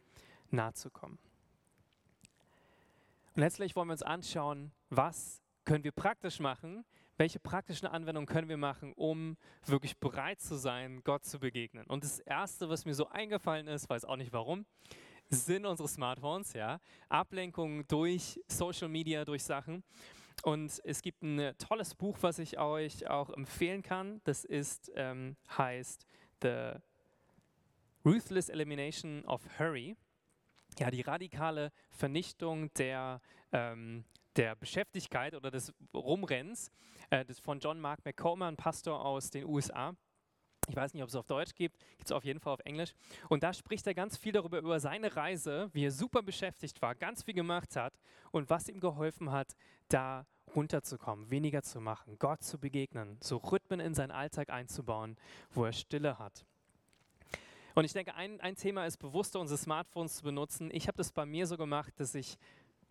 nahe 0.50 0.72
zu 0.72 0.90
kommen. 0.90 1.18
Und 3.34 3.40
letztlich 3.40 3.76
wollen 3.76 3.88
wir 3.88 3.92
uns 3.92 4.02
anschauen, 4.02 4.72
was 4.90 5.42
können 5.64 5.84
wir 5.84 5.92
praktisch 5.92 6.40
machen, 6.40 6.84
welche 7.16 7.38
praktischen 7.38 7.86
Anwendungen 7.88 8.26
können 8.26 8.48
wir 8.48 8.56
machen, 8.56 8.92
um 8.94 9.36
wirklich 9.66 9.96
bereit 9.98 10.40
zu 10.40 10.56
sein, 10.56 11.02
Gott 11.04 11.24
zu 11.24 11.38
begegnen. 11.38 11.86
Und 11.86 12.04
das 12.04 12.18
Erste, 12.20 12.68
was 12.68 12.84
mir 12.84 12.94
so 12.94 13.08
eingefallen 13.08 13.66
ist, 13.68 13.88
weiß 13.88 14.04
auch 14.04 14.16
nicht 14.16 14.32
warum, 14.32 14.66
sind 15.30 15.66
unsere 15.66 15.88
Smartphones, 15.88 16.52
ja, 16.52 16.80
Ablenkung 17.08 17.86
durch 17.88 18.40
Social 18.46 18.88
Media, 18.88 19.24
durch 19.24 19.42
Sachen. 19.42 19.82
Und 20.42 20.80
es 20.84 21.00
gibt 21.00 21.22
ein 21.22 21.56
tolles 21.58 21.94
Buch, 21.94 22.18
was 22.20 22.38
ich 22.38 22.58
euch 22.58 23.08
auch 23.08 23.30
empfehlen 23.30 23.82
kann. 23.82 24.20
Das 24.24 24.44
ist, 24.44 24.90
ähm, 24.94 25.36
heißt 25.56 26.06
The 26.42 26.72
Ruthless 28.04 28.48
Elimination 28.48 29.24
of 29.24 29.42
Hurry 29.58 29.96
ja, 30.78 30.90
die 30.90 31.02
radikale 31.02 31.72
Vernichtung 31.90 32.72
der, 32.74 33.20
ähm, 33.52 34.04
der 34.36 34.56
Beschäftigkeit 34.56 35.34
oder 35.34 35.50
des 35.50 35.72
Rumrennens 35.92 36.70
äh, 37.10 37.24
das 37.24 37.38
von 37.40 37.58
John 37.60 37.80
Mark 37.80 38.04
McCormack, 38.04 38.48
ein 38.48 38.56
Pastor 38.56 39.04
aus 39.04 39.30
den 39.30 39.44
USA. 39.44 39.94
Ich 40.68 40.76
weiß 40.76 40.94
nicht, 40.94 41.02
ob 41.02 41.10
es 41.10 41.14
auf 41.14 41.26
Deutsch 41.26 41.54
gibt, 41.54 41.78
gibt 41.96 42.06
es 42.06 42.12
auf 42.12 42.24
jeden 42.24 42.40
Fall 42.40 42.54
auf 42.54 42.60
Englisch. 42.60 42.94
Und 43.28 43.42
da 43.42 43.52
spricht 43.52 43.86
er 43.86 43.94
ganz 43.94 44.16
viel 44.16 44.32
darüber, 44.32 44.58
über 44.58 44.80
seine 44.80 45.14
Reise, 45.14 45.68
wie 45.74 45.84
er 45.84 45.90
super 45.90 46.22
beschäftigt 46.22 46.80
war, 46.80 46.94
ganz 46.94 47.22
viel 47.22 47.34
gemacht 47.34 47.76
hat 47.76 47.98
und 48.30 48.48
was 48.48 48.68
ihm 48.68 48.80
geholfen 48.80 49.30
hat, 49.30 49.54
da 49.88 50.26
runterzukommen, 50.54 51.30
weniger 51.30 51.62
zu 51.62 51.80
machen, 51.80 52.18
Gott 52.18 52.42
zu 52.42 52.58
begegnen, 52.58 53.18
so 53.20 53.36
Rhythmen 53.36 53.80
in 53.80 53.92
seinen 53.92 54.12
Alltag 54.12 54.50
einzubauen, 54.50 55.16
wo 55.50 55.64
er 55.64 55.72
Stille 55.72 56.18
hat. 56.18 56.46
Und 57.74 57.84
ich 57.84 57.92
denke, 57.92 58.14
ein, 58.14 58.40
ein 58.40 58.54
Thema 58.54 58.86
ist 58.86 58.98
bewusster, 58.98 59.40
unsere 59.40 59.58
Smartphones 59.58 60.16
zu 60.16 60.22
benutzen. 60.22 60.70
Ich 60.72 60.86
habe 60.86 60.96
das 60.96 61.10
bei 61.10 61.26
mir 61.26 61.46
so 61.46 61.56
gemacht, 61.56 61.92
dass 61.98 62.14
ich 62.14 62.38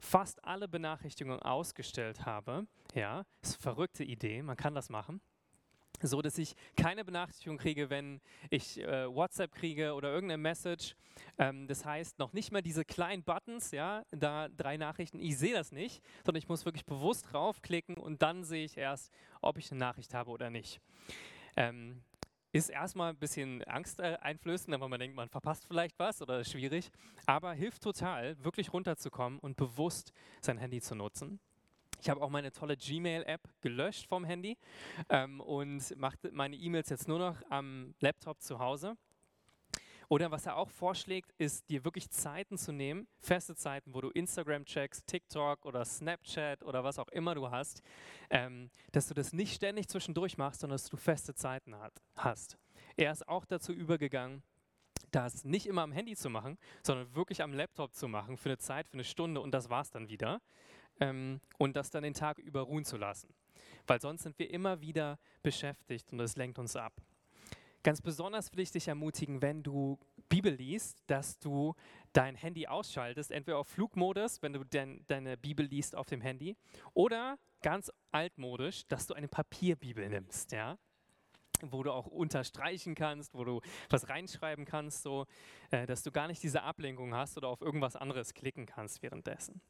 fast 0.04 0.44
alle 0.44 0.68
Benachrichtigungen 0.68 1.42
ausgestellt 1.42 2.26
habe. 2.26 2.68
Ja, 2.94 3.26
ist 3.42 3.56
eine 3.56 3.62
verrückte 3.62 4.04
Idee, 4.04 4.42
man 4.42 4.58
kann 4.58 4.76
das 4.76 4.90
machen. 4.90 5.22
So 6.02 6.22
dass 6.22 6.38
ich 6.38 6.56
keine 6.76 7.06
Benachrichtigung 7.06 7.58
kriege, 7.58 7.90
wenn 7.90 8.20
ich 8.50 8.80
äh, 8.80 9.08
WhatsApp 9.08 9.54
kriege 9.54 9.94
oder 9.94 10.10
irgendeine 10.10 10.42
Message. 10.42 10.96
Ähm, 11.38 11.68
das 11.68 11.86
heißt, 11.86 12.20
noch 12.20 12.34
nicht 12.34 12.52
mal 12.52 12.62
diese 12.62 12.84
kleinen 12.84 13.24
Buttons, 13.24 13.72
ja, 13.72 14.04
da 14.12 14.50
drei 14.50 14.76
Nachrichten, 14.76 15.20
ich 15.20 15.38
sehe 15.38 15.54
das 15.54 15.72
nicht, 15.72 16.04
sondern 16.26 16.40
ich 16.40 16.50
muss 16.50 16.66
wirklich 16.66 16.86
bewusst 16.86 17.32
draufklicken 17.32 17.96
und 17.96 18.22
dann 18.22 18.44
sehe 18.44 18.66
ich 18.66 18.78
erst, 18.78 19.12
ob 19.42 19.58
ich 19.58 19.72
eine 19.72 19.80
Nachricht 19.80 20.14
habe 20.14 20.32
oder 20.32 20.50
nicht. 20.50 20.82
Ähm, 21.56 22.04
ist 22.54 22.70
erstmal 22.70 23.10
ein 23.10 23.18
bisschen 23.18 23.64
angsteinflößend, 23.64 24.80
weil 24.80 24.88
man 24.88 25.00
denkt, 25.00 25.16
man 25.16 25.28
verpasst 25.28 25.66
vielleicht 25.66 25.98
was 25.98 26.22
oder 26.22 26.40
ist 26.40 26.52
schwierig. 26.52 26.92
Aber 27.26 27.54
hilft 27.54 27.82
total, 27.82 28.42
wirklich 28.44 28.72
runterzukommen 28.72 29.40
und 29.40 29.58
bewusst 29.58 30.14
sein 30.40 30.60
Handy 30.60 30.80
zu 30.80 30.96
nutzen. 30.96 31.40
Ich 32.00 32.10
habe 32.10 32.22
auch 32.22 32.30
meine 32.30 32.52
tolle 32.52 32.78
Gmail-App 32.78 33.42
gelöscht 33.62 34.08
vom 34.08 34.24
Handy 34.24 34.58
ähm, 35.10 35.40
und 35.42 35.98
mache 35.98 36.18
meine 36.32 36.56
E-Mails 36.56 36.90
jetzt 36.90 37.08
nur 37.08 37.18
noch 37.18 37.42
am 37.50 37.96
Laptop 38.02 38.42
zu 38.42 38.60
Hause. 38.60 38.98
Oder 40.10 40.32
was 40.32 40.46
er 40.46 40.58
auch 40.58 40.70
vorschlägt, 40.70 41.32
ist 41.38 41.70
dir 41.70 41.84
wirklich 41.86 42.10
Zeiten 42.10 42.58
zu 42.58 42.72
nehmen, 42.72 43.08
feste 43.20 43.56
Zeiten, 43.56 43.94
wo 43.94 44.02
du 44.02 44.10
Instagram 44.10 44.66
checkst, 44.66 45.08
TikTok 45.08 45.66
oder 45.66 45.86
Snapchat 45.86 46.64
oder 46.64 46.84
was 46.84 47.00
auch 47.00 47.08
immer 47.10 47.36
du 47.36 47.50
hast, 47.50 47.82
ähm, 48.30 48.70
dass 48.92 49.08
du 49.08 49.14
das 49.14 49.34
nicht 49.34 49.54
ständig 49.56 49.88
zwischendurch 49.88 50.38
machst, 50.38 50.62
sondern 50.62 50.76
dass 50.76 50.90
du 50.90 50.98
feste 50.98 51.34
Zeiten 51.34 51.76
hat, 51.78 51.94
hast. 52.16 52.58
er 52.96 53.12
ist 53.12 53.28
auch 53.28 53.46
dazu 53.46 53.72
übergegangen, 53.74 54.44
das 55.12 55.44
nicht 55.44 55.68
immer 55.68 55.84
am 55.84 55.92
Handy 55.92 56.16
zu 56.16 56.30
machen, 56.30 56.58
sondern 56.82 57.14
wirklich 57.16 57.42
am 57.42 57.54
Laptop 57.54 57.94
zu 57.94 58.08
machen 58.08 58.38
für 58.38 58.50
eine 58.50 58.58
Zeit, 58.58 58.88
für 58.88 58.96
eine 58.96 59.04
Stunde 59.04 59.42
und 59.42 59.52
das 59.52 59.70
war 59.70 59.82
es 59.82 59.92
dann 59.92 60.10
wieder. 60.10 60.42
Ähm, 61.00 61.42
und 61.58 61.76
das 61.76 61.90
dann 61.90 62.04
den 62.04 62.14
Tag 62.14 62.38
über 62.38 62.62
ruhen 62.62 62.86
zu 62.86 62.98
lassen. 62.98 63.34
Weil 63.88 64.00
sonst 64.00 64.24
sind 64.24 64.38
wir 64.38 64.50
immer 64.52 64.82
wieder 64.82 65.20
beschäftigt 65.42 66.12
und 66.12 66.20
das 66.20 66.36
lenkt 66.36 66.60
uns 66.60 66.76
ab. 66.76 66.94
Ganz 67.84 68.02
besonders 68.02 68.50
will 68.54 68.62
ich 68.62 68.72
dich 68.72 68.88
ermutigen, 68.88 69.42
wenn 69.42 69.62
du 69.62 70.00
Bibel 70.30 70.54
liest, 70.54 71.04
dass 71.08 71.38
du 71.40 71.76
dein 72.14 72.36
Handy 72.36 72.66
ausschaltest, 72.66 73.30
entweder 73.30 73.58
auf 73.60 73.68
Flugmodus, 73.68 74.42
wenn 74.42 74.54
du 74.54 74.64
de 74.64 75.02
deine 75.08 75.36
Bibel 75.36 75.66
liest 75.66 75.94
auf 75.94 76.08
dem 76.08 76.22
Handy, 76.22 76.56
oder 76.94 77.38
ganz 77.62 77.92
altmodisch, 78.14 78.88
dass 78.88 79.06
du 79.06 79.14
eine 79.14 79.28
Papierbibel 79.28 80.08
nimmst, 80.08 80.54
ja, 80.54 80.78
wo 81.62 81.84
du 81.84 81.92
auch 81.92 82.08
unterstreichen 82.08 82.96
kannst, 82.96 83.34
wo 83.34 83.44
du 83.44 83.62
was 83.90 84.08
reinschreiben 84.08 84.64
kannst, 84.64 85.04
so, 85.04 85.26
äh, 85.72 85.86
dass 85.86 86.04
du 86.04 86.12
gar 86.12 86.28
nicht 86.28 86.42
diese 86.42 86.64
Ablenkung 86.64 87.14
hast 87.14 87.38
oder 87.38 87.50
auf 87.50 87.62
irgendwas 87.62 87.98
anderes 87.98 88.34
klicken 88.34 88.66
kannst 88.66 89.04
währenddessen. 89.04 89.62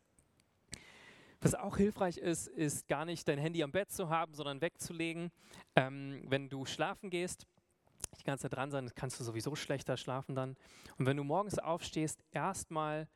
Was 1.41 1.55
auch 1.55 1.77
hilfreich 1.77 2.17
ist, 2.17 2.47
ist 2.47 2.87
gar 2.87 3.05
nicht 3.05 3.27
dein 3.27 3.39
Handy 3.39 3.63
am 3.63 3.71
Bett 3.71 3.91
zu 3.91 4.09
haben, 4.09 4.33
sondern 4.33 4.61
wegzulegen. 4.61 5.31
Ähm, 5.75 6.23
wenn 6.27 6.47
du 6.47 6.65
schlafen 6.65 7.09
gehst, 7.09 7.47
die 8.17 8.23
ganze 8.23 8.43
Zeit 8.43 8.55
dran 8.55 8.71
sein, 8.71 8.89
kannst 8.95 9.19
du 9.19 9.23
sowieso 9.23 9.55
schlechter 9.55 9.97
schlafen 9.97 10.35
dann. 10.35 10.55
Und 10.97 11.05
wenn 11.05 11.17
du 11.17 11.23
morgens 11.23 11.59
aufstehst, 11.59 12.23
erstmal 12.31 13.07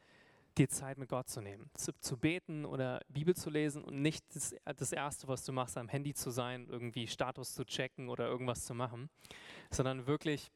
dir 0.57 0.69
Zeit 0.69 0.97
mit 0.97 1.09
Gott 1.09 1.29
zu 1.29 1.41
nehmen, 1.41 1.69
zu, 1.75 1.91
zu, 1.99 2.17
beten 2.17 2.65
oder 2.65 3.01
Bibel 3.09 3.35
zu 3.35 3.49
lesen 3.49 3.83
und 3.83 4.01
nicht 4.01 4.23
das, 4.35 4.55
das, 4.65 4.91
Erste, 4.91 5.27
was 5.27 5.45
du 5.45 5.51
machst, 5.51 5.77
am 5.77 5.87
Handy 5.87 6.13
zu 6.13 6.31
sein, 6.31 6.67
irgendwie 6.67 7.07
Status 7.07 7.53
zu 7.53 7.63
checken 7.63 8.09
oder 8.09 8.27
irgendwas 8.27 8.65
zu 8.65 8.73
machen, 8.73 9.09
sondern 9.69 10.07
wirklich 10.07 10.51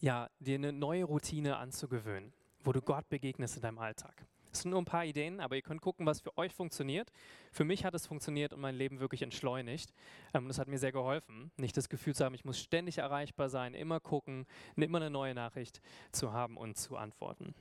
ja, 0.00 0.28
dir 0.40 0.56
eine 0.56 0.72
neue 0.72 1.04
Routine 1.04 1.56
anzugewöhnen, 1.56 2.32
wo 2.62 2.72
du 2.72 2.82
Gott 2.82 3.08
begegnest 3.08 3.56
in 3.56 3.62
deinem 3.62 3.78
Alltag. 3.78 4.26
Das 4.54 4.62
sind 4.62 4.70
nur 4.70 4.80
ein 4.80 4.84
paar 4.84 5.04
Ideen, 5.04 5.40
aber 5.40 5.56
ihr 5.56 5.62
könnt 5.62 5.80
gucken, 5.80 6.06
was 6.06 6.20
für 6.20 6.38
euch 6.38 6.54
funktioniert. 6.54 7.10
Für 7.50 7.64
mich 7.64 7.84
hat 7.84 7.92
es 7.92 8.06
funktioniert 8.06 8.52
und 8.52 8.60
mein 8.60 8.76
Leben 8.76 9.00
wirklich 9.00 9.22
entschleunigt. 9.22 9.92
Ähm, 10.32 10.46
das 10.46 10.60
hat 10.60 10.68
mir 10.68 10.78
sehr 10.78 10.92
geholfen, 10.92 11.50
nicht 11.56 11.76
das 11.76 11.88
Gefühl 11.88 12.14
zu 12.14 12.24
haben, 12.24 12.36
ich 12.36 12.44
muss 12.44 12.60
ständig 12.60 12.98
erreichbar 12.98 13.48
sein, 13.48 13.74
immer 13.74 13.98
gucken, 13.98 14.46
immer 14.76 14.98
eine 14.98 15.10
neue 15.10 15.34
Nachricht 15.34 15.80
zu 16.12 16.32
haben 16.32 16.56
und 16.56 16.78
zu 16.78 16.96
antworten. 16.96 17.52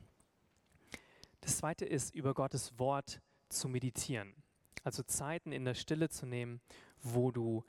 Das 1.41 1.57
zweite 1.57 1.83
ist, 1.83 2.13
über 2.13 2.35
Gottes 2.35 2.77
Wort 2.77 3.21
zu 3.49 3.67
meditieren. 3.69 4.35
Also 4.83 5.01
Zeiten 5.01 5.51
in 5.51 5.65
der 5.65 5.73
Stille 5.73 6.09
zu 6.09 6.27
nehmen, 6.27 6.61
wo 7.01 7.31
du 7.31 7.63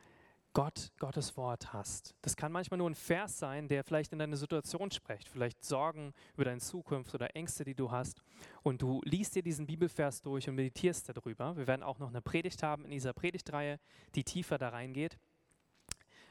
Gott, 0.54 0.92
Gottes 1.00 1.36
Wort 1.36 1.72
hast. 1.72 2.14
Das 2.22 2.36
kann 2.36 2.52
manchmal 2.52 2.78
nur 2.78 2.88
ein 2.88 2.94
Vers 2.94 3.40
sein, 3.40 3.66
der 3.66 3.82
vielleicht 3.82 4.12
in 4.12 4.20
deine 4.20 4.36
Situation 4.36 4.88
spricht, 4.92 5.28
vielleicht 5.28 5.64
Sorgen 5.64 6.14
über 6.34 6.44
deine 6.44 6.60
Zukunft 6.60 7.12
oder 7.12 7.34
Ängste, 7.34 7.64
die 7.64 7.74
du 7.74 7.90
hast. 7.90 8.22
Und 8.62 8.80
du 8.80 9.02
liest 9.04 9.34
dir 9.34 9.42
diesen 9.42 9.66
Bibelvers 9.66 10.22
durch 10.22 10.48
und 10.48 10.54
meditierst 10.54 11.08
darüber. 11.08 11.56
Wir 11.56 11.66
werden 11.66 11.82
auch 11.82 11.98
noch 11.98 12.08
eine 12.08 12.22
Predigt 12.22 12.62
haben 12.62 12.84
in 12.84 12.92
dieser 12.92 13.12
Predigtreihe, 13.12 13.80
die 14.14 14.22
tiefer 14.22 14.56
da 14.56 14.68
reingeht. 14.68 15.18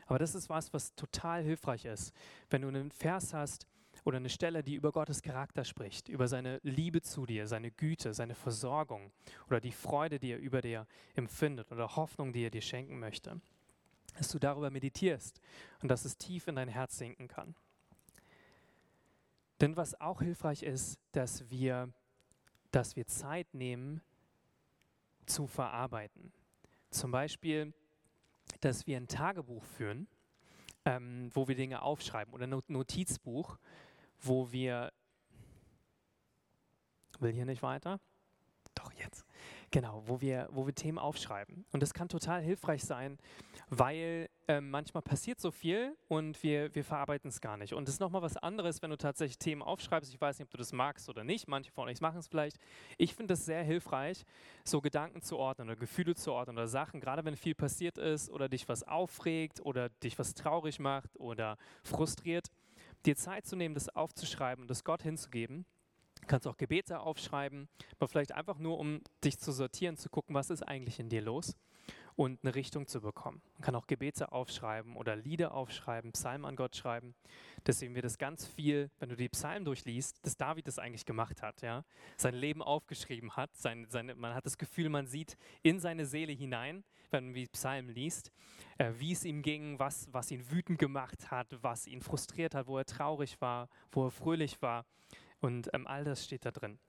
Aber 0.05 0.19
das 0.19 0.35
ist 0.35 0.47
was, 0.47 0.71
was 0.71 0.95
total 0.95 1.43
hilfreich 1.43 1.83
ist. 1.83 2.13
Wenn 2.49 2.61
du 2.61 2.69
einen 2.69 2.91
Vers 2.91 3.33
hast, 3.33 3.67
oder 4.05 4.17
eine 4.17 4.29
Stelle, 4.29 4.63
die 4.63 4.73
über 4.73 4.91
Gottes 4.91 5.21
Charakter 5.21 5.63
spricht, 5.63 6.09
über 6.09 6.27
seine 6.27 6.59
Liebe 6.63 7.01
zu 7.01 7.27
dir, 7.27 7.47
seine 7.47 7.71
Güte, 7.71 8.13
seine 8.13 8.33
Versorgung 8.33 9.11
oder 9.47 9.61
die 9.61 9.71
Freude, 9.71 10.19
die 10.19 10.31
er 10.31 10.39
über 10.39 10.61
dir 10.61 10.87
empfindet 11.13 11.71
oder 11.71 11.95
Hoffnung, 11.95 12.33
die 12.33 12.43
er 12.43 12.49
dir 12.49 12.61
schenken 12.61 12.99
möchte. 12.99 13.39
Dass 14.17 14.29
du 14.29 14.39
darüber 14.39 14.69
meditierst 14.69 15.41
und 15.81 15.89
dass 15.89 16.05
es 16.05 16.17
tief 16.17 16.47
in 16.47 16.55
dein 16.55 16.67
Herz 16.67 16.97
sinken 16.97 17.27
kann. 17.27 17.55
Denn 19.59 19.77
was 19.77 19.99
auch 19.99 20.21
hilfreich 20.21 20.63
ist, 20.63 20.99
dass 21.13 21.49
wir, 21.49 21.91
dass 22.71 22.95
wir 22.95 23.07
Zeit 23.07 23.53
nehmen 23.53 24.01
zu 25.25 25.47
verarbeiten. 25.47 26.31
Zum 26.89 27.11
Beispiel, 27.11 27.73
dass 28.59 28.87
wir 28.87 28.97
ein 28.97 29.07
Tagebuch 29.07 29.63
führen, 29.63 30.07
ähm, 30.85 31.29
wo 31.33 31.47
wir 31.47 31.55
Dinge 31.55 31.81
aufschreiben 31.81 32.33
oder 32.33 32.45
ein 32.45 32.61
Notizbuch, 32.67 33.57
wo 34.21 34.51
wir, 34.51 34.91
will 37.19 37.31
hier 37.31 37.45
nicht 37.45 37.63
weiter? 37.63 37.99
Doch, 38.75 38.91
jetzt. 38.93 39.25
Genau, 39.73 40.03
wo 40.05 40.21
wir, 40.21 40.49
wo 40.51 40.67
wir 40.67 40.75
Themen 40.75 40.99
aufschreiben. 40.99 41.65
Und 41.71 41.81
das 41.81 41.95
kann 41.95 42.07
total 42.07 42.43
hilfreich 42.43 42.83
sein, 42.83 43.17
weil 43.69 44.29
äh, 44.47 44.61
manchmal 44.61 45.01
passiert 45.01 45.41
so 45.41 45.49
viel 45.49 45.97
und 46.07 46.43
wir, 46.43 46.75
wir 46.75 46.83
verarbeiten 46.83 47.29
es 47.29 47.41
gar 47.41 47.57
nicht. 47.57 47.73
Und 47.73 47.87
es 47.87 47.95
ist 47.95 47.99
nochmal 47.99 48.21
was 48.21 48.37
anderes, 48.37 48.83
wenn 48.83 48.91
du 48.91 48.97
tatsächlich 48.97 49.39
Themen 49.39 49.63
aufschreibst. 49.63 50.13
Ich 50.13 50.21
weiß 50.21 50.37
nicht, 50.37 50.45
ob 50.45 50.51
du 50.51 50.57
das 50.57 50.73
magst 50.73 51.09
oder 51.09 51.23
nicht. 51.23 51.47
Manche 51.47 51.71
von 51.71 51.87
euch 51.87 52.01
machen 52.01 52.19
es 52.19 52.27
vielleicht. 52.27 52.57
Ich 52.99 53.15
finde 53.15 53.33
es 53.33 53.45
sehr 53.45 53.63
hilfreich, 53.63 54.25
so 54.63 54.79
Gedanken 54.79 55.23
zu 55.23 55.39
ordnen 55.39 55.69
oder 55.69 55.75
Gefühle 55.75 56.13
zu 56.13 56.33
ordnen 56.33 56.55
oder 56.55 56.67
Sachen, 56.67 56.99
gerade 56.99 57.25
wenn 57.25 57.35
viel 57.35 57.55
passiert 57.55 57.97
ist 57.97 58.29
oder 58.29 58.49
dich 58.49 58.69
was 58.69 58.83
aufregt 58.83 59.59
oder 59.59 59.89
dich 59.89 60.19
was 60.19 60.35
traurig 60.35 60.77
macht 60.77 61.19
oder 61.19 61.57
frustriert 61.83 62.51
dir 63.07 63.15
Zeit 63.15 63.47
zu 63.47 63.55
nehmen, 63.55 63.73
das 63.73 63.89
aufzuschreiben 63.89 64.61
und 64.61 64.69
das 64.69 64.83
Gott 64.83 65.01
hinzugeben. 65.01 65.65
Kannst 66.27 66.47
auch 66.47 66.57
Gebete 66.57 66.99
aufschreiben, 66.99 67.67
aber 67.97 68.07
vielleicht 68.07 68.33
einfach 68.33 68.57
nur, 68.57 68.79
um 68.79 69.01
dich 69.23 69.37
zu 69.37 69.51
sortieren, 69.51 69.97
zu 69.97 70.09
gucken, 70.09 70.35
was 70.35 70.49
ist 70.49 70.63
eigentlich 70.63 70.99
in 70.99 71.09
dir 71.09 71.21
los 71.21 71.55
und 72.15 72.43
eine 72.43 72.53
Richtung 72.53 72.87
zu 72.87 73.01
bekommen. 73.01 73.41
Man 73.53 73.61
kann 73.61 73.75
auch 73.75 73.87
Gebete 73.87 74.31
aufschreiben 74.31 74.95
oder 74.95 75.15
Lieder 75.15 75.53
aufschreiben, 75.53 76.11
Psalmen 76.11 76.45
an 76.45 76.55
Gott 76.55 76.75
schreiben. 76.75 77.15
Das 77.63 77.79
sehen 77.79 77.95
wir 77.95 78.01
das 78.01 78.17
ganz 78.17 78.45
viel, 78.45 78.91
wenn 78.99 79.09
du 79.09 79.15
die 79.15 79.29
Psalmen 79.29 79.65
durchliest, 79.65 80.25
dass 80.25 80.37
David 80.37 80.67
das 80.67 80.79
eigentlich 80.79 81.05
gemacht 81.05 81.41
hat, 81.41 81.61
ja, 81.61 81.83
sein 82.17 82.35
Leben 82.35 82.61
aufgeschrieben 82.61 83.35
hat. 83.35 83.55
Sein, 83.55 83.87
seine, 83.89 84.15
man 84.15 84.33
hat 84.35 84.45
das 84.45 84.57
Gefühl, 84.57 84.89
man 84.89 85.07
sieht 85.07 85.37
in 85.63 85.79
seine 85.79 86.05
Seele 86.05 86.33
hinein, 86.33 86.83
wenn 87.09 87.25
man 87.25 87.33
die 87.33 87.47
Psalmen 87.47 87.93
liest 87.93 88.31
äh, 88.77 88.91
wie 88.97 89.11
es 89.11 89.25
ihm 89.25 89.41
ging, 89.41 89.79
was, 89.79 90.07
was 90.11 90.31
ihn 90.31 90.49
wütend 90.49 90.79
gemacht 90.79 91.31
hat, 91.31 91.47
was 91.61 91.87
ihn 91.87 92.01
frustriert 92.01 92.55
hat, 92.55 92.67
wo 92.67 92.77
er 92.77 92.85
traurig 92.85 93.39
war, 93.41 93.69
wo 93.91 94.05
er 94.07 94.11
fröhlich 94.11 94.61
war. 94.61 94.85
Und 95.43 95.69
ähm, 95.73 95.85
all 95.87 96.05
das 96.05 96.23
steht 96.23 96.45
da 96.45 96.51
drin. 96.51 96.79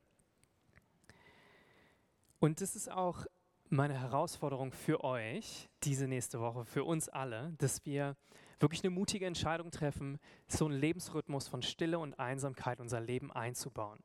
Und 2.38 2.60
das 2.60 2.76
ist 2.76 2.88
auch 2.88 3.26
meine 3.68 3.98
Herausforderung 3.98 4.70
für 4.70 5.02
euch 5.02 5.68
diese 5.82 6.06
nächste 6.06 6.38
Woche, 6.38 6.64
für 6.64 6.84
uns 6.84 7.08
alle, 7.08 7.52
dass 7.58 7.84
wir 7.84 8.16
wirklich 8.60 8.84
eine 8.84 8.90
mutige 8.90 9.26
Entscheidung 9.26 9.72
treffen, 9.72 10.20
so 10.46 10.66
einen 10.66 10.78
Lebensrhythmus 10.78 11.48
von 11.48 11.62
Stille 11.62 11.98
und 11.98 12.14
Einsamkeit 12.20 12.78
in 12.78 12.82
unser 12.82 13.00
Leben 13.00 13.32
einzubauen. 13.32 13.98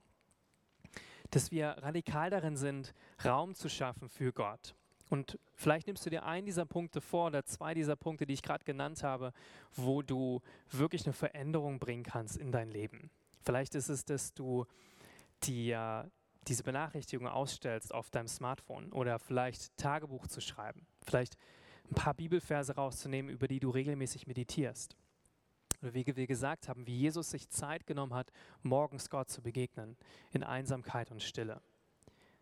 Dass 1.30 1.52
wir 1.52 1.68
radikal 1.84 2.32
darin 2.32 2.58
sind, 2.58 2.96
Raum 3.24 3.54
zu 3.54 3.70
schaffen 3.70 4.10
für 4.10 4.34
Gott 4.34 4.74
und 5.10 5.38
vielleicht 5.54 5.86
nimmst 5.86 6.08
du 6.08 6.10
dir 6.10 6.26
einen 6.26 6.48
dieser 6.48 6.66
Punkte 6.66 7.02
vor 7.02 7.28
oder 7.28 7.46
zwei 7.46 7.76
dieser 7.76 7.96
Punkte, 7.96 8.26
die 8.26 8.34
ich 8.34 8.42
gerade 8.42 8.66
genannt 8.66 9.04
habe, 9.04 9.32
wo 9.76 10.02
du 10.02 10.42
wirklich 10.72 11.06
eine 11.06 11.14
Veränderung 11.14 11.78
bringen 11.78 12.04
kannst 12.04 12.36
in 12.36 12.52
dein 12.52 12.72
Leben. 12.72 13.12
Vielleicht 13.44 13.76
ist 13.76 13.90
es, 13.90 14.06
dass 14.06 14.34
du 14.34 14.66
die, 15.44 15.78
diese 16.48 16.64
Benachrichtigung 16.64 17.28
ausstellst 17.28 17.94
auf 17.94 18.10
deinem 18.10 18.28
Smartphone 18.28 18.92
oder 18.92 19.20
vielleicht 19.20 19.76
Tagebuch 19.78 20.28
zu 20.28 20.42
schreiben. 20.42 20.86
Vielleicht 21.06 21.38
ein 21.90 21.96
paar 21.96 22.14
Bibelverse 22.14 22.76
rauszunehmen, 22.76 23.32
über 23.32 23.48
die 23.48 23.60
du 23.60 23.70
regelmäßig 23.70 24.28
meditierst. 24.28 24.96
Oder 25.82 25.94
wie 25.94 26.06
wir 26.06 26.28
gesagt 26.28 26.68
haben, 26.68 26.86
wie 26.88 26.98
Jesus 26.98 27.32
sich 27.32 27.50
Zeit 27.50 27.88
genommen 27.88 28.14
hat, 28.14 28.32
morgens 28.64 29.10
Gott 29.10 29.30
zu 29.30 29.42
begegnen, 29.42 29.96
in 30.32 30.44
Einsamkeit 30.44 31.10
und 31.12 31.24
Stille. 31.24 31.62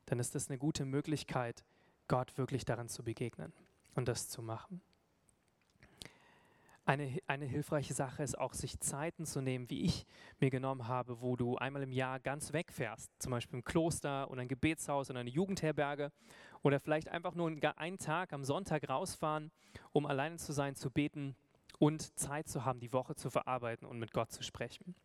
Dann 0.06 0.20
ist 0.20 0.36
das 0.36 0.50
eine 0.50 0.58
gute 0.58 0.86
Möglichkeit, 0.86 1.64
Gott 2.08 2.38
wirklich 2.38 2.66
daran 2.66 2.90
zu 2.90 3.04
begegnen 3.04 3.54
und 3.94 4.08
das 4.08 4.30
zu 4.30 4.42
machen. 4.42 4.82
Eine, 6.88 7.20
eine 7.28 7.44
hilfreiche 7.44 7.94
Sache 7.94 8.24
ist 8.24 8.38
auch, 8.38 8.54
sich 8.54 8.80
Zeiten 8.80 9.26
zu 9.26 9.42
nehmen, 9.42 9.70
wie 9.70 9.82
ich 9.82 10.06
mir 10.40 10.50
genommen 10.50 10.88
habe, 10.88 11.20
wo 11.20 11.36
du 11.36 11.58
einmal 11.58 11.84
im 11.84 11.92
Jahr 11.92 12.18
ganz 12.18 12.54
wegfährst, 12.54 13.12
zum 13.20 13.32
Beispiel 13.32 13.58
im 13.58 13.66
Kloster 13.66 14.32
oder 14.32 14.40
ein 14.40 14.48
Gebetshaus 14.48 15.10
oder 15.10 15.20
eine 15.20 15.30
Jugendherberge 15.30 16.14
oder 16.64 16.80
vielleicht 16.80 17.10
einfach 17.10 17.36
nur 17.36 17.52
einen 17.76 17.98
Tag 17.98 18.32
am 18.32 18.46
Sonntag 18.46 18.88
rausfahren, 18.88 19.52
um 19.92 20.06
alleine 20.06 20.38
zu 20.38 20.54
sein, 20.54 20.76
zu 20.76 20.90
beten 20.90 21.36
und 21.78 22.18
Zeit 22.18 22.48
zu 22.48 22.64
haben, 22.64 22.80
die 22.80 22.94
Woche 22.94 23.16
zu 23.16 23.30
verarbeiten 23.30 23.86
und 23.86 24.00
mit 24.00 24.14
Gott 24.14 24.32
zu 24.32 24.42
sprechen. 24.42 24.96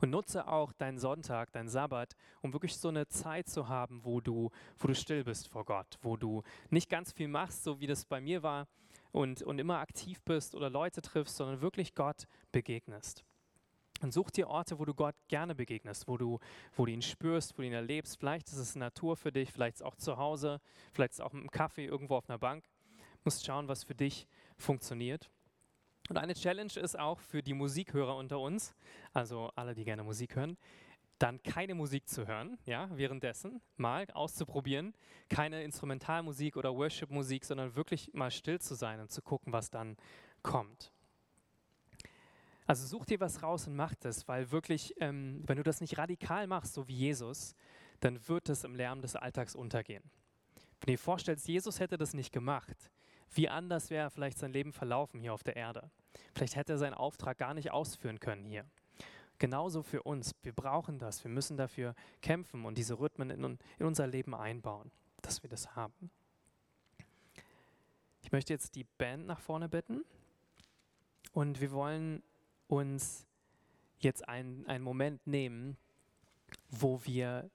Und 0.00 0.10
nutze 0.10 0.46
auch 0.46 0.72
deinen 0.72 1.00
Sonntag, 1.00 1.50
deinen 1.50 1.68
Sabbat, 1.68 2.14
um 2.40 2.52
wirklich 2.52 2.76
so 2.76 2.86
eine 2.86 3.08
Zeit 3.08 3.48
zu 3.48 3.66
haben, 3.66 4.04
wo 4.04 4.20
du, 4.20 4.52
wo 4.78 4.86
du 4.86 4.94
still 4.94 5.24
bist 5.24 5.48
vor 5.48 5.64
Gott, 5.64 5.98
wo 6.02 6.16
du 6.16 6.44
nicht 6.70 6.88
ganz 6.88 7.10
viel 7.10 7.26
machst, 7.26 7.64
so 7.64 7.80
wie 7.80 7.88
das 7.88 8.04
bei 8.04 8.20
mir 8.20 8.44
war, 8.44 8.68
und, 9.18 9.42
und 9.42 9.58
immer 9.58 9.78
aktiv 9.80 10.22
bist 10.22 10.54
oder 10.54 10.70
Leute 10.70 11.02
triffst, 11.02 11.36
sondern 11.36 11.60
wirklich 11.60 11.96
Gott 11.96 12.28
begegnest. 12.52 13.24
Und 14.00 14.12
such 14.12 14.30
dir 14.30 14.46
Orte, 14.46 14.78
wo 14.78 14.84
du 14.84 14.94
Gott 14.94 15.16
gerne 15.26 15.56
begegnest, 15.56 16.06
wo 16.06 16.16
du, 16.16 16.38
wo 16.76 16.86
du 16.86 16.92
ihn 16.92 17.02
spürst, 17.02 17.54
wo 17.54 17.62
du 17.62 17.66
ihn 17.66 17.72
erlebst. 17.72 18.16
Vielleicht 18.16 18.46
ist 18.46 18.58
es 18.58 18.76
Natur 18.76 19.16
für 19.16 19.32
dich, 19.32 19.50
vielleicht 19.50 19.74
ist 19.74 19.80
es 19.80 19.86
auch 19.86 19.96
zu 19.96 20.18
Hause, 20.18 20.60
vielleicht 20.92 21.14
ist 21.14 21.18
es 21.18 21.24
auch 21.24 21.34
im 21.34 21.50
Kaffee 21.50 21.86
irgendwo 21.86 22.14
auf 22.14 22.30
einer 22.30 22.38
Bank. 22.38 22.64
Du 22.96 23.22
musst 23.24 23.44
schauen, 23.44 23.66
was 23.66 23.82
für 23.82 23.96
dich 23.96 24.28
funktioniert. 24.56 25.28
Und 26.08 26.16
eine 26.16 26.34
Challenge 26.34 26.72
ist 26.76 26.96
auch 26.96 27.18
für 27.18 27.42
die 27.42 27.54
Musikhörer 27.54 28.14
unter 28.14 28.38
uns, 28.38 28.72
also 29.14 29.50
alle, 29.56 29.74
die 29.74 29.82
gerne 29.82 30.04
Musik 30.04 30.36
hören, 30.36 30.56
dann 31.18 31.42
keine 31.42 31.74
Musik 31.74 32.08
zu 32.08 32.26
hören, 32.26 32.58
ja, 32.64 32.88
währenddessen 32.92 33.60
mal 33.76 34.06
auszuprobieren, 34.12 34.94
keine 35.28 35.64
Instrumentalmusik 35.64 36.56
oder 36.56 36.74
Worship-Musik, 36.74 37.44
sondern 37.44 37.74
wirklich 37.74 38.12
mal 38.14 38.30
still 38.30 38.60
zu 38.60 38.74
sein 38.74 39.00
und 39.00 39.10
zu 39.10 39.22
gucken, 39.22 39.52
was 39.52 39.70
dann 39.70 39.96
kommt. 40.42 40.92
Also 42.66 42.86
such 42.86 43.06
dir 43.06 43.18
was 43.18 43.42
raus 43.42 43.66
und 43.66 43.74
mach 43.76 43.94
das, 43.94 44.28
weil 44.28 44.50
wirklich, 44.50 44.94
ähm, 45.00 45.42
wenn 45.46 45.56
du 45.56 45.62
das 45.62 45.80
nicht 45.80 45.96
radikal 45.96 46.46
machst, 46.46 46.74
so 46.74 46.86
wie 46.86 46.96
Jesus, 46.96 47.54
dann 48.00 48.28
wird 48.28 48.48
es 48.48 48.62
im 48.62 48.74
Lärm 48.74 49.00
des 49.00 49.16
Alltags 49.16 49.54
untergehen. 49.56 50.04
Wenn 50.80 50.86
du 50.86 50.92
dir 50.92 50.98
vorstellst, 50.98 51.48
Jesus 51.48 51.80
hätte 51.80 51.96
das 51.96 52.14
nicht 52.14 52.32
gemacht, 52.32 52.90
wie 53.34 53.48
anders 53.48 53.90
wäre 53.90 54.10
vielleicht 54.10 54.38
sein 54.38 54.52
Leben 54.52 54.72
verlaufen 54.72 55.20
hier 55.20 55.32
auf 55.34 55.42
der 55.42 55.56
Erde. 55.56 55.90
Vielleicht 56.34 56.56
hätte 56.56 56.74
er 56.74 56.78
seinen 56.78 56.94
Auftrag 56.94 57.38
gar 57.38 57.54
nicht 57.54 57.72
ausführen 57.72 58.20
können 58.20 58.44
hier. 58.44 58.64
Genauso 59.38 59.82
für 59.82 60.02
uns. 60.02 60.34
Wir 60.42 60.52
brauchen 60.52 60.98
das. 60.98 61.22
Wir 61.22 61.30
müssen 61.30 61.56
dafür 61.56 61.94
kämpfen 62.22 62.64
und 62.64 62.76
diese 62.76 62.98
Rhythmen 62.98 63.30
in, 63.30 63.58
in 63.78 63.86
unser 63.86 64.06
Leben 64.06 64.34
einbauen, 64.34 64.90
dass 65.22 65.42
wir 65.42 65.50
das 65.50 65.76
haben. 65.76 66.10
Ich 68.22 68.32
möchte 68.32 68.52
jetzt 68.52 68.74
die 68.74 68.84
Band 68.84 69.26
nach 69.26 69.40
vorne 69.40 69.68
bitten 69.68 70.04
und 71.32 71.60
wir 71.60 71.72
wollen 71.72 72.22
uns 72.66 73.26
jetzt 74.00 74.28
einen, 74.28 74.66
einen 74.66 74.84
Moment 74.84 75.26
nehmen, 75.26 75.76
wo 76.68 77.04
wir 77.04 77.50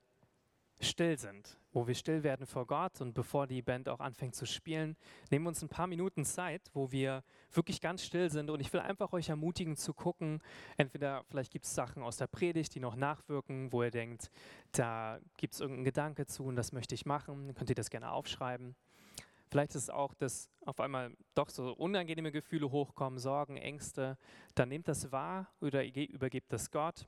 still 0.80 1.18
sind, 1.18 1.58
wo 1.74 1.86
wir 1.86 1.94
still 1.94 2.22
werden 2.22 2.46
vor 2.46 2.66
Gott 2.66 3.00
und 3.00 3.14
bevor 3.14 3.46
die 3.46 3.60
Band 3.60 3.88
auch 3.88 4.00
anfängt 4.00 4.34
zu 4.34 4.46
spielen, 4.46 4.96
nehmen 5.30 5.44
wir 5.44 5.48
uns 5.50 5.62
ein 5.62 5.68
paar 5.68 5.86
Minuten 5.86 6.24
Zeit, 6.24 6.70
wo 6.72 6.92
wir 6.92 7.22
wirklich 7.52 7.80
ganz 7.80 8.04
still 8.04 8.30
sind 8.30 8.48
und 8.48 8.60
ich 8.60 8.72
will 8.72 8.80
einfach 8.80 9.12
euch 9.12 9.28
ermutigen 9.28 9.76
zu 9.76 9.92
gucken, 9.92 10.40
entweder 10.76 11.24
vielleicht 11.24 11.52
gibt 11.52 11.66
es 11.66 11.74
Sachen 11.74 12.02
aus 12.02 12.16
der 12.16 12.28
Predigt, 12.28 12.74
die 12.74 12.80
noch 12.80 12.96
nachwirken, 12.96 13.72
wo 13.72 13.82
ihr 13.82 13.90
denkt, 13.90 14.30
da 14.72 15.18
gibt 15.36 15.54
es 15.54 15.60
irgendeinen 15.60 15.84
Gedanke 15.84 16.26
zu 16.26 16.44
und 16.44 16.56
das 16.56 16.72
möchte 16.72 16.94
ich 16.94 17.04
machen, 17.04 17.46
dann 17.46 17.54
könnt 17.54 17.70
ihr 17.70 17.76
das 17.76 17.90
gerne 17.90 18.10
aufschreiben. 18.12 18.76
Vielleicht 19.50 19.74
ist 19.76 19.84
es 19.84 19.90
auch, 19.90 20.14
dass 20.14 20.50
auf 20.64 20.80
einmal 20.80 21.16
doch 21.34 21.48
so 21.48 21.72
unangenehme 21.74 22.32
Gefühle 22.32 22.72
hochkommen, 22.72 23.20
Sorgen, 23.20 23.56
Ängste. 23.56 24.18
Dann 24.56 24.68
nehmt 24.68 24.88
das 24.88 25.12
wahr 25.12 25.46
oder 25.60 25.84
übergebt 25.84 26.52
das 26.52 26.72
Gott. 26.72 27.06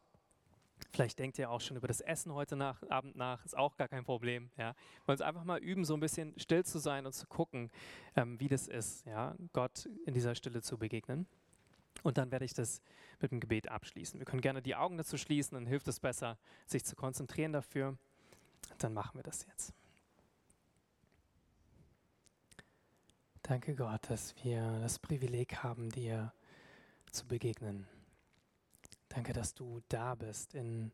Vielleicht 0.96 1.18
denkt 1.18 1.38
ihr 1.38 1.50
auch 1.50 1.60
schon 1.60 1.76
über 1.76 1.88
das 1.88 2.00
Essen 2.00 2.32
heute 2.32 2.56
nach, 2.56 2.82
Abend 2.88 3.16
nach, 3.16 3.44
ist 3.44 3.54
auch 3.54 3.76
gar 3.76 3.86
kein 3.86 4.02
Problem. 4.02 4.48
Ja. 4.56 4.74
Wir 5.04 5.12
uns 5.12 5.20
einfach 5.20 5.44
mal 5.44 5.58
üben, 5.58 5.84
so 5.84 5.92
ein 5.92 6.00
bisschen 6.00 6.32
still 6.38 6.64
zu 6.64 6.78
sein 6.78 7.04
und 7.04 7.12
zu 7.12 7.26
gucken, 7.26 7.70
ähm, 8.16 8.40
wie 8.40 8.48
das 8.48 8.66
ist, 8.66 9.04
ja, 9.04 9.34
Gott 9.52 9.90
in 10.06 10.14
dieser 10.14 10.34
Stille 10.34 10.62
zu 10.62 10.78
begegnen. 10.78 11.26
Und 12.02 12.16
dann 12.16 12.30
werde 12.32 12.46
ich 12.46 12.54
das 12.54 12.80
mit 13.20 13.30
dem 13.30 13.40
Gebet 13.40 13.68
abschließen. 13.68 14.18
Wir 14.18 14.24
können 14.24 14.40
gerne 14.40 14.62
die 14.62 14.74
Augen 14.74 14.96
dazu 14.96 15.18
schließen, 15.18 15.56
dann 15.56 15.66
hilft 15.66 15.86
es 15.86 16.00
besser, 16.00 16.38
sich 16.64 16.82
zu 16.82 16.96
konzentrieren 16.96 17.52
dafür. 17.52 17.98
Dann 18.78 18.94
machen 18.94 19.18
wir 19.18 19.22
das 19.22 19.44
jetzt. 19.44 19.74
Danke 23.42 23.74
Gott, 23.74 24.08
dass 24.08 24.34
wir 24.42 24.78
das 24.80 24.98
Privileg 24.98 25.56
haben, 25.62 25.90
dir 25.90 26.32
zu 27.12 27.26
begegnen. 27.26 27.86
Danke, 29.08 29.32
dass 29.32 29.54
du 29.54 29.80
da 29.88 30.14
bist 30.14 30.54
in, 30.54 30.92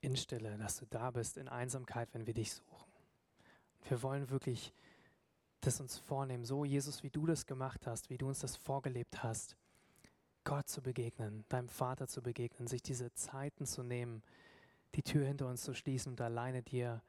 in 0.00 0.16
Stille, 0.16 0.56
dass 0.58 0.76
du 0.76 0.86
da 0.86 1.10
bist 1.10 1.36
in 1.36 1.48
Einsamkeit, 1.48 2.08
wenn 2.12 2.26
wir 2.26 2.34
dich 2.34 2.52
suchen. 2.52 2.92
Und 3.80 3.90
wir 3.90 4.02
wollen 4.02 4.30
wirklich 4.30 4.72
das 5.60 5.80
uns 5.80 5.98
vornehmen, 5.98 6.44
so 6.44 6.64
Jesus, 6.64 7.02
wie 7.02 7.10
du 7.10 7.26
das 7.26 7.46
gemacht 7.46 7.86
hast, 7.86 8.10
wie 8.10 8.18
du 8.18 8.28
uns 8.28 8.40
das 8.40 8.56
vorgelebt 8.56 9.22
hast, 9.22 9.56
Gott 10.44 10.68
zu 10.68 10.82
begegnen, 10.82 11.44
deinem 11.48 11.68
Vater 11.68 12.06
zu 12.06 12.22
begegnen, 12.22 12.68
sich 12.68 12.82
diese 12.82 13.12
Zeiten 13.14 13.64
zu 13.64 13.82
nehmen, 13.82 14.22
die 14.94 15.02
Tür 15.02 15.26
hinter 15.26 15.48
uns 15.48 15.62
zu 15.62 15.74
schließen 15.74 16.12
und 16.12 16.20
alleine 16.20 16.62
dir 16.62 17.02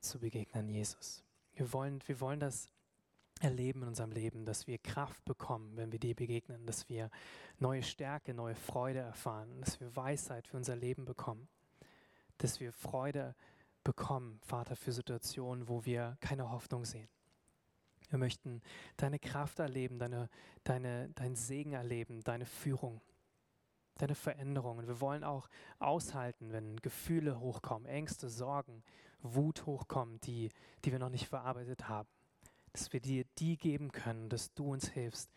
zu 0.00 0.20
begegnen, 0.20 0.68
Jesus. 0.68 1.24
Wir 1.54 1.72
wollen, 1.72 2.00
wir 2.06 2.20
wollen 2.20 2.38
das 2.38 2.70
erleben 3.40 3.82
in 3.82 3.88
unserem 3.88 4.12
Leben, 4.12 4.44
dass 4.44 4.66
wir 4.66 4.78
Kraft 4.78 5.24
bekommen, 5.24 5.76
wenn 5.76 5.92
wir 5.92 5.98
dir 5.98 6.14
begegnen, 6.14 6.66
dass 6.66 6.88
wir 6.88 7.10
neue 7.58 7.82
Stärke, 7.82 8.32
neue 8.32 8.54
Freude 8.54 9.00
erfahren, 9.00 9.60
dass 9.60 9.80
wir 9.80 9.94
Weisheit 9.94 10.46
für 10.46 10.56
unser 10.56 10.76
Leben 10.76 11.04
bekommen, 11.04 11.48
dass 12.38 12.60
wir 12.60 12.72
Freude 12.72 13.34
bekommen, 13.84 14.40
Vater, 14.42 14.74
für 14.74 14.92
Situationen, 14.92 15.68
wo 15.68 15.84
wir 15.84 16.16
keine 16.20 16.50
Hoffnung 16.50 16.84
sehen. 16.84 17.08
Wir 18.08 18.18
möchten 18.18 18.62
deine 18.96 19.18
Kraft 19.18 19.58
erleben, 19.58 19.98
deine, 19.98 20.30
deine, 20.64 21.10
dein 21.10 21.36
Segen 21.36 21.72
erleben, 21.72 22.22
deine 22.22 22.46
Führung, 22.46 23.00
deine 23.98 24.14
Veränderungen. 24.14 24.86
Wir 24.86 25.00
wollen 25.00 25.24
auch 25.24 25.48
aushalten, 25.78 26.52
wenn 26.52 26.76
Gefühle 26.76 27.38
hochkommen, 27.40 27.86
Ängste, 27.86 28.28
Sorgen, 28.28 28.82
Wut 29.20 29.66
hochkommen, 29.66 30.20
die, 30.20 30.50
die 30.84 30.92
wir 30.92 31.00
noch 31.00 31.10
nicht 31.10 31.26
verarbeitet 31.26 31.88
haben 31.88 32.08
dass 32.76 32.92
wir 32.92 33.00
dir 33.00 33.24
die 33.38 33.56
geben 33.56 33.90
können, 33.90 34.28
dass 34.28 34.52
du 34.52 34.70
uns 34.70 34.90
hilfst, 34.90 35.34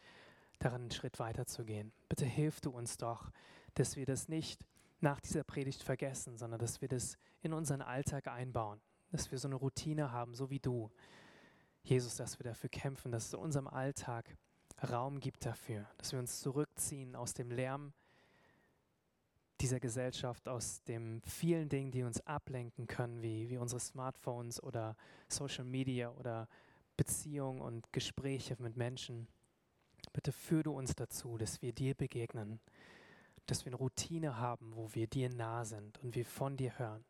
daran 0.59 0.81
einen 0.81 0.91
Schritt 0.91 1.19
weiter 1.19 1.45
zu 1.45 1.63
gehen. 1.63 1.93
Bitte 2.09 2.25
hilf 2.25 2.59
du 2.59 2.69
uns 2.69 2.97
doch, 2.97 3.31
dass 3.75 3.95
wir 3.95 4.05
das 4.05 4.27
nicht 4.27 4.65
nach 4.99 5.21
dieser 5.21 5.45
Predigt 5.45 5.81
vergessen, 5.81 6.37
sondern 6.37 6.59
dass 6.59 6.81
wir 6.81 6.89
das 6.89 7.17
in 7.41 7.53
unseren 7.53 7.81
Alltag 7.81 8.27
einbauen, 8.27 8.81
dass 9.11 9.31
wir 9.31 9.37
so 9.37 9.47
eine 9.47 9.55
Routine 9.55 10.11
haben, 10.11 10.35
so 10.35 10.49
wie 10.49 10.59
du. 10.59 10.91
Jesus, 11.81 12.17
dass 12.17 12.37
wir 12.39 12.43
dafür 12.43 12.69
kämpfen, 12.69 13.09
dass 13.09 13.27
es 13.27 13.33
in 13.33 13.39
unserem 13.39 13.67
Alltag 13.67 14.35
Raum 14.91 15.21
gibt 15.21 15.45
dafür, 15.45 15.87
dass 15.97 16.11
wir 16.11 16.19
uns 16.19 16.41
zurückziehen 16.41 17.15
aus 17.15 17.33
dem 17.33 17.51
Lärm 17.51 17.93
dieser 19.61 19.79
Gesellschaft, 19.79 20.49
aus 20.49 20.83
den 20.83 21.21
vielen 21.21 21.69
Dingen, 21.69 21.91
die 21.91 22.03
uns 22.03 22.19
ablenken 22.27 22.85
können, 22.85 23.21
wie, 23.21 23.49
wie 23.49 23.57
unsere 23.57 23.79
Smartphones 23.79 24.61
oder 24.61 24.97
Social 25.29 25.63
Media 25.63 26.11
oder 26.11 26.49
Beziehung 26.99 27.61
und 27.61 27.93
Gespräche 27.93 28.57
mit 28.59 28.75
Menschen. 28.75 29.29
Bitte 30.11 30.33
führe 30.33 30.63
du 30.63 30.73
uns 30.73 30.95
dazu, 30.95 31.37
dass 31.37 31.61
wir 31.61 31.71
dir 31.71 31.95
begegnen, 31.95 32.59
dass 33.45 33.63
wir 33.63 33.69
eine 33.69 33.77
Routine 33.77 34.35
haben, 34.35 34.75
wo 34.75 34.93
wir 34.93 35.07
dir 35.07 35.29
nah 35.29 35.63
sind 35.63 35.97
und 36.03 36.13
wir 36.13 36.25
von 36.25 36.57
dir 36.57 36.77
hören, 36.77 37.05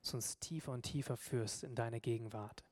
dass 0.00 0.10
du 0.10 0.16
uns 0.16 0.38
tiefer 0.40 0.72
und 0.72 0.82
tiefer 0.82 1.16
führst 1.16 1.62
in 1.62 1.76
deine 1.76 2.00
Gegenwart, 2.00 2.64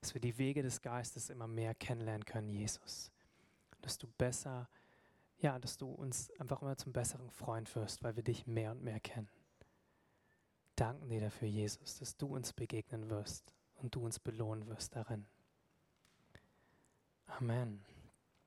dass 0.00 0.12
wir 0.12 0.20
die 0.20 0.36
Wege 0.36 0.64
des 0.64 0.82
Geistes 0.82 1.30
immer 1.30 1.46
mehr 1.46 1.76
kennenlernen 1.76 2.24
können, 2.24 2.48
Jesus. 2.48 3.12
Dass 3.80 3.96
du 3.96 4.08
besser, 4.08 4.68
ja, 5.38 5.60
dass 5.60 5.76
du 5.76 5.86
uns 5.86 6.32
einfach 6.40 6.60
immer 6.60 6.76
zum 6.76 6.92
besseren 6.92 7.30
Freund 7.30 7.72
wirst, 7.76 8.02
weil 8.02 8.16
wir 8.16 8.24
dich 8.24 8.48
mehr 8.48 8.72
und 8.72 8.82
mehr 8.82 8.98
kennen. 8.98 9.30
Danken 10.74 11.08
dir 11.08 11.20
dafür, 11.20 11.46
Jesus, 11.46 12.00
dass 12.00 12.16
du 12.16 12.34
uns 12.34 12.52
begegnen 12.52 13.10
wirst 13.10 13.54
und 13.76 13.94
du 13.94 14.04
uns 14.04 14.18
belohnen 14.18 14.66
wirst 14.66 14.96
darin. 14.96 15.24
Amen. 17.36 17.80